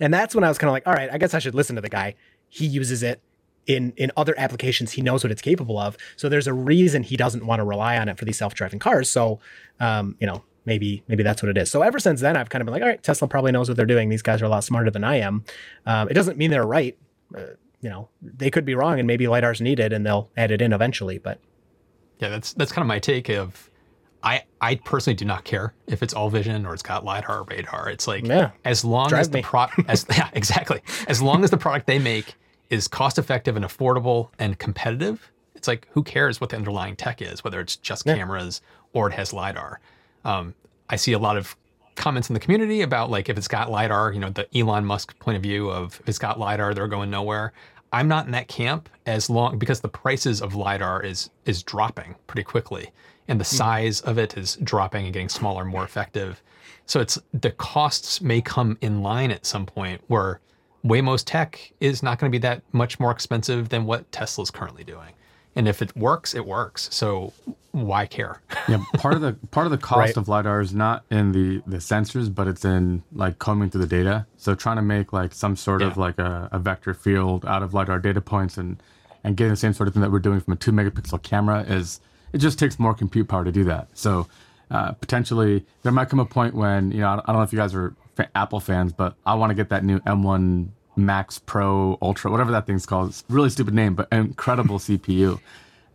And 0.00 0.12
that's 0.12 0.34
when 0.34 0.44
I 0.44 0.48
was 0.48 0.58
kind 0.58 0.68
of 0.68 0.72
like, 0.72 0.86
all 0.86 0.92
right, 0.92 1.10
I 1.12 1.18
guess 1.18 1.34
I 1.34 1.38
should 1.38 1.54
listen 1.54 1.76
to 1.76 1.82
the 1.82 1.88
guy. 1.88 2.14
He 2.48 2.66
uses 2.66 3.02
it 3.02 3.20
in 3.66 3.92
in 3.96 4.10
other 4.16 4.34
applications. 4.38 4.92
He 4.92 5.02
knows 5.02 5.22
what 5.22 5.30
it's 5.30 5.42
capable 5.42 5.78
of. 5.78 5.96
So 6.16 6.28
there's 6.28 6.46
a 6.46 6.54
reason 6.54 7.02
he 7.02 7.16
doesn't 7.16 7.46
want 7.46 7.60
to 7.60 7.64
rely 7.64 7.98
on 7.98 8.08
it 8.08 8.18
for 8.18 8.24
these 8.24 8.38
self-driving 8.38 8.78
cars. 8.78 9.10
So, 9.10 9.40
um, 9.80 10.16
you 10.20 10.26
know, 10.26 10.44
maybe 10.64 11.02
maybe 11.08 11.22
that's 11.22 11.42
what 11.42 11.50
it 11.50 11.58
is. 11.58 11.70
So 11.70 11.82
ever 11.82 11.98
since 11.98 12.20
then, 12.20 12.36
I've 12.36 12.48
kind 12.48 12.62
of 12.62 12.66
been 12.66 12.72
like, 12.72 12.82
all 12.82 12.88
right, 12.88 13.02
Tesla 13.02 13.28
probably 13.28 13.52
knows 13.52 13.68
what 13.68 13.76
they're 13.76 13.86
doing. 13.86 14.08
These 14.08 14.22
guys 14.22 14.40
are 14.40 14.46
a 14.46 14.48
lot 14.48 14.64
smarter 14.64 14.90
than 14.90 15.04
I 15.04 15.16
am. 15.16 15.44
Um, 15.86 16.08
it 16.08 16.14
doesn't 16.14 16.38
mean 16.38 16.50
they're 16.50 16.66
right. 16.66 16.96
Uh, 17.36 17.42
you 17.80 17.90
know, 17.90 18.08
they 18.22 18.50
could 18.50 18.64
be 18.64 18.74
wrong, 18.74 18.98
and 18.98 19.06
maybe 19.06 19.28
lidar's 19.28 19.60
needed, 19.60 19.92
and 19.92 20.04
they'll 20.04 20.30
add 20.36 20.50
it 20.50 20.60
in 20.60 20.72
eventually. 20.72 21.18
But 21.18 21.38
yeah, 22.18 22.28
that's 22.28 22.52
that's 22.54 22.72
kind 22.72 22.82
of 22.82 22.88
my 22.88 22.98
take 22.98 23.28
of 23.28 23.67
I 24.28 24.42
I 24.60 24.74
personally 24.74 25.14
do 25.14 25.24
not 25.24 25.44
care 25.44 25.72
if 25.86 26.02
it's 26.02 26.12
all 26.12 26.28
vision 26.28 26.66
or 26.66 26.74
it's 26.74 26.82
got 26.82 27.02
lidar 27.02 27.38
or 27.38 27.42
radar. 27.44 27.88
It's 27.88 28.06
like 28.06 28.26
yeah, 28.26 28.50
as 28.64 28.84
long 28.84 29.12
as 29.14 29.30
the 29.30 29.40
product 29.40 29.80
as 29.88 30.04
yeah, 30.10 30.28
exactly. 30.34 30.82
As 31.06 31.22
long 31.22 31.44
as 31.44 31.50
the 31.50 31.56
product 31.56 31.86
they 31.86 31.98
make 31.98 32.34
is 32.68 32.88
cost 32.88 33.18
effective 33.18 33.56
and 33.56 33.64
affordable 33.64 34.28
and 34.38 34.58
competitive, 34.58 35.30
it's 35.54 35.66
like 35.66 35.88
who 35.92 36.02
cares 36.02 36.42
what 36.42 36.50
the 36.50 36.56
underlying 36.56 36.94
tech 36.94 37.22
is, 37.22 37.42
whether 37.42 37.58
it's 37.58 37.76
just 37.76 38.04
yeah. 38.04 38.16
cameras 38.16 38.60
or 38.92 39.08
it 39.08 39.14
has 39.14 39.32
lidar. 39.32 39.80
Um, 40.26 40.54
I 40.90 40.96
see 40.96 41.14
a 41.14 41.18
lot 41.18 41.38
of 41.38 41.56
comments 41.94 42.28
in 42.28 42.34
the 42.34 42.40
community 42.40 42.82
about 42.82 43.10
like 43.10 43.30
if 43.30 43.38
it's 43.38 43.48
got 43.48 43.70
lidar, 43.70 44.12
you 44.12 44.20
know, 44.20 44.28
the 44.28 44.46
Elon 44.56 44.84
Musk 44.84 45.18
point 45.20 45.36
of 45.36 45.42
view 45.42 45.70
of 45.70 45.98
if 46.00 46.08
it's 46.08 46.18
got 46.18 46.38
lidar, 46.38 46.74
they're 46.74 46.86
going 46.86 47.08
nowhere. 47.08 47.54
I'm 47.92 48.08
not 48.08 48.26
in 48.26 48.32
that 48.32 48.48
camp 48.48 48.88
as 49.06 49.30
long 49.30 49.58
because 49.58 49.80
the 49.80 49.88
prices 49.88 50.42
of 50.42 50.54
lidar 50.54 51.02
is 51.02 51.30
is 51.46 51.62
dropping 51.62 52.14
pretty 52.26 52.44
quickly 52.44 52.90
and 53.28 53.38
the 53.38 53.44
hmm. 53.44 53.56
size 53.56 54.00
of 54.00 54.18
it 54.18 54.36
is 54.36 54.56
dropping 54.62 55.04
and 55.04 55.12
getting 55.12 55.28
smaller, 55.28 55.64
more 55.64 55.84
effective. 55.84 56.42
So 56.86 57.00
it's 57.00 57.18
the 57.32 57.50
costs 57.50 58.20
may 58.20 58.40
come 58.40 58.78
in 58.80 59.02
line 59.02 59.30
at 59.30 59.46
some 59.46 59.66
point 59.66 60.00
where 60.08 60.40
Waymo's 60.84 61.22
tech 61.22 61.72
is 61.80 62.02
not 62.02 62.18
going 62.18 62.30
to 62.32 62.38
be 62.38 62.40
that 62.42 62.62
much 62.72 62.98
more 62.98 63.10
expensive 63.10 63.68
than 63.68 63.84
what 63.84 64.10
Tesla's 64.12 64.50
currently 64.50 64.84
doing. 64.84 65.12
And 65.58 65.66
if 65.66 65.82
it 65.82 65.94
works, 65.96 66.34
it 66.36 66.46
works. 66.46 66.88
So 66.94 67.32
why 67.72 68.06
care? 68.06 68.40
yeah, 68.68 68.80
part 68.94 69.14
of 69.14 69.20
the 69.20 69.32
part 69.50 69.66
of 69.66 69.72
the 69.72 69.76
cost 69.76 69.98
right. 69.98 70.16
of 70.16 70.28
lidar 70.28 70.60
is 70.60 70.72
not 70.72 71.04
in 71.10 71.32
the 71.32 71.60
the 71.66 71.78
sensors, 71.78 72.32
but 72.32 72.46
it's 72.46 72.64
in 72.64 73.02
like 73.12 73.40
combing 73.40 73.68
through 73.68 73.80
the 73.80 73.88
data. 73.88 74.24
So 74.36 74.54
trying 74.54 74.76
to 74.76 74.82
make 74.82 75.12
like 75.12 75.34
some 75.34 75.56
sort 75.56 75.80
yeah. 75.80 75.88
of 75.88 75.96
like 75.96 76.16
a, 76.20 76.48
a 76.52 76.60
vector 76.60 76.94
field 76.94 77.44
out 77.44 77.64
of 77.64 77.74
lidar 77.74 77.98
data 77.98 78.20
points 78.20 78.56
and 78.56 78.80
and 79.24 79.36
getting 79.36 79.50
the 79.50 79.56
same 79.56 79.72
sort 79.72 79.88
of 79.88 79.94
thing 79.94 80.02
that 80.02 80.12
we're 80.12 80.20
doing 80.20 80.38
from 80.38 80.52
a 80.52 80.56
two 80.56 80.70
megapixel 80.70 81.24
camera 81.24 81.62
is 81.62 82.00
it 82.32 82.38
just 82.38 82.56
takes 82.56 82.78
more 82.78 82.94
compute 82.94 83.26
power 83.26 83.42
to 83.42 83.50
do 83.50 83.64
that. 83.64 83.88
So 83.94 84.28
uh, 84.70 84.92
potentially 84.92 85.66
there 85.82 85.90
might 85.90 86.08
come 86.08 86.20
a 86.20 86.24
point 86.24 86.54
when 86.54 86.92
you 86.92 87.00
know 87.00 87.08
I 87.08 87.16
don't 87.26 87.36
know 87.36 87.42
if 87.42 87.52
you 87.52 87.58
guys 87.58 87.74
are 87.74 87.96
Apple 88.36 88.60
fans, 88.60 88.92
but 88.92 89.16
I 89.26 89.34
want 89.34 89.50
to 89.50 89.54
get 89.56 89.70
that 89.70 89.82
new 89.82 89.98
M1 90.00 90.68
Max 90.98 91.38
Pro 91.38 91.96
Ultra, 92.02 92.30
whatever 92.30 92.50
that 92.52 92.66
thing's 92.66 92.84
called. 92.84 93.10
It's 93.10 93.24
really 93.28 93.50
stupid 93.50 93.74
name, 93.74 93.94
but 93.94 94.08
incredible 94.12 94.78
CPU 94.78 95.40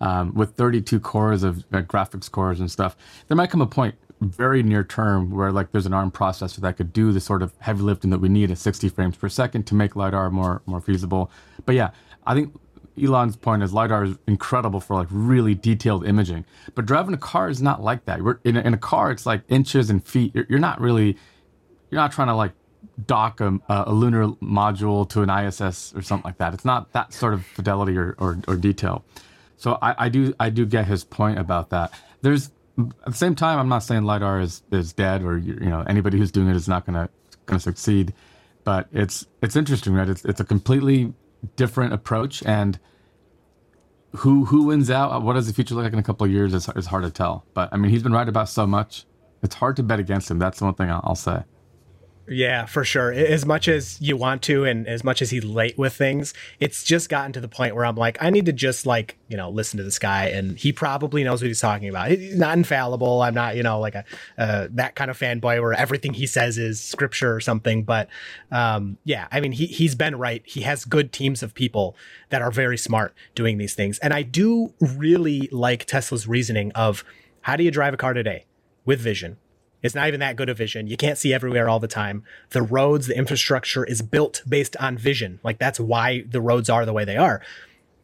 um, 0.01 0.33
with 0.33 0.55
32 0.55 0.99
cores 0.99 1.43
of 1.43 1.59
uh, 1.71 1.81
graphics 1.81 2.31
cores 2.31 2.59
and 2.59 2.71
stuff. 2.71 2.95
There 3.27 3.37
might 3.37 3.49
come 3.49 3.61
a 3.61 3.67
point 3.67 3.95
very 4.21 4.63
near 4.63 4.83
term 4.83 5.31
where 5.31 5.51
like 5.51 5.71
there's 5.71 5.85
an 5.85 5.93
ARM 5.93 6.11
processor 6.11 6.57
that 6.57 6.77
could 6.77 6.93
do 6.93 7.11
the 7.11 7.19
sort 7.19 7.41
of 7.41 7.53
heavy 7.59 7.81
lifting 7.81 8.09
that 8.09 8.19
we 8.19 8.29
need 8.29 8.51
at 8.51 8.57
60 8.57 8.87
frames 8.89 9.17
per 9.17 9.27
second 9.27 9.67
to 9.67 9.75
make 9.75 9.95
lidar 9.95 10.29
more 10.29 10.61
more 10.65 10.79
feasible. 10.79 11.29
But 11.65 11.75
yeah, 11.75 11.91
I 12.25 12.33
think 12.33 12.53
Elon's 13.01 13.35
point 13.35 13.63
is 13.63 13.73
lidar 13.73 14.05
is 14.05 14.17
incredible 14.27 14.79
for 14.79 14.95
like 14.95 15.07
really 15.09 15.55
detailed 15.55 16.05
imaging, 16.05 16.45
but 16.75 16.85
driving 16.85 17.13
a 17.13 17.17
car 17.17 17.49
is 17.49 17.61
not 17.61 17.81
like 17.81 18.05
that. 18.05 18.21
We're, 18.21 18.39
in, 18.43 18.55
a, 18.55 18.61
in 18.61 18.73
a 18.73 18.77
car, 18.77 19.11
it's 19.11 19.25
like 19.25 19.41
inches 19.49 19.89
and 19.89 20.05
feet. 20.05 20.31
You're, 20.35 20.45
you're 20.49 20.59
not 20.59 20.79
really, 20.79 21.17
you're 21.89 21.99
not 21.99 22.11
trying 22.11 22.27
to 22.27 22.35
like 22.35 22.51
dock 23.05 23.41
a, 23.41 23.59
a, 23.69 23.91
lunar 23.91 24.27
module 24.41 25.07
to 25.09 25.21
an 25.21 25.29
ISS 25.29 25.93
or 25.95 26.01
something 26.01 26.25
like 26.25 26.37
that. 26.37 26.53
It's 26.53 26.65
not 26.65 26.93
that 26.93 27.13
sort 27.13 27.33
of 27.33 27.45
fidelity 27.45 27.97
or, 27.97 28.15
or, 28.19 28.39
or 28.47 28.55
detail. 28.55 29.03
So 29.57 29.77
I, 29.81 30.05
I, 30.05 30.09
do 30.09 30.33
I 30.39 30.49
do 30.49 30.65
get 30.65 30.85
his 30.85 31.03
point 31.03 31.39
about 31.39 31.69
that. 31.71 31.91
There's 32.21 32.51
at 32.77 33.05
the 33.05 33.13
same 33.13 33.35
time, 33.35 33.59
I'm 33.59 33.69
not 33.69 33.79
saying 33.79 34.03
lidar 34.03 34.39
is, 34.39 34.63
is 34.71 34.93
dead 34.93 35.23
or 35.23 35.37
you 35.37 35.55
know 35.55 35.83
anybody 35.87 36.17
who's 36.17 36.31
doing 36.31 36.49
it 36.49 36.55
is 36.55 36.67
not 36.67 36.85
gonna 36.85 37.09
gonna 37.45 37.59
succeed, 37.59 38.13
but 38.63 38.87
it's 38.91 39.27
it's 39.41 39.55
interesting, 39.55 39.93
right? 39.93 40.09
It's 40.09 40.25
it's 40.25 40.39
a 40.39 40.43
completely 40.43 41.13
different 41.55 41.93
approach 41.93 42.43
and 42.45 42.79
who 44.17 44.45
who 44.45 44.63
wins 44.63 44.89
out 44.89 45.21
what 45.23 45.33
does 45.33 45.47
the 45.47 45.53
future 45.53 45.75
look 45.75 45.83
like 45.83 45.93
in 45.93 45.99
a 45.99 46.03
couple 46.03 46.25
of 46.25 46.31
years 46.31 46.53
is 46.53 46.85
hard 46.85 47.03
to 47.03 47.09
tell 47.09 47.45
but 47.53 47.67
i 47.73 47.77
mean 47.77 47.91
he's 47.91 48.03
been 48.03 48.13
right 48.13 48.29
about 48.29 48.47
so 48.47 48.65
much 48.65 49.05
it's 49.41 49.55
hard 49.55 49.75
to 49.75 49.83
bet 49.83 49.99
against 49.99 50.29
him 50.29 50.39
that's 50.39 50.59
the 50.59 50.65
one 50.65 50.73
thing 50.75 50.89
i'll, 50.89 51.01
I'll 51.03 51.15
say 51.15 51.43
yeah, 52.27 52.65
for 52.65 52.85
sure. 52.85 53.11
As 53.11 53.45
much 53.45 53.67
as 53.67 53.99
you 54.01 54.15
want 54.15 54.41
to, 54.43 54.63
and 54.63 54.87
as 54.87 55.03
much 55.03 55.21
as 55.21 55.29
he's 55.29 55.43
late 55.43 55.77
with 55.77 55.93
things, 55.93 56.33
it's 56.59 56.83
just 56.83 57.09
gotten 57.09 57.33
to 57.33 57.41
the 57.41 57.49
point 57.49 57.75
where 57.75 57.85
I'm 57.85 57.97
like, 57.97 58.17
I 58.21 58.29
need 58.29 58.45
to 58.45 58.53
just 58.53 58.85
like, 58.85 59.17
you 59.27 59.35
know, 59.35 59.49
listen 59.49 59.77
to 59.77 59.83
this 59.83 59.99
guy, 59.99 60.27
and 60.27 60.57
he 60.57 60.71
probably 60.71 61.25
knows 61.25 61.41
what 61.41 61.47
he's 61.47 61.59
talking 61.59 61.89
about. 61.89 62.11
He's 62.11 62.37
not 62.37 62.57
infallible. 62.57 63.21
I'm 63.21 63.33
not, 63.33 63.57
you 63.57 63.63
know, 63.63 63.79
like 63.79 63.95
a 63.95 64.05
uh, 64.37 64.67
that 64.71 64.95
kind 64.95 65.11
of 65.11 65.19
fanboy 65.19 65.61
where 65.61 65.73
everything 65.73 66.13
he 66.13 66.25
says 66.25 66.57
is 66.57 66.79
scripture 66.79 67.35
or 67.35 67.41
something. 67.41 67.83
But 67.83 68.07
um, 68.51 68.97
yeah, 69.03 69.27
I 69.29 69.41
mean, 69.41 69.51
he 69.51 69.65
he's 69.65 69.95
been 69.95 70.15
right. 70.15 70.41
He 70.45 70.61
has 70.61 70.85
good 70.85 71.11
teams 71.11 71.43
of 71.43 71.53
people 71.53 71.97
that 72.29 72.41
are 72.41 72.51
very 72.51 72.77
smart 72.77 73.13
doing 73.35 73.57
these 73.57 73.73
things, 73.73 73.99
and 73.99 74.13
I 74.13 74.21
do 74.21 74.73
really 74.79 75.49
like 75.51 75.85
Tesla's 75.85 76.25
reasoning 76.25 76.71
of 76.71 77.03
how 77.41 77.57
do 77.57 77.65
you 77.65 77.71
drive 77.71 77.93
a 77.93 77.97
car 77.97 78.13
today 78.13 78.45
with 78.85 79.01
vision 79.01 79.37
it's 79.83 79.93
not 79.93 80.07
even 80.07 80.21
that 80.21 80.37
good 80.37 80.49
of 80.49 80.57
vision. 80.57 80.87
You 80.87 80.97
can't 80.97 81.17
see 81.17 81.33
everywhere 81.33 81.69
all 81.69 81.79
the 81.79 81.87
time. 81.87 82.23
The 82.51 82.61
roads, 82.61 83.07
the 83.07 83.17
infrastructure 83.17 83.83
is 83.83 84.01
built 84.01 84.41
based 84.47 84.77
on 84.77 84.97
vision. 84.97 85.39
Like 85.43 85.59
that's 85.59 85.79
why 85.79 86.23
the 86.27 86.41
roads 86.41 86.69
are 86.69 86.85
the 86.85 86.93
way 86.93 87.05
they 87.05 87.17
are. 87.17 87.41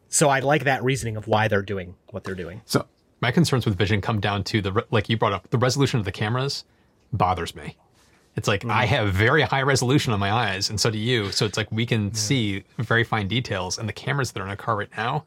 So 0.08 0.28
I 0.28 0.40
like 0.40 0.64
that 0.64 0.84
reasoning 0.84 1.16
of 1.16 1.26
why 1.26 1.48
they're 1.48 1.62
doing 1.62 1.94
what 2.10 2.24
they're 2.24 2.34
doing. 2.34 2.60
So 2.66 2.86
my 3.20 3.30
concerns 3.30 3.64
with 3.64 3.76
vision 3.76 4.00
come 4.00 4.20
down 4.20 4.44
to 4.44 4.60
the 4.60 4.84
like 4.90 5.08
you 5.08 5.16
brought 5.16 5.32
up 5.32 5.48
the 5.50 5.58
resolution 5.58 5.98
of 5.98 6.04
the 6.04 6.12
cameras 6.12 6.64
bothers 7.12 7.54
me. 7.54 7.76
It's 8.36 8.46
like 8.46 8.62
mm. 8.62 8.70
I 8.70 8.84
have 8.84 9.12
very 9.12 9.42
high 9.42 9.62
resolution 9.62 10.12
on 10.12 10.20
my 10.20 10.30
eyes, 10.30 10.70
and 10.70 10.80
so 10.80 10.90
do 10.90 10.98
you. 10.98 11.32
So 11.32 11.46
it's 11.46 11.56
like 11.56 11.70
we 11.72 11.86
can 11.86 12.06
yeah. 12.06 12.12
see 12.12 12.64
very 12.78 13.04
fine 13.04 13.26
details, 13.26 13.78
and 13.78 13.88
the 13.88 13.92
cameras 13.92 14.32
that 14.32 14.40
are 14.40 14.46
in 14.46 14.52
a 14.52 14.56
car 14.56 14.76
right 14.76 14.90
now 14.96 15.24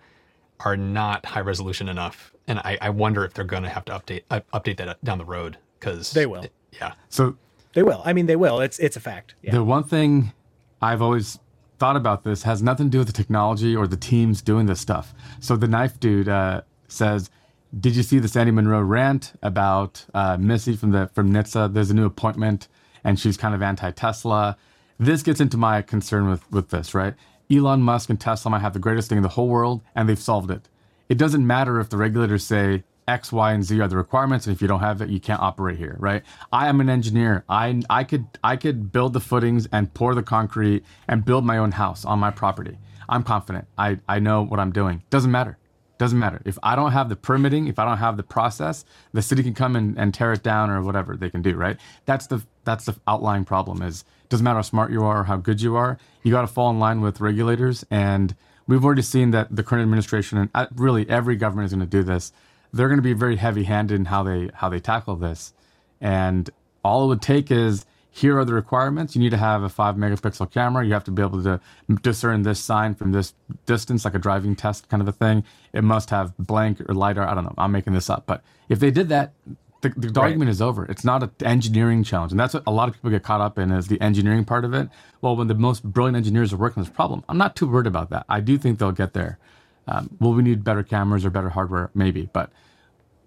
are 0.61 0.77
not 0.77 1.25
high 1.25 1.41
resolution 1.41 1.89
enough. 1.89 2.33
And 2.47 2.59
I, 2.59 2.77
I 2.81 2.89
wonder 2.89 3.25
if 3.25 3.33
they're 3.33 3.45
going 3.45 3.63
to 3.63 3.69
have 3.69 3.85
to 3.85 3.91
update 3.91 4.23
uh, 4.29 4.41
update 4.53 4.77
that 4.77 5.03
down 5.03 5.17
the 5.17 5.25
road 5.25 5.57
because 5.83 6.11
they 6.13 6.25
will. 6.25 6.45
yeah. 6.71 6.93
So 7.09 7.37
they 7.73 7.83
will. 7.83 8.01
I 8.05 8.13
mean, 8.13 8.25
they 8.27 8.35
will. 8.35 8.59
It's 8.61 8.79
it's 8.79 8.95
a 8.95 8.99
fact. 8.99 9.35
Yeah. 9.41 9.51
The 9.51 9.63
one 9.63 9.83
thing 9.83 10.33
I've 10.81 11.01
always 11.01 11.39
thought 11.79 11.95
about 11.95 12.23
this 12.23 12.43
has 12.43 12.61
nothing 12.61 12.87
to 12.87 12.91
do 12.91 12.99
with 12.99 13.07
the 13.07 13.13
technology 13.13 13.75
or 13.75 13.87
the 13.87 13.97
teams 13.97 14.41
doing 14.41 14.67
this 14.67 14.79
stuff. 14.79 15.13
So 15.39 15.55
the 15.55 15.67
knife 15.67 15.99
dude 15.99 16.29
uh, 16.29 16.61
says, 16.87 17.29
"Did 17.77 17.95
you 17.95 18.03
see 18.03 18.19
the 18.19 18.27
Sandy 18.27 18.51
Munro 18.51 18.81
rant 18.81 19.33
about 19.41 20.05
uh, 20.13 20.37
Missy 20.39 20.75
from 20.75 20.91
the 20.91 21.09
from 21.13 21.31
NHTSA? 21.31 21.73
There's 21.73 21.89
a 21.89 21.95
new 21.95 22.05
appointment, 22.05 22.67
and 23.03 23.19
she's 23.19 23.37
kind 23.37 23.53
of 23.53 23.61
anti-Tesla." 23.61 24.57
This 24.99 25.23
gets 25.23 25.41
into 25.41 25.57
my 25.57 25.81
concern 25.81 26.29
with 26.29 26.49
with 26.51 26.69
this, 26.69 26.93
right? 26.93 27.15
Elon 27.51 27.81
Musk 27.81 28.09
and 28.09 28.19
Tesla 28.19 28.49
might 28.51 28.61
have 28.61 28.73
the 28.73 28.79
greatest 28.79 29.09
thing 29.09 29.17
in 29.17 29.23
the 29.23 29.29
whole 29.29 29.49
world, 29.49 29.81
and 29.95 30.07
they've 30.07 30.19
solved 30.19 30.49
it. 30.49 30.69
It 31.09 31.17
doesn't 31.17 31.45
matter 31.45 31.79
if 31.79 31.89
the 31.89 31.97
regulators 31.97 32.45
say 32.45 32.83
X, 33.07 33.31
Y, 33.31 33.53
and 33.53 33.63
Z 33.63 33.79
are 33.79 33.87
the 33.87 33.97
requirements, 33.97 34.47
and 34.47 34.55
if 34.55 34.61
you 34.61 34.67
don't 34.67 34.79
have 34.79 35.01
it, 35.01 35.09
you 35.09 35.19
can't 35.19 35.41
operate 35.41 35.77
here, 35.77 35.95
right? 35.99 36.23
I 36.51 36.67
am 36.67 36.81
an 36.81 36.89
engineer. 36.89 37.43
I 37.49 37.81
I 37.89 38.03
could 38.03 38.27
I 38.43 38.55
could 38.55 38.91
build 38.91 39.13
the 39.13 39.19
footings 39.19 39.67
and 39.71 39.93
pour 39.93 40.15
the 40.15 40.23
concrete 40.23 40.83
and 41.07 41.25
build 41.25 41.45
my 41.45 41.57
own 41.57 41.71
house 41.71 42.05
on 42.05 42.19
my 42.19 42.31
property. 42.31 42.77
I'm 43.09 43.23
confident. 43.23 43.67
I 43.77 43.99
I 44.07 44.19
know 44.19 44.43
what 44.43 44.59
I'm 44.59 44.71
doing. 44.71 45.03
Doesn't 45.09 45.31
matter. 45.31 45.57
Doesn't 45.99 46.19
matter. 46.19 46.41
If 46.43 46.57
I 46.63 46.75
don't 46.75 46.91
have 46.91 47.07
the 47.09 47.15
permitting, 47.15 47.67
if 47.67 47.77
I 47.77 47.85
don't 47.85 47.99
have 47.99 48.17
the 48.17 48.23
process, 48.23 48.83
the 49.13 49.21
city 49.21 49.43
can 49.43 49.53
come 49.53 49.75
and, 49.75 49.97
and 49.97 50.13
tear 50.13 50.33
it 50.33 50.43
down 50.43 50.69
or 50.69 50.81
whatever 50.81 51.15
they 51.15 51.29
can 51.29 51.41
do, 51.41 51.55
right? 51.55 51.77
That's 52.05 52.27
the 52.27 52.43
that's 52.63 52.85
the 52.85 52.95
outlying 53.07 53.45
problem 53.45 53.81
is 53.81 54.03
doesn't 54.29 54.43
matter 54.43 54.57
how 54.57 54.63
smart 54.63 54.91
you 54.91 55.03
are 55.03 55.19
or 55.19 55.23
how 55.25 55.37
good 55.37 55.61
you 55.61 55.75
are, 55.75 55.97
you 56.23 56.31
got 56.31 56.41
to 56.41 56.47
fall 56.47 56.71
in 56.71 56.79
line 56.79 57.01
with 57.01 57.21
regulators. 57.21 57.85
And 57.91 58.35
we've 58.67 58.83
already 58.83 59.03
seen 59.03 59.31
that 59.31 59.55
the 59.55 59.63
current 59.63 59.83
administration 59.83 60.39
and 60.39 60.49
uh, 60.55 60.65
really 60.75 61.07
every 61.09 61.35
government 61.35 61.67
is 61.67 61.73
going 61.73 61.87
to 61.87 61.97
do 61.97 62.03
this. 62.03 62.31
They're 62.73 62.87
going 62.87 62.97
to 62.97 63.03
be 63.03 63.13
very 63.13 63.37
heavy-handed 63.37 63.95
in 63.95 64.05
how 64.05 64.23
they 64.23 64.49
how 64.53 64.69
they 64.69 64.79
tackle 64.79 65.15
this. 65.15 65.53
And 66.01 66.49
all 66.83 67.05
it 67.05 67.07
would 67.07 67.21
take 67.21 67.51
is 67.51 67.85
here 68.15 68.37
are 68.37 68.45
the 68.45 68.53
requirements. 68.53 69.15
You 69.15 69.21
need 69.21 69.31
to 69.31 69.37
have 69.37 69.63
a 69.63 69.69
five 69.69 69.95
megapixel 69.95 70.51
camera. 70.51 70.85
You 70.85 70.93
have 70.93 71.03
to 71.05 71.11
be 71.11 71.21
able 71.21 71.41
to 71.43 71.59
discern 72.01 72.43
this 72.43 72.59
sign 72.59 72.93
from 72.93 73.11
this 73.11 73.33
distance, 73.65 74.05
like 74.05 74.13
a 74.13 74.19
driving 74.19 74.55
test 74.55 74.87
kind 74.87 75.01
of 75.01 75.07
a 75.07 75.11
thing. 75.11 75.43
It 75.73 75.83
must 75.83 76.11
have 76.11 76.37
blank 76.37 76.79
or 76.87 76.93
lidar. 76.93 77.27
I 77.27 77.33
don't 77.33 77.43
know. 77.43 77.55
I'm 77.57 77.71
making 77.71 77.93
this 77.93 78.09
up, 78.09 78.25
but 78.27 78.43
if 78.69 78.79
they 78.79 78.91
did 78.91 79.09
that, 79.09 79.33
the, 79.81 79.89
the 79.89 80.07
right. 80.09 80.17
argument 80.17 80.51
is 80.51 80.61
over. 80.61 80.85
It's 80.85 81.03
not 81.03 81.23
an 81.23 81.31
engineering 81.43 82.03
challenge, 82.03 82.31
and 82.31 82.39
that's 82.39 82.53
what 82.53 82.63
a 82.67 82.71
lot 82.71 82.87
of 82.87 82.93
people 82.95 83.09
get 83.09 83.23
caught 83.23 83.41
up 83.41 83.57
in 83.57 83.71
is 83.71 83.87
the 83.87 83.99
engineering 83.99 84.45
part 84.45 84.63
of 84.63 84.73
it. 84.73 84.89
Well, 85.21 85.35
when 85.35 85.47
the 85.47 85.55
most 85.55 85.83
brilliant 85.83 86.15
engineers 86.15 86.53
are 86.53 86.57
working 86.57 86.81
on 86.81 86.85
this 86.85 86.95
problem, 86.95 87.23
I'm 87.27 87.37
not 87.37 87.55
too 87.55 87.67
worried 87.67 87.87
about 87.87 88.09
that. 88.11 88.25
I 88.29 88.39
do 88.39 88.57
think 88.57 88.79
they'll 88.79 88.91
get 88.91 89.13
there. 89.13 89.39
Um, 89.87 90.09
will 90.19 90.33
we 90.33 90.43
need 90.43 90.63
better 90.63 90.83
cameras 90.83 91.25
or 91.25 91.29
better 91.29 91.49
hardware? 91.49 91.89
Maybe, 91.93 92.29
but 92.31 92.51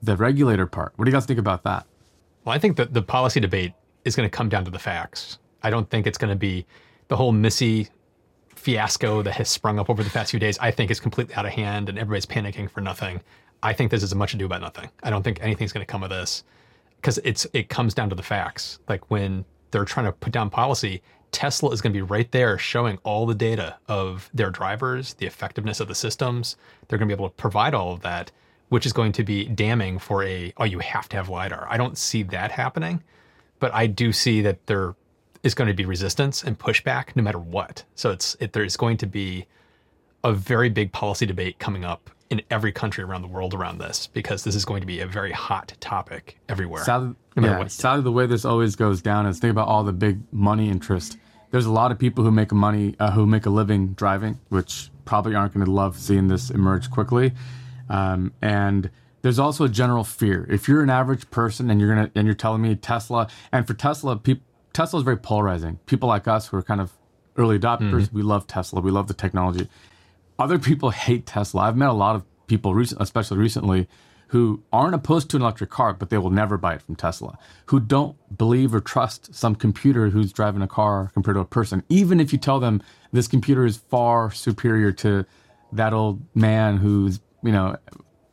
the 0.03 0.16
regulator 0.16 0.66
part. 0.66 0.92
What 0.97 1.05
do 1.05 1.11
you 1.11 1.16
guys 1.16 1.27
think 1.27 1.38
about 1.38 1.64
that? 1.64 1.87
Well, 2.45 2.55
I 2.55 2.59
think 2.59 2.77
that 2.77 2.95
the 2.95 3.03
policy 3.03 3.40
debate 3.40 3.73
is 4.05 4.14
going 4.16 4.29
to 4.29 4.35
come 4.35 4.49
down 4.49 4.64
to 4.64 4.71
the 4.71 4.79
facts. 4.79 5.38
I 5.62 5.71
don't 5.71 5.88
think 5.90 6.07
it's 6.07 6.19
going 6.19 6.31
to 6.31 6.38
be 6.38 6.64
the 7.09 7.16
whole 7.16 7.33
Missy 7.33 7.88
fiasco 8.55 9.23
that 9.23 9.35
has 9.35 9.49
sprung 9.49 9.79
up 9.79 9.90
over 9.90 10.03
the 10.03 10.11
past 10.11 10.31
few 10.31 10.40
days. 10.40 10.59
I 10.59 10.71
think 10.71 10.90
is 10.90 11.01
completely 11.01 11.35
out 11.35 11.47
of 11.47 11.53
hand 11.53 11.88
and 11.88 11.99
everybody's 11.99 12.27
panicking 12.27 12.71
for 12.71 12.81
nothing. 12.81 13.21
I 13.62 13.73
think 13.73 13.90
this 13.90 14.03
is 14.03 14.12
as 14.12 14.14
much 14.14 14.35
ado 14.35 14.47
about 14.47 14.61
nothing. 14.61 14.90
I 15.03 15.11
don't 15.11 15.23
think 15.23 15.42
anything's 15.42 15.73
going 15.73 15.85
to 15.85 15.90
come 15.90 16.03
of 16.03 16.11
this 16.11 16.45
because 16.97 17.19
it's 17.19 17.47
it 17.53 17.69
comes 17.69 17.95
down 17.95 18.09
to 18.11 18.14
the 18.14 18.23
facts. 18.23 18.79
Like 18.88 19.11
when 19.11 19.45
they're 19.71 19.85
trying 19.85 20.07
to 20.07 20.12
put 20.12 20.33
down 20.33 20.51
policy, 20.51 21.03
Tesla 21.33 21.71
is 21.71 21.81
going 21.81 21.93
to 21.93 21.97
be 21.97 22.03
right 22.03 22.31
there 22.33 22.59
showing 22.59 22.99
all 23.05 23.27
the 23.27 23.35
data 23.35 23.77
of 23.89 24.31
their 24.33 24.51
drivers, 24.51 25.15
the 25.15 25.27
effectiveness 25.27 25.81
of 25.81 25.89
the 25.89 25.95
systems. 25.95 26.57
They're 26.89 26.99
going 26.99 27.09
to 27.09 27.15
be 27.15 27.19
able 27.19 27.29
to 27.29 27.35
provide 27.37 27.75
all 27.75 27.93
of 27.93 28.01
that, 28.01 28.33
which 28.69 28.87
is 28.87 28.93
going 28.93 29.12
to 29.12 29.25
be 29.25 29.47
damning 29.47 29.99
for 29.99 30.25
a 30.25 30.53
oh 30.57 30.65
you 30.65 30.79
have 30.79 31.09
to 31.11 31.17
have 31.17 31.29
lidar. 31.29 31.67
I 31.69 31.77
don't 31.77 31.99
see 31.99 32.23
that 32.25 32.53
happening 32.53 33.03
but 33.59 33.73
I 33.75 33.87
do 33.87 34.12
see 34.12 34.43
that 34.43 34.67
there 34.67 34.95
is 35.43 35.55
going 35.55 35.69
to 35.69 35.75
be 35.75 35.85
resistance 35.85 36.43
and 36.43 36.59
pushback 36.59 37.15
no 37.15 37.23
matter 37.23 37.39
what. 37.39 37.85
So 37.95 38.11
it's 38.11 38.37
it, 38.41 38.53
there's 38.53 38.77
going 38.77 38.97
to 38.99 39.07
be 39.07 39.47
a 40.25 40.33
very 40.33 40.69
big 40.69 40.93
policy 40.93 41.27
debate 41.27 41.59
coming 41.59 41.85
up 41.85 42.11
in 42.31 42.43
every 42.51 42.73
country 42.73 43.05
around 43.05 43.23
the 43.23 43.29
world 43.29 43.55
around 43.55 43.79
this 43.79 44.09
because 44.09 44.45
this 44.45 44.55
is 44.55 44.65
going 44.65 44.81
to 44.81 44.87
be 44.87 45.01
a 45.01 45.07
very 45.07 45.33
hot 45.33 45.73
topic 45.81 46.39
everywhere. 46.49 46.85
Sadly, 46.85 47.15
no 47.37 47.47
yeah, 47.47 47.67
sadly 47.69 48.03
the 48.03 48.12
way 48.12 48.27
this 48.27 48.45
always 48.45 48.75
goes 48.77 49.01
down 49.01 49.27
is 49.27 49.39
think 49.39 49.53
about 49.53 49.69
all 49.69 49.85
the 49.85 49.93
big 49.93 50.21
money 50.33 50.69
interest. 50.69 51.17
There's 51.51 51.67
a 51.67 51.73
lot 51.73 51.93
of 51.93 51.99
people 51.99 52.25
who 52.25 52.31
make 52.31 52.53
money 52.53 52.97
uh, 52.99 53.12
who 53.12 53.27
make 53.27 53.47
a 53.47 53.51
living 53.51 53.93
driving, 53.93 54.41
which 54.49 54.91
probably 55.05 55.35
aren't 55.35 55.55
going 55.55 55.65
to 55.65 55.71
love 55.71 55.97
seeing 55.97 56.29
this 56.29 56.51
emerge 56.51 56.91
quickly, 56.91 57.33
um, 57.89 58.33
and 58.43 58.91
there's 59.23 59.39
also 59.39 59.65
a 59.65 59.69
general 59.69 60.03
fear. 60.03 60.47
If 60.51 60.69
you're 60.69 60.83
an 60.83 60.91
average 60.91 61.31
person 61.31 61.71
and 61.71 61.81
you're 61.81 61.95
gonna 61.95 62.11
and 62.15 62.27
you're 62.27 62.35
telling 62.35 62.62
me 62.62 62.75
Tesla, 62.75 63.29
and 63.53 63.67
for 63.67 63.75
Tesla, 63.75 64.17
people 64.17 64.45
Tesla 64.73 64.99
is 64.99 65.05
very 65.05 65.17
polarizing. 65.17 65.79
People 65.87 66.09
like 66.09 66.29
us 66.29 66.49
who 66.49 66.57
are 66.57 66.62
kind 66.62 66.81
of 66.81 66.93
early 67.37 67.59
adopters, 67.59 68.03
mm-hmm. 68.03 68.17
we 68.17 68.23
love 68.23 68.47
Tesla, 68.47 68.81
we 68.81 68.91
love 68.91 69.09
the 69.09 69.15
technology. 69.15 69.69
Other 70.38 70.59
people 70.59 70.90
hate 70.90 71.27
Tesla. 71.27 71.62
I've 71.62 71.77
met 71.77 71.88
a 71.88 71.94
lot 71.94 72.16
of 72.16 72.25
people, 72.46 72.75
recent, 72.75 73.01
especially 73.01 73.38
recently, 73.38 73.88
who 74.29 74.62
aren't 74.72 74.94
opposed 74.94 75.31
to 75.31 75.37
an 75.37 75.42
electric 75.42 75.70
car, 75.70 75.94
but 75.94 76.11
they 76.11 76.18
will 76.18 76.31
never 76.31 76.59
buy 76.59 76.75
it 76.75 76.83
from 76.83 76.96
Tesla. 76.96 77.38
Who 77.66 77.81
don't 77.81 78.16
believe 78.37 78.75
or 78.75 78.81
trust 78.81 79.35
some 79.35 79.55
computer 79.55 80.11
who's 80.11 80.33
driving 80.33 80.62
a 80.62 80.66
car 80.66 81.11
compared 81.14 81.37
to 81.37 81.40
a 81.40 81.44
person, 81.44 81.85
even 81.88 82.20
if 82.20 82.33
you 82.33 82.38
tell 82.38 82.59
them 82.59 82.83
this 83.12 83.29
computer 83.29 83.64
is 83.64 83.77
far 83.77 84.31
superior 84.31 84.92
to 84.92 85.25
that 85.72 85.92
old 85.92 86.22
man 86.35 86.77
who's 86.77 87.20
you 87.42 87.53
know 87.53 87.77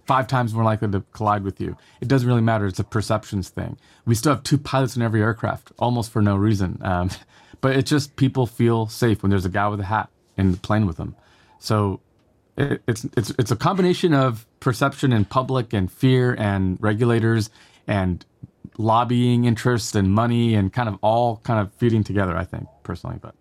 five 0.06 0.28
times 0.28 0.54
more 0.54 0.64
likely 0.64 0.90
to 0.90 1.02
collide 1.14 1.44
with 1.44 1.62
you. 1.62 1.78
It 2.02 2.08
doesn't 2.08 2.28
really 2.28 2.42
matter. 2.42 2.66
It's 2.66 2.80
a 2.80 2.84
perceptions 2.84 3.50
thing. 3.50 3.78
We 4.06 4.16
still 4.16 4.34
have 4.34 4.44
two 4.44 4.58
pilots 4.58 4.96
in 4.96 5.02
every 5.02 5.22
aircraft, 5.22 5.72
almost 5.80 6.12
for 6.12 6.22
no 6.22 6.36
reason. 6.36 6.80
Um, 6.82 7.10
but 7.62 7.76
it's 7.76 7.90
just 7.90 8.16
people 8.16 8.46
feel 8.46 8.88
safe 8.88 9.24
when 9.24 9.30
there's 9.30 9.46
a 9.46 9.50
guy 9.50 9.68
with 9.68 9.80
a 9.80 9.86
hat 9.86 10.10
in 10.38 10.52
the 10.52 10.58
plane 10.58 10.86
with 10.86 10.98
them. 10.98 11.16
So 11.64 12.02
it, 12.58 12.84
it's 12.90 13.06
it's 13.16 13.34
it's 13.40 13.50
a 13.50 13.56
combination 13.56 14.14
of 14.14 14.46
perception 14.60 15.14
in 15.14 15.24
public 15.24 15.72
and 15.72 15.90
fear 15.90 16.36
and 16.38 16.78
regulators 16.82 17.50
and 17.88 18.26
lobbying 18.78 19.46
interest 19.46 19.96
and 19.96 20.12
money 20.12 20.56
and 20.56 20.74
kind 20.74 20.90
of 20.90 20.98
all 21.02 21.38
kind 21.38 21.62
of 21.62 21.74
feeding 21.76 22.04
together. 22.04 22.36
I 22.36 22.44
think 22.44 22.68
personally, 22.84 23.18
but. 23.22 23.34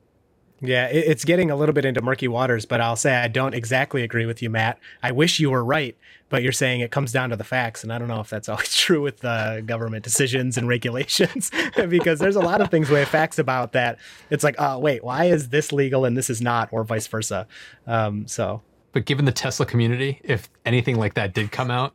Yeah, 0.65 0.87
it's 0.87 1.25
getting 1.25 1.51
a 1.51 1.57
little 1.57 1.73
bit 1.73 1.85
into 1.85 2.01
murky 2.03 2.29
waters, 2.29 2.67
but 2.67 2.81
I'll 2.81 2.95
say 2.95 3.17
I 3.17 3.27
don't 3.27 3.53
exactly 3.53 4.05
agree 4.05 4.27
with 4.27 4.41
you, 4.41 4.49
Matt. 4.49 4.79
I 5.03 5.11
wish 5.11 5.41
you 5.41 5.51
were 5.51 5.65
right, 5.65 5.97
but 6.29 6.45
you're 6.45 6.53
saying 6.53 6.83
it 6.83 6.93
comes 6.93 7.11
down 7.11 7.31
to 7.31 7.37
the 7.37 7.43
facts, 7.43 7.83
and 7.83 7.93
I 7.93 7.99
don't 7.99 8.07
know 8.07 8.21
if 8.21 8.31
that's 8.31 8.49
always 8.49 8.73
true 8.77 9.03
with 9.03 9.25
uh, 9.25 9.63
government 9.63 10.05
decisions 10.05 10.57
and 10.57 10.69
regulations, 10.69 11.51
because 11.89 12.21
there's 12.21 12.37
a 12.37 12.41
lot 12.41 12.61
of 12.61 12.71
things 12.71 12.89
we 12.91 13.01
have 13.01 13.09
facts 13.09 13.41
about 13.41 13.73
that. 13.73 13.99
It's 14.31 14.45
like, 14.45 14.55
oh, 14.59 14.79
wait, 14.79 15.03
why 15.03 15.25
is 15.25 15.49
this 15.49 15.73
legal 15.73 16.05
and 16.05 16.17
this 16.17 16.31
is 16.31 16.41
not, 16.41 16.69
or 16.71 16.85
vice 16.85 17.09
versa? 17.09 17.49
Um, 17.89 18.29
so. 18.29 18.63
But 18.93 19.05
given 19.05 19.25
the 19.25 19.33
Tesla 19.33 19.67
community, 19.67 20.21
if 20.23 20.49
anything 20.65 20.97
like 20.97 21.15
that 21.15 21.35
did 21.35 21.51
come 21.51 21.73
out, 21.73 21.93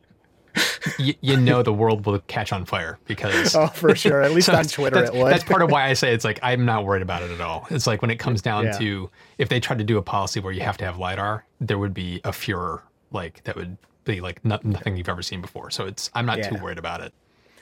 you, 0.98 1.14
you, 1.20 1.36
know 1.36 1.62
the 1.62 1.72
world 1.72 2.06
will 2.06 2.18
catch 2.20 2.52
on 2.52 2.64
fire 2.64 2.98
because 3.06 3.54
oh 3.54 3.66
for 3.68 3.94
sure 3.94 4.22
at 4.22 4.32
least 4.34 4.46
so 4.46 4.54
on 4.54 4.64
twitter 4.64 5.04
it 5.04 5.14
would 5.14 5.30
that's 5.30 5.44
part 5.44 5.62
of 5.62 5.70
why 5.70 5.88
i 5.88 5.92
say 5.92 6.12
it's 6.12 6.24
like 6.24 6.38
i'm 6.42 6.64
not 6.64 6.84
worried 6.84 7.02
about 7.02 7.22
it 7.22 7.30
at 7.30 7.40
all 7.40 7.66
it's 7.70 7.86
like 7.86 8.02
when 8.02 8.10
it 8.10 8.18
comes 8.18 8.42
down 8.42 8.64
yeah. 8.64 8.72
to 8.72 9.10
if 9.38 9.48
they 9.48 9.60
tried 9.60 9.78
to 9.78 9.84
do 9.84 9.98
a 9.98 10.02
policy 10.02 10.40
where 10.40 10.52
you 10.52 10.60
have 10.60 10.76
to 10.76 10.84
have 10.84 10.98
lidar 10.98 11.44
there 11.60 11.78
would 11.78 11.94
be 11.94 12.20
a 12.24 12.32
furor 12.32 12.82
like 13.12 13.42
that 13.44 13.56
would 13.56 13.76
be 14.04 14.20
like 14.20 14.44
no, 14.44 14.58
nothing 14.62 14.96
you've 14.96 15.08
ever 15.08 15.22
seen 15.22 15.40
before 15.40 15.70
so 15.70 15.86
it's 15.86 16.10
i'm 16.14 16.26
not 16.26 16.38
yeah. 16.38 16.48
too 16.48 16.62
worried 16.62 16.78
about 16.78 17.00
it 17.00 17.12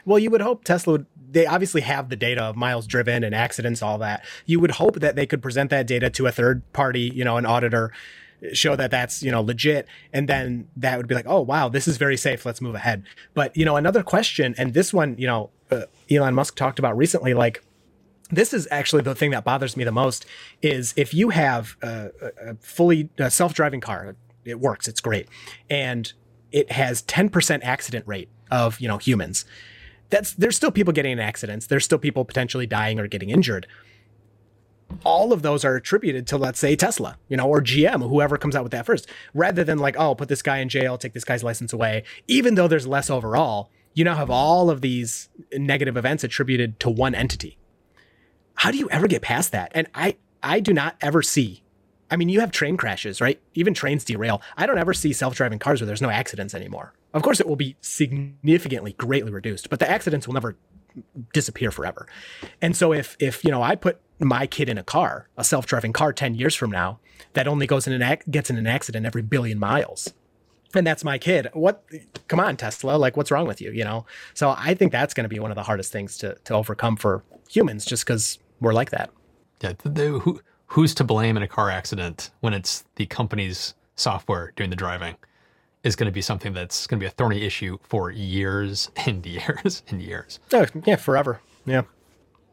well, 0.07 0.21
you 0.21 0.31
would 0.31 0.41
hope 0.41 0.63
Tesla 0.63 0.93
would, 0.93 1.07
they 1.33 1.47
obviously 1.47 1.81
have 1.81 2.09
the 2.09 2.17
data 2.17 2.41
of 2.41 2.55
miles 2.55 2.87
driven 2.87 3.25
and 3.25 3.35
accidents, 3.35 3.83
all 3.83 3.99
that. 3.99 4.25
You 4.47 4.61
would 4.61 4.71
hope 4.71 5.01
that 5.01 5.17
they 5.17 5.27
could 5.27 5.43
present 5.43 5.69
that 5.71 5.89
data 5.89 6.09
to 6.11 6.27
a 6.29 6.33
third 6.33 6.63
party, 6.73 7.11
you 7.13 7.25
know, 7.25 7.37
an 7.37 7.45
auditor 7.45 7.91
show 8.53 8.77
that 8.77 8.91
that's 8.91 9.23
you 9.23 9.31
know 9.31 9.41
legit 9.41 9.87
and 10.13 10.29
then 10.29 10.69
that 10.77 10.97
would 10.97 11.09
be 11.09 11.15
like 11.15 11.27
oh 11.29 11.41
wow 11.41 11.69
this 11.69 11.89
is 11.89 11.97
very 11.97 12.17
safe 12.17 12.45
let's 12.47 12.61
move 12.61 12.75
ahead. 12.75 13.05
But 13.35 13.57
you 13.57 13.65
know 13.65 13.77
another 13.77 14.03
question 14.03 14.55
and 14.59 14.75
this 14.75 14.93
one 14.93 15.17
you 15.19 15.27
know 15.27 15.51
uh, 15.71 15.83
Elon 16.11 16.35
Musk 16.35 16.57
talked 16.57 16.79
about 16.79 16.97
recently 16.97 17.35
like 17.35 17.63
this 18.31 18.53
is 18.53 18.67
actually 18.71 19.03
the 19.03 19.15
thing 19.15 19.31
that 19.31 19.45
bothers 19.45 19.77
me 19.77 19.85
the 19.85 19.93
most 19.93 20.27
is 20.63 20.93
if 20.97 21.15
you 21.15 21.31
have 21.31 21.77
a, 21.83 22.11
a 22.43 22.55
fully 22.57 23.09
a 23.19 23.31
self-driving 23.31 23.81
car 23.81 24.17
it 24.45 24.61
works 24.61 24.89
it's 24.89 25.01
great 25.01 25.29
and 25.71 26.13
it 26.53 26.71
has 26.73 27.03
10% 27.03 27.61
accident 27.63 28.07
rate 28.07 28.29
of 28.51 28.81
you 28.81 28.89
know 28.89 28.99
humans 28.99 29.45
that's 30.11 30.35
there's 30.35 30.57
still 30.57 30.71
people 30.71 30.93
getting 30.93 31.13
in 31.13 31.19
accidents 31.19 31.67
there's 31.67 31.85
still 31.85 31.99
people 31.99 32.25
potentially 32.25 32.67
dying 32.67 32.99
or 32.99 33.07
getting 33.07 33.31
injured 33.31 33.67
all 35.05 35.33
of 35.33 35.43
those 35.43 35.65
are 35.65 35.77
attributed 35.77 36.27
to 36.29 36.37
let's 36.37 36.59
say 36.59 36.77
Tesla, 36.77 37.17
you 37.29 37.37
know, 37.37 37.49
or 37.49 37.61
GM, 37.61 38.09
whoever 38.09 38.39
comes 38.39 38.57
out 38.57 38.63
with 38.63 38.73
that 38.73 38.87
first, 38.87 39.09
rather 39.35 39.65
than 39.65 39.79
like, 39.79 39.97
oh, 39.99 40.15
put 40.15 40.29
this 40.29 40.43
guy 40.43 40.59
in 40.59 40.69
jail, 40.69 40.99
take 40.99 41.13
this 41.13 41.25
guy's 41.25 41.45
license 41.45 41.73
away. 41.73 42.05
Even 42.27 42.55
though 42.55 42.69
there's 42.69 42.87
less 42.87 43.11
overall, 43.11 43.71
you 43.95 44.05
now 44.05 44.15
have 44.15 44.31
all 44.31 44.71
of 44.71 44.81
these 44.81 45.29
negative 45.55 45.97
events 45.97 46.23
attributed 46.23 46.79
to 46.81 46.91
one 46.91 47.15
entity. 47.15 47.59
How 48.55 48.71
do 48.71 48.79
you 48.79 48.89
ever 48.91 49.07
get 49.07 49.23
past 49.23 49.53
that? 49.53 49.73
And 49.75 49.89
I 49.95 50.17
I 50.43 50.61
do 50.61 50.73
not 50.73 50.97
ever 51.01 51.23
see. 51.23 51.63
I 52.11 52.17
mean, 52.17 52.29
you 52.29 52.41
have 52.41 52.53
train 52.53 52.77
crashes, 52.77 53.21
right? 53.21 53.41
Even 53.55 53.75
trains 53.75 54.05
derail. 54.05 54.41
I 54.57 54.67
don't 54.67 54.79
ever 54.79 54.95
see 54.95 55.13
self-driving 55.13 55.59
cars 55.59 55.81
where 55.81 55.87
there's 55.87 56.03
no 56.03 56.11
accidents 56.11 56.55
anymore. 56.55 56.93
Of 57.13 57.23
course, 57.23 57.41
it 57.41 57.49
will 57.49 57.57
be 57.57 57.77
significantly, 57.81 58.93
greatly 58.93 59.33
reduced, 59.33 59.71
but 59.71 59.81
the 59.81 59.91
accidents 59.91 60.27
will 60.27 60.35
never 60.35 60.57
disappear 61.33 61.71
forever. 61.71 62.07
And 62.63 62.77
so 62.77 62.93
if 62.93 63.17
if 63.19 63.45
you 63.45 63.51
know 63.51 63.63
I 63.63 63.77
put 63.77 64.01
my 64.19 64.47
kid 64.47 64.69
in 64.69 64.79
a 64.79 64.83
car, 64.83 65.29
a 65.37 65.45
self-driving 65.45 65.93
car 65.93 66.13
10 66.13 66.35
years 66.35 66.55
from 66.55 66.71
now 66.71 66.99
that 67.35 67.47
only 67.47 67.67
goes 67.67 67.87
in 67.87 68.01
an 68.01 68.19
gets 68.31 68.51
in 68.51 68.57
an 68.57 68.67
accident 68.67 69.07
every 69.07 69.23
billion 69.23 69.59
miles. 69.59 70.13
And 70.75 70.87
that's 70.87 71.05
my 71.05 71.19
kid. 71.19 71.49
What 71.53 71.85
come 72.29 72.41
on 72.41 72.57
Tesla, 72.57 72.97
like 72.97 73.17
what's 73.17 73.31
wrong 73.31 73.47
with 73.47 73.61
you, 73.61 73.71
you 73.71 73.85
know? 73.85 74.05
So 74.35 74.55
I 74.57 74.75
think 74.75 74.93
that's 74.93 75.15
going 75.15 75.25
to 75.25 75.29
be 75.29 75.39
one 75.39 75.51
of 75.51 75.55
the 75.55 75.63
hardest 75.63 75.93
things 75.93 76.19
to 76.19 76.37
to 76.45 76.55
overcome 76.55 76.97
for 76.97 77.23
humans 77.49 77.85
just 77.85 78.05
cuz 78.07 78.39
we're 78.61 78.73
like 78.73 78.91
that. 78.91 79.11
Yeah, 79.63 79.73
the, 79.83 80.19
who 80.19 80.41
who's 80.67 80.95
to 80.95 81.05
blame 81.05 81.37
in 81.37 81.43
a 81.43 81.49
car 81.49 81.71
accident 81.71 82.31
when 82.41 82.53
it's 82.53 82.85
the 82.97 83.07
company's 83.07 83.75
software 83.95 84.53
doing 84.57 84.71
the 84.71 84.77
driving 84.77 85.17
is 85.83 85.95
going 85.95 86.07
to 86.07 86.13
be 86.13 86.21
something 86.21 86.53
that's 86.53 86.87
going 86.87 86.99
to 86.99 87.05
be 87.05 87.07
a 87.07 87.11
thorny 87.11 87.43
issue 87.43 87.79
for 87.83 88.11
years 88.11 88.91
and 89.07 89.25
years 89.25 89.83
and 89.89 90.03
years. 90.03 90.41
Oh, 90.53 90.67
yeah, 90.85 90.97
forever. 90.97 91.41
Yeah. 91.65 91.83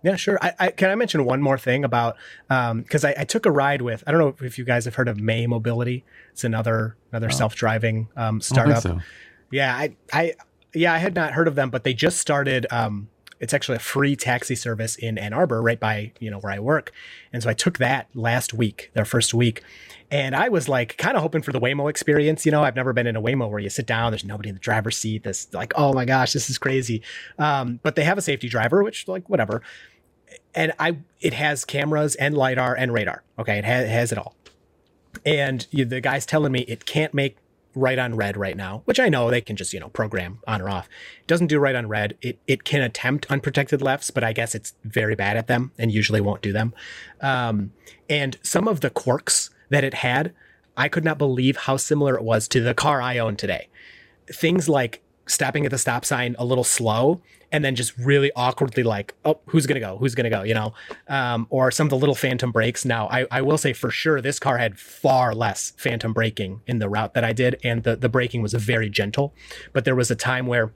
Yeah, 0.04 0.18
sure. 0.18 0.38
I, 0.42 0.54
I 0.60 0.72
can 0.72 0.90
I 0.90 0.96
mention 0.96 1.24
one 1.24 1.42
more 1.42 1.58
thing 1.58 1.86
about 1.86 2.18
because 2.50 3.06
I, 3.06 3.16
I, 3.18 3.24
took 3.24 3.46
a 3.46 3.52
ride 3.52 3.82
with 3.82 4.04
I 4.06 4.12
don't 4.12 4.20
know 4.20 4.46
if 4.46 4.58
you 4.58 4.66
guys 4.66 4.84
have 4.86 4.96
heard 4.96 5.08
of 5.08 5.18
May 5.18 5.48
Mobility. 5.48 6.04
It's 6.34 6.44
another 6.44 6.98
another 7.12 7.30
oh. 7.32 7.36
self 7.36 7.56
driving 7.56 8.10
um, 8.18 8.42
startup. 8.42 8.84
So. 8.84 9.00
Yeah, 9.50 9.74
I 9.74 9.96
I 10.12 10.34
yeah 10.74 10.94
I 10.94 10.98
had 10.98 11.16
not 11.16 11.32
heard 11.32 11.48
of 11.48 11.56
them, 11.56 11.70
but 11.70 11.86
they 11.86 11.94
just 11.94 12.18
started. 12.18 12.68
Um, 12.70 13.08
it's 13.40 13.54
actually 13.54 13.76
a 13.76 13.80
free 13.80 14.16
taxi 14.16 14.56
service 14.56 14.96
in 14.96 15.18
Ann 15.18 15.34
Arbor, 15.34 15.62
right 15.62 15.80
by 15.80 16.12
you 16.20 16.30
know 16.30 16.40
where 16.40 16.52
I 16.52 16.60
work, 16.60 16.92
and 17.32 17.42
so 17.42 17.50
I 17.50 17.54
took 17.54 17.78
that 17.78 18.08
last 18.14 18.54
week, 18.54 18.92
their 18.94 19.06
first 19.06 19.34
week, 19.34 19.64
and 20.12 20.36
I 20.36 20.50
was 20.50 20.70
like 20.70 20.98
kind 20.98 21.16
of 21.16 21.24
hoping 21.24 21.42
for 21.42 21.52
the 21.52 21.60
Waymo 21.60 21.90
experience. 21.90 22.46
You 22.46 22.52
know, 22.52 22.64
I've 22.64 22.76
never 22.76 22.94
been 22.94 23.08
in 23.08 23.16
a 23.16 23.22
Waymo 23.22 23.50
where 23.50 23.60
you 23.60 23.70
sit 23.70 23.86
down, 23.88 24.12
there's 24.12 24.24
nobody 24.24 24.50
in 24.50 24.56
the 24.56 24.62
driver's 24.62 24.98
seat. 24.98 25.24
This 25.24 25.54
like, 25.54 25.74
oh 25.76 25.92
my 25.92 26.06
gosh, 26.06 26.34
this 26.34 26.50
is 26.50 26.58
crazy. 26.58 27.02
Um, 27.40 27.80
but 27.84 27.96
they 27.96 28.04
have 28.04 28.18
a 28.18 28.22
safety 28.22 28.48
driver, 28.48 28.84
which 28.84 29.08
like 29.08 29.30
whatever. 29.30 29.62
And 30.56 30.74
I, 30.80 30.98
it 31.22 31.34
has 31.34 31.66
cameras 31.66 32.16
and 32.16 32.36
lidar 32.36 32.76
and 32.76 32.94
radar. 32.94 33.24
Okay, 33.40 33.58
it 33.58 33.66
has, 33.66 33.86
it 33.86 33.90
has 33.90 34.12
it 34.12 34.18
all. 34.18 34.36
And 35.26 35.66
you, 35.72 35.86
the 35.86 36.02
guy's 36.02 36.26
telling 36.26 36.52
me 36.52 36.62
it 36.62 36.86
can't 36.86 37.14
make 37.14 37.38
right 37.76 37.98
on 37.98 38.16
red 38.16 38.38
right 38.38 38.56
now, 38.56 38.82
which 38.86 39.00
I 39.00 39.10
know 39.10 39.30
they 39.30 39.42
can 39.42 39.56
just, 39.56 39.74
you 39.74 39.80
know, 39.80 39.90
program 39.90 40.40
on 40.48 40.62
or 40.62 40.70
off. 40.70 40.88
It 41.22 41.28
doesn't 41.28 41.48
do 41.48 41.60
right 41.60 41.76
on 41.76 41.88
red. 41.88 42.18
It, 42.22 42.40
it 42.46 42.64
can 42.64 42.82
attempt 42.82 43.26
unprotected 43.32 43.82
lefts, 43.82 44.12
but 44.12 44.24
I 44.24 44.34
guess 44.34 44.54
it's 44.54 44.74
very 44.84 45.16
bad 45.16 45.38
at 45.38 45.48
them 45.48 45.72
and 45.78 45.92
usually 45.92 46.22
won't 46.22 46.42
do 46.42 46.54
them. 46.54 46.74
Um, 47.22 47.74
and 48.10 48.38
some 48.44 48.68
of 48.68 48.82
the 48.82 48.90
quirks 48.90 49.50
that 49.70 49.84
it 49.84 49.96
had, 49.96 50.34
I 50.78 50.88
could 50.88 51.04
not 51.04 51.18
believe 51.18 51.58
how 51.58 51.78
similar 51.78 52.16
it 52.16 52.24
was 52.24 52.48
to 52.50 52.62
the 52.62 52.74
car 52.74 53.02
I 53.02 53.18
own 53.18 53.36
today. 53.36 53.70
Things 54.28 54.70
like 54.70 55.02
stopping 55.26 55.66
at 55.66 55.72
the 55.72 55.78
stop 55.78 56.06
sign 56.06 56.36
a 56.38 56.46
little 56.46 56.64
slow 56.64 57.22
and 57.54 57.64
then 57.64 57.76
just 57.76 57.98
really 57.98 58.32
awkwardly 58.36 58.84
like, 58.84 59.14
oh, 59.24 59.40
who's 59.46 59.66
gonna 59.66 59.80
go? 59.80 59.98
Who's 59.98 60.16
gonna 60.16 60.30
go? 60.30 60.44
You 60.44 60.56
know, 60.56 60.74
um, 61.08 61.48
or 61.50 61.72
some 61.72 61.88
of 61.88 61.92
the 61.92 61.98
little 61.98 62.16
phantom 62.16 62.52
brakes. 62.52 62.84
Now, 62.84 63.08
I, 63.08 63.26
I 63.32 63.42
will 63.42 63.58
say 63.58 63.72
for 63.72 63.90
sure 63.90 64.20
this 64.20 64.40
car 64.40 64.58
had 64.58 64.78
far 64.78 65.34
less 65.34 65.72
phantom 65.78 66.12
braking 66.12 66.62
in 66.68 66.80
the 66.80 66.90
route 66.90 67.14
that 67.14 67.24
I 67.24 67.32
did, 67.32 67.60
and 67.64 67.84
the 67.84 67.96
the 67.96 68.10
braking 68.10 68.42
was 68.42 68.54
very 68.54 68.90
gentle. 68.90 69.34
But 69.72 69.86
there 69.86 69.96
was 69.96 70.12
a 70.12 70.16
time 70.16 70.48
where 70.48 70.74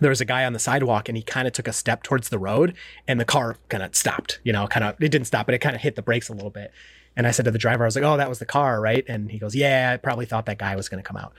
there 0.00 0.10
was 0.10 0.20
a 0.20 0.24
guy 0.24 0.44
on 0.44 0.54
the 0.54 0.58
sidewalk 0.58 1.08
and 1.08 1.16
he 1.16 1.22
kind 1.22 1.46
of 1.46 1.52
took 1.52 1.68
a 1.68 1.72
step 1.72 2.02
towards 2.02 2.28
the 2.28 2.38
road 2.38 2.74
and 3.06 3.20
the 3.20 3.24
car 3.24 3.56
kind 3.68 3.80
of 3.80 3.94
stopped 3.94 4.40
you 4.42 4.52
know 4.52 4.66
kind 4.66 4.82
of 4.82 4.96
it 5.00 5.10
didn't 5.10 5.28
stop 5.28 5.46
but 5.46 5.54
it 5.54 5.60
kind 5.60 5.76
of 5.76 5.82
hit 5.82 5.94
the 5.94 6.02
brakes 6.02 6.28
a 6.28 6.32
little 6.32 6.50
bit 6.50 6.72
and 7.16 7.26
I 7.26 7.30
said 7.30 7.44
to 7.44 7.50
the 7.50 7.58
driver, 7.58 7.84
I 7.84 7.86
was 7.86 7.96
like, 7.96 8.04
oh, 8.04 8.16
that 8.16 8.28
was 8.28 8.38
the 8.38 8.46
car, 8.46 8.80
right? 8.80 9.04
And 9.08 9.30
he 9.30 9.38
goes, 9.38 9.54
yeah, 9.54 9.92
I 9.94 9.96
probably 9.98 10.26
thought 10.26 10.46
that 10.46 10.58
guy 10.58 10.74
was 10.76 10.88
going 10.88 11.02
to 11.02 11.06
come 11.06 11.16
out. 11.16 11.32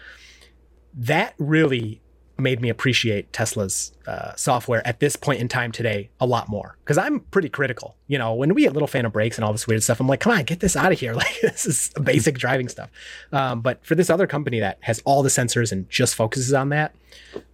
That 0.94 1.34
really 1.38 2.02
made 2.38 2.62
me 2.62 2.70
appreciate 2.70 3.32
Tesla's 3.32 3.94
uh, 4.08 4.36
software 4.36 4.86
at 4.86 5.00
this 5.00 5.16
point 5.16 5.40
in 5.40 5.48
time 5.48 5.72
today 5.72 6.10
a 6.20 6.26
lot 6.26 6.50
more 6.50 6.78
because 6.84 6.98
I'm 6.98 7.22
pretty 7.22 7.50
critical. 7.50 7.96
You 8.08 8.18
know, 8.18 8.34
when 8.34 8.54
we 8.54 8.64
get 8.64 8.72
a 8.72 8.74
little 8.74 8.88
phantom 8.88 9.12
brakes 9.12 9.38
and 9.38 9.46
all 9.46 9.52
this 9.52 9.68
weird 9.68 9.84
stuff, 9.84 10.00
I'm 10.00 10.08
like, 10.08 10.20
come 10.20 10.34
on, 10.34 10.44
get 10.44 10.60
this 10.60 10.76
out 10.76 10.92
of 10.92 11.00
here. 11.00 11.14
Like, 11.26 11.40
this 11.42 11.66
is 11.66 11.92
basic 12.02 12.38
driving 12.38 12.68
stuff. 12.68 12.92
Um, 13.32 13.62
but 13.62 13.86
for 13.86 13.96
this 13.96 14.10
other 14.10 14.28
company 14.28 14.60
that 14.60 14.78
has 14.82 15.02
all 15.06 15.24
the 15.24 15.30
sensors 15.30 15.72
and 15.72 15.90
just 15.90 16.14
focuses 16.14 16.54
on 16.54 16.70
that, 16.70 16.94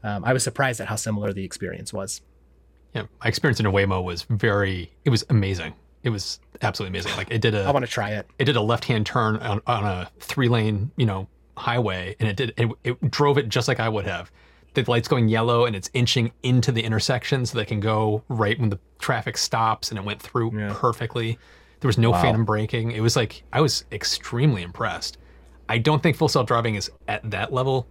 um, 0.03 0.25
I 0.25 0.33
was 0.33 0.43
surprised 0.43 0.81
at 0.81 0.87
how 0.87 0.95
similar 0.95 1.31
the 1.31 1.45
experience 1.45 1.93
was. 1.93 2.21
Yeah, 2.95 3.03
my 3.23 3.27
experience 3.27 3.59
in 3.59 3.65
a 3.67 3.71
Waymo 3.71 4.03
was 4.03 4.23
very, 4.23 4.91
it 5.05 5.11
was 5.11 5.23
amazing 5.29 5.73
it 6.03 6.09
was 6.09 6.39
absolutely 6.61 6.97
amazing. 6.97 7.15
Like 7.17 7.31
it 7.31 7.41
did 7.41 7.55
a. 7.55 7.63
I 7.63 7.71
want 7.71 7.85
to 7.85 7.91
try 7.91 8.11
it. 8.11 8.27
It 8.39 8.45
did 8.45 8.55
a 8.55 8.61
left 8.61 8.85
hand 8.85 9.05
turn 9.05 9.37
on, 9.37 9.61
on 9.67 9.83
a 9.83 10.09
three 10.19 10.49
lane, 10.49 10.91
you 10.95 11.05
know, 11.05 11.27
highway, 11.57 12.15
and 12.19 12.27
it 12.27 12.35
did. 12.35 12.53
It, 12.57 12.69
it 12.83 13.11
drove 13.11 13.37
it 13.37 13.49
just 13.49 13.67
like 13.67 13.79
I 13.79 13.89
would 13.89 14.05
have. 14.05 14.31
The 14.73 14.83
light's 14.87 15.07
going 15.07 15.27
yellow, 15.27 15.65
and 15.65 15.75
it's 15.75 15.89
inching 15.93 16.31
into 16.43 16.71
the 16.71 16.81
intersection 16.81 17.45
so 17.45 17.57
they 17.57 17.65
can 17.65 17.79
go 17.79 18.23
right 18.29 18.57
when 18.59 18.69
the 18.69 18.79
traffic 18.99 19.37
stops, 19.37 19.89
and 19.89 19.97
it 19.97 20.05
went 20.05 20.21
through 20.21 20.57
yeah. 20.57 20.73
perfectly. 20.75 21.37
There 21.81 21.89
was 21.89 21.97
no 21.97 22.11
wow. 22.11 22.21
phantom 22.21 22.45
braking. 22.45 22.91
It 22.91 23.01
was 23.01 23.15
like 23.15 23.43
I 23.51 23.59
was 23.61 23.85
extremely 23.91 24.61
impressed. 24.61 25.17
I 25.67 25.77
don't 25.77 26.01
think 26.01 26.15
full 26.15 26.29
self 26.29 26.47
driving 26.47 26.75
is 26.75 26.91
at 27.07 27.29
that 27.31 27.51
level 27.51 27.87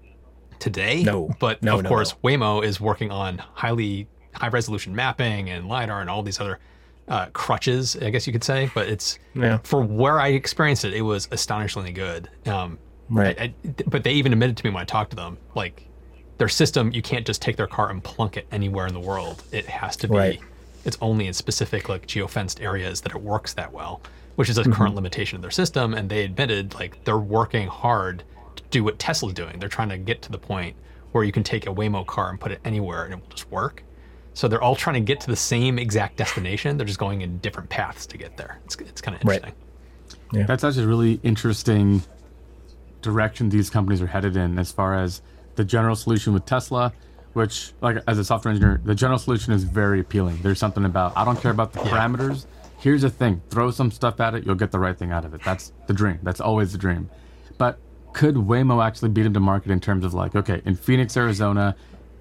today. 0.58 1.02
No, 1.02 1.34
but 1.40 1.62
no, 1.62 1.76
of 1.76 1.82
no, 1.82 1.88
course, 1.88 2.14
no. 2.22 2.30
Waymo 2.30 2.64
is 2.64 2.80
working 2.80 3.10
on 3.10 3.38
highly 3.38 4.06
high 4.34 4.48
resolution 4.48 4.94
mapping 4.94 5.50
and 5.50 5.68
lidar 5.68 6.00
and 6.00 6.08
all 6.08 6.22
these 6.22 6.40
other 6.40 6.60
uh, 7.08 7.26
crutches, 7.32 7.96
I 7.96 8.10
guess 8.10 8.26
you 8.26 8.32
could 8.32 8.44
say. 8.44 8.70
But 8.74 8.88
it's 8.88 9.18
yeah. 9.34 9.58
for 9.64 9.82
where 9.82 10.20
I 10.20 10.28
experienced 10.28 10.84
it, 10.84 10.94
it 10.94 11.02
was 11.02 11.28
astonishingly 11.32 11.92
good. 11.92 12.30
Um, 12.46 12.78
right. 13.08 13.38
I, 13.40 13.44
I, 13.44 13.54
but 13.86 14.04
they 14.04 14.12
even 14.12 14.32
admitted 14.32 14.56
to 14.58 14.64
me 14.64 14.70
when 14.70 14.82
I 14.82 14.86
talked 14.86 15.10
to 15.10 15.16
them, 15.16 15.36
like 15.54 15.88
their 16.40 16.48
system, 16.48 16.90
you 16.92 17.02
can't 17.02 17.26
just 17.26 17.42
take 17.42 17.58
their 17.58 17.66
car 17.66 17.90
and 17.90 18.02
plunk 18.02 18.38
it 18.38 18.46
anywhere 18.50 18.86
in 18.86 18.94
the 18.94 19.00
world. 19.00 19.44
It 19.52 19.66
has 19.66 19.94
to 19.96 20.08
be. 20.08 20.16
Right. 20.16 20.40
It's 20.86 20.96
only 21.02 21.26
in 21.26 21.34
specific 21.34 21.90
like 21.90 22.06
geofenced 22.06 22.62
areas 22.62 23.02
that 23.02 23.14
it 23.14 23.20
works 23.20 23.52
that 23.52 23.70
well, 23.70 24.00
which 24.36 24.48
is 24.48 24.56
a 24.56 24.62
mm-hmm. 24.62 24.72
current 24.72 24.94
limitation 24.94 25.36
of 25.36 25.42
their 25.42 25.50
system. 25.50 25.92
And 25.92 26.08
they 26.08 26.24
admitted 26.24 26.72
like 26.72 27.04
they're 27.04 27.18
working 27.18 27.68
hard 27.68 28.24
to 28.56 28.62
do 28.70 28.82
what 28.82 28.98
Tesla's 28.98 29.34
doing. 29.34 29.58
They're 29.58 29.68
trying 29.68 29.90
to 29.90 29.98
get 29.98 30.22
to 30.22 30.32
the 30.32 30.38
point 30.38 30.76
where 31.12 31.24
you 31.24 31.30
can 31.30 31.44
take 31.44 31.66
a 31.66 31.70
Waymo 31.70 32.06
car 32.06 32.30
and 32.30 32.40
put 32.40 32.52
it 32.52 32.60
anywhere 32.64 33.04
and 33.04 33.12
it 33.12 33.20
will 33.20 33.28
just 33.28 33.50
work. 33.50 33.82
So 34.32 34.48
they're 34.48 34.62
all 34.62 34.76
trying 34.76 34.94
to 34.94 35.00
get 35.00 35.20
to 35.20 35.26
the 35.26 35.36
same 35.36 35.78
exact 35.78 36.16
destination. 36.16 36.78
They're 36.78 36.86
just 36.86 36.98
going 36.98 37.20
in 37.20 37.36
different 37.40 37.68
paths 37.68 38.06
to 38.06 38.16
get 38.16 38.38
there. 38.38 38.60
It's, 38.64 38.76
it's 38.76 39.02
kind 39.02 39.14
of 39.14 39.20
interesting. 39.20 39.52
Right. 40.32 40.40
Yeah. 40.40 40.46
That's 40.46 40.64
actually 40.64 40.84
a 40.84 40.88
really 40.88 41.20
interesting 41.22 42.02
direction 43.02 43.50
these 43.50 43.68
companies 43.68 44.00
are 44.00 44.06
headed 44.06 44.38
in 44.38 44.58
as 44.58 44.72
far 44.72 44.94
as 44.94 45.20
the 45.56 45.64
general 45.64 45.96
solution 45.96 46.32
with 46.32 46.44
Tesla, 46.46 46.92
which, 47.32 47.72
like, 47.80 47.98
as 48.08 48.18
a 48.18 48.24
software 48.24 48.52
engineer, 48.52 48.80
the 48.84 48.94
general 48.94 49.18
solution 49.18 49.52
is 49.52 49.64
very 49.64 50.00
appealing. 50.00 50.38
There's 50.42 50.58
something 50.58 50.84
about, 50.84 51.16
I 51.16 51.24
don't 51.24 51.40
care 51.40 51.50
about 51.50 51.72
the 51.72 51.80
parameters. 51.80 52.46
Here's 52.78 53.02
the 53.02 53.10
thing 53.10 53.42
throw 53.50 53.70
some 53.70 53.90
stuff 53.90 54.20
at 54.20 54.34
it, 54.34 54.44
you'll 54.44 54.54
get 54.54 54.70
the 54.70 54.78
right 54.78 54.96
thing 54.96 55.12
out 55.12 55.24
of 55.24 55.34
it. 55.34 55.42
That's 55.44 55.72
the 55.86 55.92
dream. 55.92 56.18
That's 56.22 56.40
always 56.40 56.72
the 56.72 56.78
dream. 56.78 57.10
But 57.58 57.78
could 58.12 58.34
Waymo 58.34 58.84
actually 58.84 59.10
beat 59.10 59.26
him 59.26 59.34
to 59.34 59.40
market 59.40 59.70
in 59.70 59.80
terms 59.80 60.04
of, 60.04 60.14
like, 60.14 60.34
okay, 60.34 60.62
in 60.64 60.74
Phoenix, 60.74 61.16
Arizona, 61.16 61.76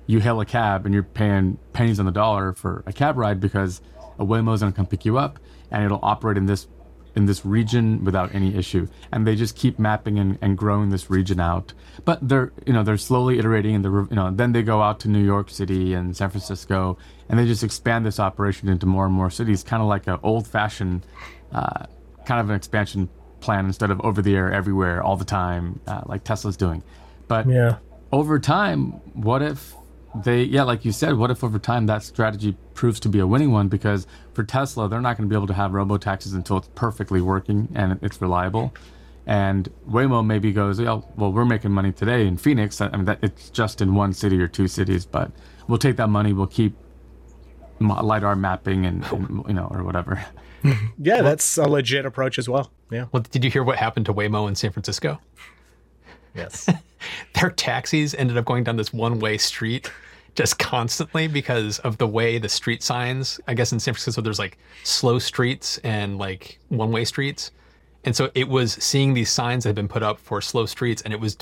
you 0.05 0.19
hail 0.19 0.41
a 0.41 0.45
cab 0.45 0.85
and 0.85 0.93
you're 0.93 1.03
paying 1.03 1.57
pennies 1.71 1.99
on 1.99 2.05
the 2.05 2.11
dollar 2.11 2.53
for 2.53 2.83
a 2.85 2.93
cab 2.93 3.17
ride 3.17 3.39
because 3.39 3.81
a 4.17 4.25
Waymo 4.25 4.53
is 4.53 4.59
going 4.61 4.71
to 4.71 4.75
come 4.75 4.85
pick 4.85 5.05
you 5.05 5.17
up 5.17 5.39
and 5.71 5.83
it'll 5.83 5.99
operate 6.01 6.35
in 6.35 6.45
this 6.45 6.67
in 7.15 7.25
this 7.25 7.45
region 7.45 8.03
without 8.03 8.33
any 8.33 8.55
issue. 8.55 8.87
And 9.11 9.25
they 9.25 9.35
just 9.35 9.55
keep 9.55 9.79
mapping 9.79 10.19
and, 10.19 10.37
and 10.41 10.57
growing 10.57 10.89
this 10.89 11.09
region 11.09 11.39
out. 11.39 11.73
But 12.05 12.27
they're 12.27 12.51
you 12.65 12.73
know 12.73 12.83
they're 12.83 12.97
slowly 12.97 13.39
iterating 13.39 13.75
and 13.75 13.85
the 13.85 14.07
you 14.09 14.15
know 14.15 14.31
then 14.31 14.51
they 14.51 14.63
go 14.63 14.81
out 14.81 14.99
to 15.01 15.09
New 15.09 15.23
York 15.23 15.49
City 15.49 15.93
and 15.93 16.15
San 16.15 16.29
Francisco 16.29 16.97
and 17.27 17.37
they 17.37 17.45
just 17.45 17.63
expand 17.63 18.05
this 18.05 18.19
operation 18.19 18.69
into 18.69 18.85
more 18.85 19.05
and 19.05 19.13
more 19.13 19.29
cities, 19.29 19.63
kind 19.63 19.81
of 19.81 19.87
like 19.87 20.07
an 20.07 20.19
old 20.23 20.47
fashioned 20.47 21.05
uh, 21.51 21.85
kind 22.25 22.41
of 22.41 22.49
an 22.49 22.55
expansion 22.55 23.09
plan 23.39 23.65
instead 23.65 23.91
of 23.91 24.01
over 24.01 24.21
the 24.21 24.35
air 24.35 24.51
everywhere 24.51 25.01
all 25.01 25.15
the 25.15 25.25
time 25.25 25.79
uh, 25.87 26.01
like 26.05 26.23
Tesla's 26.23 26.57
doing. 26.57 26.83
But 27.27 27.47
yeah. 27.47 27.77
over 28.11 28.39
time, 28.39 28.91
what 29.13 29.41
if 29.41 29.75
they 30.15 30.43
yeah 30.43 30.63
like 30.63 30.83
you 30.85 30.91
said 30.91 31.15
what 31.15 31.29
if 31.29 31.43
over 31.43 31.59
time 31.59 31.85
that 31.85 32.03
strategy 32.03 32.57
proves 32.73 32.99
to 33.01 33.09
be 33.09 33.19
a 33.19 33.27
winning 33.27 33.51
one? 33.51 33.67
Because 33.67 34.07
for 34.33 34.43
tesla 34.43 34.89
they're 34.89 35.01
not 35.01 35.17
going 35.17 35.29
to 35.29 35.33
be 35.33 35.37
able 35.37 35.47
to 35.47 35.53
have 35.53 35.73
robo 35.73 35.97
taxis 35.97 36.33
until 36.33 36.57
it's 36.57 36.69
perfectly 36.75 37.21
working 37.21 37.67
and 37.75 37.99
it's 38.01 38.21
reliable. 38.21 38.73
And 39.27 39.71
waymo 39.87 40.25
maybe 40.25 40.51
goes 40.51 40.79
oh, 40.79 41.05
well 41.15 41.31
we're 41.31 41.45
making 41.45 41.71
money 41.71 41.91
today 41.91 42.25
in 42.25 42.37
phoenix. 42.37 42.81
I 42.81 42.89
mean 42.89 43.05
that 43.05 43.19
it's 43.21 43.49
just 43.49 43.81
in 43.81 43.93
one 43.95 44.13
city 44.13 44.41
or 44.41 44.47
two 44.47 44.67
cities 44.67 45.05
but 45.05 45.31
we'll 45.67 45.77
take 45.77 45.97
that 45.97 46.09
money 46.09 46.33
we'll 46.33 46.47
keep 46.47 46.75
lidar 47.79 48.35
mapping 48.35 48.85
and, 48.85 49.05
and 49.05 49.43
you 49.47 49.53
know 49.53 49.67
or 49.71 49.83
whatever. 49.83 50.23
Yeah 51.01 51.15
well, 51.15 51.23
that's 51.23 51.57
a 51.57 51.63
legit 51.63 52.05
approach 52.05 52.37
as 52.37 52.49
well. 52.49 52.69
Yeah. 52.91 53.05
Well 53.13 53.23
did 53.23 53.45
you 53.45 53.49
hear 53.49 53.63
what 53.63 53.77
happened 53.77 54.07
to 54.07 54.13
waymo 54.13 54.49
in 54.49 54.55
san 54.55 54.71
francisco 54.71 55.17
yes 56.35 56.69
their 57.35 57.49
taxis 57.49 58.13
ended 58.15 58.37
up 58.37 58.45
going 58.45 58.63
down 58.63 58.75
this 58.75 58.93
one 58.93 59.19
way 59.19 59.37
street 59.37 59.91
just 60.35 60.57
constantly 60.57 61.27
because 61.27 61.79
of 61.79 61.97
the 61.97 62.07
way 62.07 62.37
the 62.37 62.47
street 62.47 62.81
signs. 62.81 63.41
I 63.47 63.53
guess 63.53 63.73
in 63.73 63.79
San 63.81 63.93
Francisco, 63.93 64.21
there's 64.21 64.39
like 64.39 64.57
slow 64.83 65.19
streets 65.19 65.79
and 65.79 66.17
like 66.17 66.59
one 66.69 66.91
way 66.91 67.03
streets. 67.03 67.51
And 68.05 68.15
so 68.15 68.31
it 68.35 68.47
was 68.47 68.73
seeing 68.73 69.13
these 69.13 69.29
signs 69.29 69.63
that 69.63 69.69
had 69.69 69.75
been 69.75 69.89
put 69.89 70.01
up 70.01 70.17
for 70.17 70.39
slow 70.39 70.65
streets, 70.65 71.01
and 71.01 71.13
it 71.13 71.19
was 71.19 71.35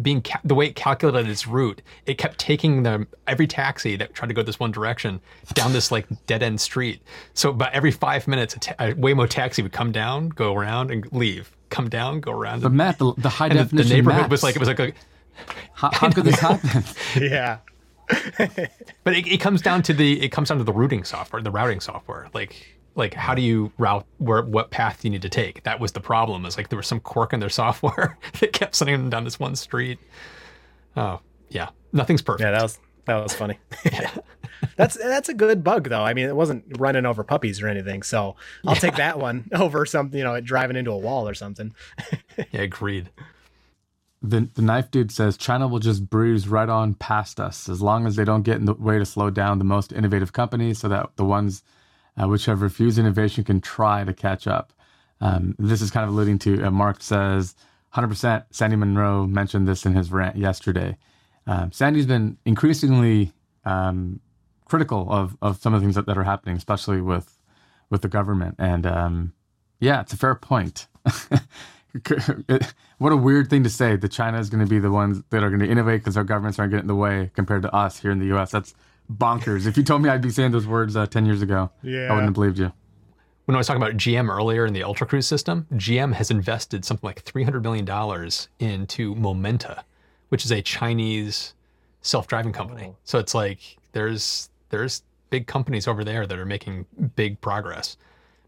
being 0.00 0.22
ca- 0.22 0.40
the 0.42 0.54
way 0.54 0.68
it 0.68 0.74
calculated 0.74 1.28
its 1.30 1.46
route. 1.46 1.82
It 2.06 2.16
kept 2.16 2.38
taking 2.38 2.82
them 2.82 3.06
every 3.26 3.46
taxi 3.46 3.96
that 3.96 4.14
tried 4.14 4.28
to 4.28 4.34
go 4.34 4.42
this 4.42 4.58
one 4.58 4.70
direction 4.70 5.20
down 5.52 5.74
this 5.74 5.92
like 5.92 6.06
dead 6.24 6.42
end 6.42 6.62
street. 6.62 7.02
So 7.34 7.50
about 7.50 7.74
every 7.74 7.90
five 7.90 8.26
minutes, 8.26 8.54
a, 8.54 8.60
ta- 8.60 8.74
a 8.78 8.94
Waymo 8.94 9.28
taxi 9.28 9.60
would 9.60 9.72
come 9.72 9.92
down, 9.92 10.30
go 10.30 10.54
around, 10.54 10.90
and 10.90 11.10
leave. 11.12 11.54
Come 11.70 11.88
down, 11.88 12.20
go 12.20 12.32
around. 12.32 12.60
The 12.60 12.70
map, 12.70 12.98
the, 12.98 13.14
the 13.16 13.28
high 13.28 13.48
definition. 13.48 13.76
The, 13.76 13.82
the 13.82 13.88
neighborhood 13.94 14.22
maps. 14.22 14.30
was 14.30 14.42
like 14.42 14.56
it 14.56 14.58
was 14.58 14.68
like 14.68 14.80
a 14.80 14.92
how, 15.74 15.90
how 15.92 16.10
could 16.10 16.24
this 16.24 16.38
happen? 16.40 16.84
yeah. 17.20 17.58
but 19.04 19.14
it, 19.14 19.26
it, 19.26 19.40
comes 19.40 19.62
down 19.62 19.82
to 19.82 19.94
the 19.94 20.20
it 20.20 20.30
comes 20.30 20.48
down 20.48 20.58
to 20.58 20.64
the 20.64 20.72
routing 20.72 21.04
software, 21.04 21.40
the 21.40 21.50
routing 21.50 21.80
software. 21.80 22.28
Like 22.34 22.76
Like, 22.96 23.14
how 23.14 23.34
do 23.34 23.42
you 23.42 23.72
route 23.78 24.04
where 24.18 24.42
what 24.42 24.70
path 24.70 25.00
do 25.00 25.08
you 25.08 25.12
need 25.12 25.22
to 25.22 25.28
take? 25.28 25.62
That 25.62 25.78
was 25.78 25.92
the 25.92 26.00
problem. 26.00 26.44
Is 26.44 26.56
like 26.56 26.68
there 26.68 26.76
was 26.76 26.88
some 26.88 27.00
quirk 27.00 27.32
in 27.32 27.40
their 27.40 27.48
software 27.62 28.18
that 28.40 28.52
kept 28.52 28.74
sending 28.74 28.96
them 28.96 29.10
down 29.10 29.24
this 29.24 29.38
one 29.38 29.54
street. 29.54 29.98
Oh 30.96 31.20
yeah, 31.50 31.68
nothing's 31.92 32.22
perfect. 32.22 32.42
Yeah, 32.42 32.52
that 32.52 32.62
was 32.62 32.78
that 33.04 33.22
was 33.22 33.32
funny. 33.32 33.58
That's 34.76 34.96
that's 34.96 35.28
a 35.28 35.34
good 35.34 35.64
bug 35.64 35.88
though. 35.88 36.02
I 36.02 36.14
mean, 36.14 36.28
it 36.28 36.36
wasn't 36.36 36.64
running 36.78 37.06
over 37.06 37.24
puppies 37.24 37.62
or 37.62 37.68
anything, 37.68 38.02
so 38.02 38.36
I'll 38.66 38.74
yeah. 38.74 38.80
take 38.80 38.96
that 38.96 39.18
one 39.18 39.48
over 39.54 39.86
something, 39.86 40.18
you 40.18 40.24
know, 40.24 40.40
driving 40.40 40.76
into 40.76 40.90
a 40.90 40.98
wall 40.98 41.28
or 41.28 41.34
something. 41.34 41.74
yeah, 42.50 42.60
agreed. 42.62 43.10
The, 44.22 44.48
the 44.54 44.60
knife 44.60 44.90
dude 44.90 45.10
says 45.10 45.38
China 45.38 45.66
will 45.66 45.78
just 45.78 46.10
bruise 46.10 46.46
right 46.46 46.68
on 46.68 46.92
past 46.92 47.40
us 47.40 47.70
as 47.70 47.80
long 47.80 48.06
as 48.06 48.16
they 48.16 48.24
don't 48.24 48.42
get 48.42 48.56
in 48.56 48.66
the 48.66 48.74
way 48.74 48.98
to 48.98 49.06
slow 49.06 49.30
down 49.30 49.58
the 49.58 49.64
most 49.64 49.92
innovative 49.92 50.34
companies 50.34 50.78
so 50.78 50.88
that 50.88 51.16
the 51.16 51.24
ones 51.24 51.62
uh, 52.20 52.28
which 52.28 52.44
have 52.44 52.60
refused 52.60 52.98
innovation 52.98 53.44
can 53.44 53.62
try 53.62 54.04
to 54.04 54.12
catch 54.12 54.46
up. 54.46 54.74
Um, 55.22 55.54
this 55.58 55.80
is 55.80 55.90
kind 55.90 56.04
of 56.04 56.14
alluding 56.14 56.38
to 56.40 56.64
uh, 56.64 56.70
Mark 56.70 57.02
says 57.02 57.54
100%. 57.94 58.44
Sandy 58.50 58.76
Munro 58.76 59.26
mentioned 59.26 59.66
this 59.66 59.86
in 59.86 59.94
his 59.94 60.12
rant 60.12 60.36
yesterday. 60.36 60.96
Um, 61.46 61.72
Sandy's 61.72 62.06
been 62.06 62.36
increasingly 62.44 63.32
um, 63.64 64.20
critical 64.70 65.06
of, 65.10 65.36
of 65.42 65.60
some 65.60 65.74
of 65.74 65.80
the 65.80 65.84
things 65.84 65.96
that, 65.96 66.06
that 66.06 66.16
are 66.16 66.24
happening, 66.24 66.56
especially 66.56 67.00
with 67.00 67.36
with 67.90 68.02
the 68.02 68.08
government. 68.08 68.54
And 68.58 68.86
um, 68.86 69.32
yeah, 69.80 70.00
it's 70.00 70.12
a 70.12 70.16
fair 70.16 70.36
point. 70.36 70.86
what 72.98 73.12
a 73.12 73.16
weird 73.16 73.50
thing 73.50 73.64
to 73.64 73.70
say 73.70 73.96
that 73.96 74.12
China 74.12 74.38
is 74.38 74.48
going 74.48 74.64
to 74.64 74.70
be 74.70 74.78
the 74.78 74.92
ones 74.92 75.22
that 75.30 75.42
are 75.42 75.48
going 75.50 75.60
to 75.60 75.68
innovate 75.68 76.02
because 76.02 76.16
our 76.16 76.22
governments 76.22 76.58
aren't 76.60 76.70
getting 76.70 76.84
in 76.84 76.86
the 76.86 76.94
way 76.94 77.32
compared 77.34 77.62
to 77.62 77.74
us 77.74 77.98
here 77.98 78.12
in 78.12 78.20
the 78.20 78.26
U.S. 78.26 78.52
That's 78.52 78.74
bonkers. 79.12 79.66
if 79.66 79.76
you 79.76 79.82
told 79.82 80.02
me 80.02 80.08
I'd 80.08 80.22
be 80.22 80.30
saying 80.30 80.52
those 80.52 80.68
words 80.68 80.94
uh, 80.94 81.06
10 81.06 81.26
years 81.26 81.42
ago, 81.42 81.70
yeah. 81.82 82.06
I 82.06 82.10
wouldn't 82.10 82.26
have 82.26 82.34
believed 82.34 82.60
you. 82.60 82.72
When 83.46 83.56
I 83.56 83.58
was 83.58 83.66
talking 83.66 83.82
about 83.82 83.96
GM 83.96 84.28
earlier 84.28 84.64
in 84.66 84.72
the 84.72 84.84
Ultra 84.84 85.08
Cruise 85.08 85.26
system, 85.26 85.66
GM 85.72 86.12
has 86.12 86.30
invested 86.30 86.84
something 86.84 87.08
like 87.08 87.24
$300 87.24 87.60
million 87.60 88.30
into 88.60 89.16
Momenta, 89.16 89.84
which 90.28 90.44
is 90.44 90.52
a 90.52 90.62
Chinese 90.62 91.54
self-driving 92.02 92.52
company. 92.52 92.90
Oh. 92.90 92.96
So 93.02 93.18
it's 93.18 93.34
like 93.34 93.78
there's 93.90 94.49
there's 94.70 95.02
big 95.28 95.46
companies 95.46 95.86
over 95.86 96.02
there 96.02 96.26
that 96.26 96.38
are 96.38 96.46
making 96.46 96.86
big 97.14 97.40
progress. 97.40 97.96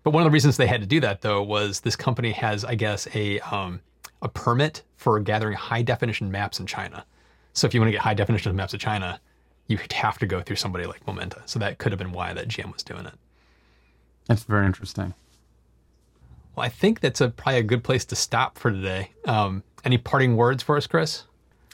But 0.03 0.11
one 0.11 0.23
of 0.23 0.25
the 0.25 0.33
reasons 0.33 0.57
they 0.57 0.67
had 0.67 0.81
to 0.81 0.87
do 0.87 1.01
that 1.01 1.21
though 1.21 1.43
was 1.43 1.81
this 1.81 1.97
company 1.97 2.33
has, 2.33 2.65
I 2.65 2.75
guess, 2.75 3.07
a 3.15 3.39
um, 3.41 3.81
a 4.21 4.29
permit 4.29 4.83
for 4.97 5.19
gathering 5.21 5.57
high 5.57 5.83
definition 5.83 6.31
maps 6.31 6.61
in 6.61 6.67
China. 6.67 7.05
So 7.53 7.67
if 7.67 7.75
you 7.75 7.81
want 7.81 7.89
to 7.89 7.93
get 7.93 8.01
high 8.01 8.15
definition 8.15 8.55
maps 8.57 8.73
of 8.73 8.81
China, 8.81 9.21
you 9.67 9.79
have 9.93 10.19
to 10.19 10.27
go 10.27 10.41
through 10.41 10.57
somebody 10.57 10.87
like 10.87 11.07
Momenta. 11.07 11.43
So 11.47 11.59
that 11.59 11.79
could 11.79 11.93
have 11.93 11.99
been 11.99 12.13
why 12.13 12.33
that 12.33 12.49
GM 12.49 12.73
was 12.73 12.83
doing 12.83 13.07
it. 13.07 13.15
That's 14.27 14.45
very 14.45 14.67
interesting. 14.67 15.15
Well, 16.55 16.67
I 16.67 16.69
think 16.69 17.01
that's 17.01 17.21
a, 17.21 17.31
probably 17.31 17.61
a 17.61 17.63
good 17.63 17.83
place 17.83 18.05
to 18.07 18.17
stop 18.17 18.59
for 18.59 18.71
today. 18.71 19.11
Um, 19.25 19.63
any 19.85 19.99
parting 19.99 20.37
words 20.37 20.63
for 20.63 20.77
us, 20.77 20.87
Chris? 20.87 21.25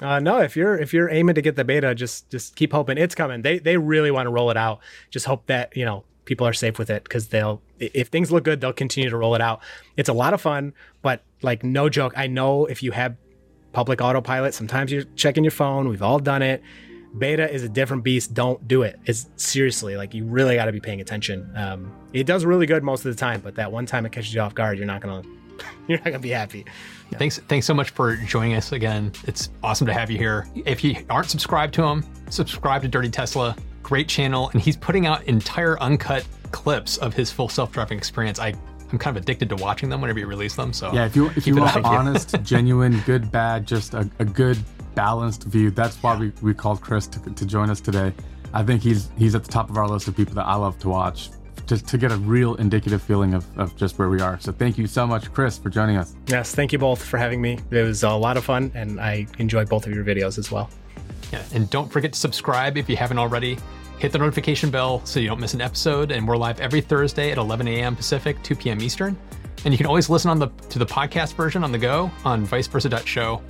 Uh, 0.01 0.21
no, 0.21 0.39
if 0.39 0.57
you're 0.57 0.77
if 0.77 0.95
you're 0.95 1.09
aiming 1.11 1.35
to 1.35 1.43
get 1.43 1.57
the 1.57 1.65
beta, 1.65 1.95
just 1.95 2.31
just 2.31 2.55
keep 2.57 2.73
hoping 2.73 2.99
it's 2.99 3.15
coming. 3.15 3.43
They 3.43 3.59
they 3.59 3.77
really 3.77 4.11
want 4.11 4.27
to 4.27 4.31
roll 4.31 4.51
it 4.51 4.57
out. 4.57 4.81
Just 5.11 5.27
hope 5.27 5.47
that 5.47 5.77
you 5.77 5.85
know 5.85 6.05
people 6.25 6.47
are 6.47 6.53
safe 6.53 6.79
with 6.79 6.91
it 6.91 7.05
because 7.05 7.29
they'll 7.29 7.61
if 7.79 8.09
things 8.09 8.31
look 8.31 8.45
good, 8.45 8.61
they'll 8.61 8.73
continue 8.73 9.11
to 9.11 9.17
roll 9.17 9.35
it 9.35 9.41
out. 9.41 9.61
It's 9.97 10.09
a 10.09 10.13
lot 10.13 10.35
of 10.35 10.41
fun, 10.41 10.73
but 11.03 11.23
like 11.43 11.65
no 11.65 11.89
joke, 11.89 12.13
I 12.17 12.27
know 12.27 12.67
if 12.67 12.83
you 12.83 12.93
have 12.93 13.17
public 13.73 14.01
autopilot, 14.01 14.55
sometimes 14.55 14.93
you're 14.93 15.05
checking 15.17 15.45
your 15.45 15.51
phone. 15.51 15.89
We've 15.89 16.03
all 16.03 16.19
done 16.19 16.43
it 16.43 16.63
beta 17.17 17.51
is 17.51 17.63
a 17.63 17.69
different 17.69 18.05
beast. 18.05 18.35
Don't 18.35 18.67
do 18.69 18.83
it. 18.83 18.99
It's 19.07 19.29
seriously 19.37 19.97
like 19.97 20.15
you 20.15 20.25
really 20.25 20.57
got 20.57 20.67
to 20.67 20.73
be 20.73 20.81
paying 20.81 21.01
attention. 21.01 21.51
Um, 21.55 21.93
it 22.13 22.27
does 22.27 22.45
really 22.45 22.67
good 22.67 22.83
most 22.83 23.05
of 23.05 23.15
the 23.15 23.19
time, 23.19 23.41
but 23.41 23.55
that 23.55 23.71
one 23.73 23.87
time 23.87 24.05
it 24.07 24.13
catches 24.13 24.35
you 24.35 24.41
off 24.41 24.55
guard, 24.55 24.79
you're 24.79 24.87
not 24.87 25.01
gonna 25.01 25.23
you're 25.89 25.99
not 25.99 26.07
gonna 26.07 26.19
be 26.19 26.31
happy. 26.31 26.65
Yeah. 27.11 27.19
Thanks, 27.19 27.39
thanks 27.49 27.67
so 27.67 27.75
much 27.75 27.91
for 27.91 28.17
joining 28.17 28.55
us 28.55 28.73
again. 28.73 29.13
It's 29.27 29.51
awesome 29.63 29.87
to 29.87 29.95
have 29.95 30.11
you 30.11 30.19
here. 30.19 30.47
If 30.55 30.85
you 30.85 30.97
aren't 31.09 31.31
subscribed 31.31 31.75
to 31.75 31.85
him, 31.85 32.05
subscribe 32.31 32.83
to 32.83 32.89
Dirty 32.89 33.11
Tesla. 33.11 33.57
Great 33.83 34.09
channel, 34.09 34.51
and 34.51 34.61
he's 34.61 34.77
putting 34.77 35.07
out 35.07 35.25
entire 35.25 35.81
uncut 35.81 36.27
clips 36.51 36.99
of 36.99 37.15
his 37.15 37.31
full 37.31 37.49
self-driving 37.49 37.97
experience. 37.97 38.39
I 38.39 38.55
I'm 38.91 38.99
kind 38.99 39.17
of 39.17 39.23
addicted 39.23 39.49
to 39.51 39.57
watching 39.57 39.89
them 39.89 40.01
whenever 40.01 40.19
you 40.19 40.27
release 40.27 40.55
them. 40.55 40.73
So 40.73 40.93
yeah, 40.93 41.07
if 41.07 41.15
you 41.15 41.29
if 41.37 41.47
you 41.47 41.57
want 41.57 41.77
honest, 41.85 42.35
genuine, 42.43 43.01
good, 43.01 43.31
bad, 43.31 43.67
just 43.67 43.95
a, 43.95 44.09
a 44.19 44.25
good 44.25 44.59
balanced 44.95 45.45
view. 45.45 45.71
That's 45.71 46.03
why 46.03 46.17
we, 46.17 46.33
we 46.43 46.55
called 46.55 46.81
Chris 46.81 47.07
to, 47.09 47.21
to 47.21 47.47
join 47.47 47.71
us 47.71 47.81
today. 47.81 48.13
I 48.53 48.63
think 48.63 48.83
he's 48.83 49.11
he's 49.19 49.35
at 49.35 49.45
the 49.45 49.51
top 49.51 49.69
of 49.71 49.77
our 49.77 49.87
list 49.87 50.09
of 50.09 50.17
people 50.17 50.35
that 50.35 50.47
I 50.47 50.55
love 50.55 50.79
to 50.81 50.89
watch 50.89 51.31
just 51.69 51.87
to 51.89 51.99
get 51.99 52.11
a 52.11 52.17
real 52.17 52.55
indicative 52.57 53.03
feeling 53.03 53.35
of, 53.35 53.47
of 53.59 53.77
just 53.77 53.99
where 53.99 54.09
we 54.09 54.21
are. 54.21 54.41
So 54.41 54.51
thank 54.51 54.79
you 54.79 54.87
so 54.87 55.07
much, 55.07 55.33
Chris, 55.33 55.59
for 55.59 55.69
joining 55.69 55.97
us. 55.97 56.15
Yes, 56.27 56.55
thank 56.55 56.73
you 56.73 56.79
both 56.79 57.05
for 57.05 57.19
having 57.19 57.41
me. 57.41 57.59
It 57.71 57.83
was 57.83 58.03
a 58.03 58.11
lot 58.11 58.37
of 58.37 58.45
fun 58.45 58.73
and 58.75 59.01
I 59.01 59.27
enjoyed 59.39 59.69
both 59.69 59.87
of 59.87 59.93
your 59.93 60.05
videos 60.05 60.39
as 60.39 60.51
well. 60.51 60.71
Yeah, 61.33 61.43
and 61.53 61.69
don't 61.69 61.93
forget 61.93 62.15
to 62.15 62.19
subscribe 62.19 62.77
if 62.77 62.89
you 62.89 62.97
haven't 62.97 63.19
already. 63.19 63.59
Hit 63.99 64.13
the 64.13 64.19
notification 64.19 64.71
bell 64.71 65.05
so 65.05 65.21
you 65.21 65.29
don't 65.29 65.41
miss 65.41 65.55
an 65.55 65.61
episode. 65.61 66.11
And 66.11 66.27
we're 66.27 66.37
live 66.37 66.61
every 66.61 66.81
Thursday 66.81 67.31
at 67.31 67.39
11 67.39 67.69
a.m. 67.69 67.97
Pacific, 67.97 68.43
2 68.43 68.57
p.m. 68.57 68.81
Eastern. 68.81 69.17
And 69.65 69.75
you 69.75 69.79
can 69.79 69.87
always 69.87 70.09
listen 70.09 70.31
on 70.31 70.39
the 70.39 70.49
to 70.71 70.79
the 70.79 70.87
podcast 70.87 71.35
version 71.35 71.65
on 71.65 71.73
the 71.73 71.79
go 71.79 72.11
on 72.25 72.47
viceversa.show. 72.47 73.43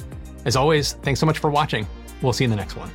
As 0.45 0.57
always, 0.57 0.95
thanks 0.95 1.21
so 1.21 1.27
much 1.27 1.39
for 1.39 1.51
watching. 1.51 1.87
We'll 2.23 2.33
see 2.33 2.45
you 2.45 2.47
in 2.47 2.51
the 2.51 2.57
next 2.57 2.77
one. 2.77 2.91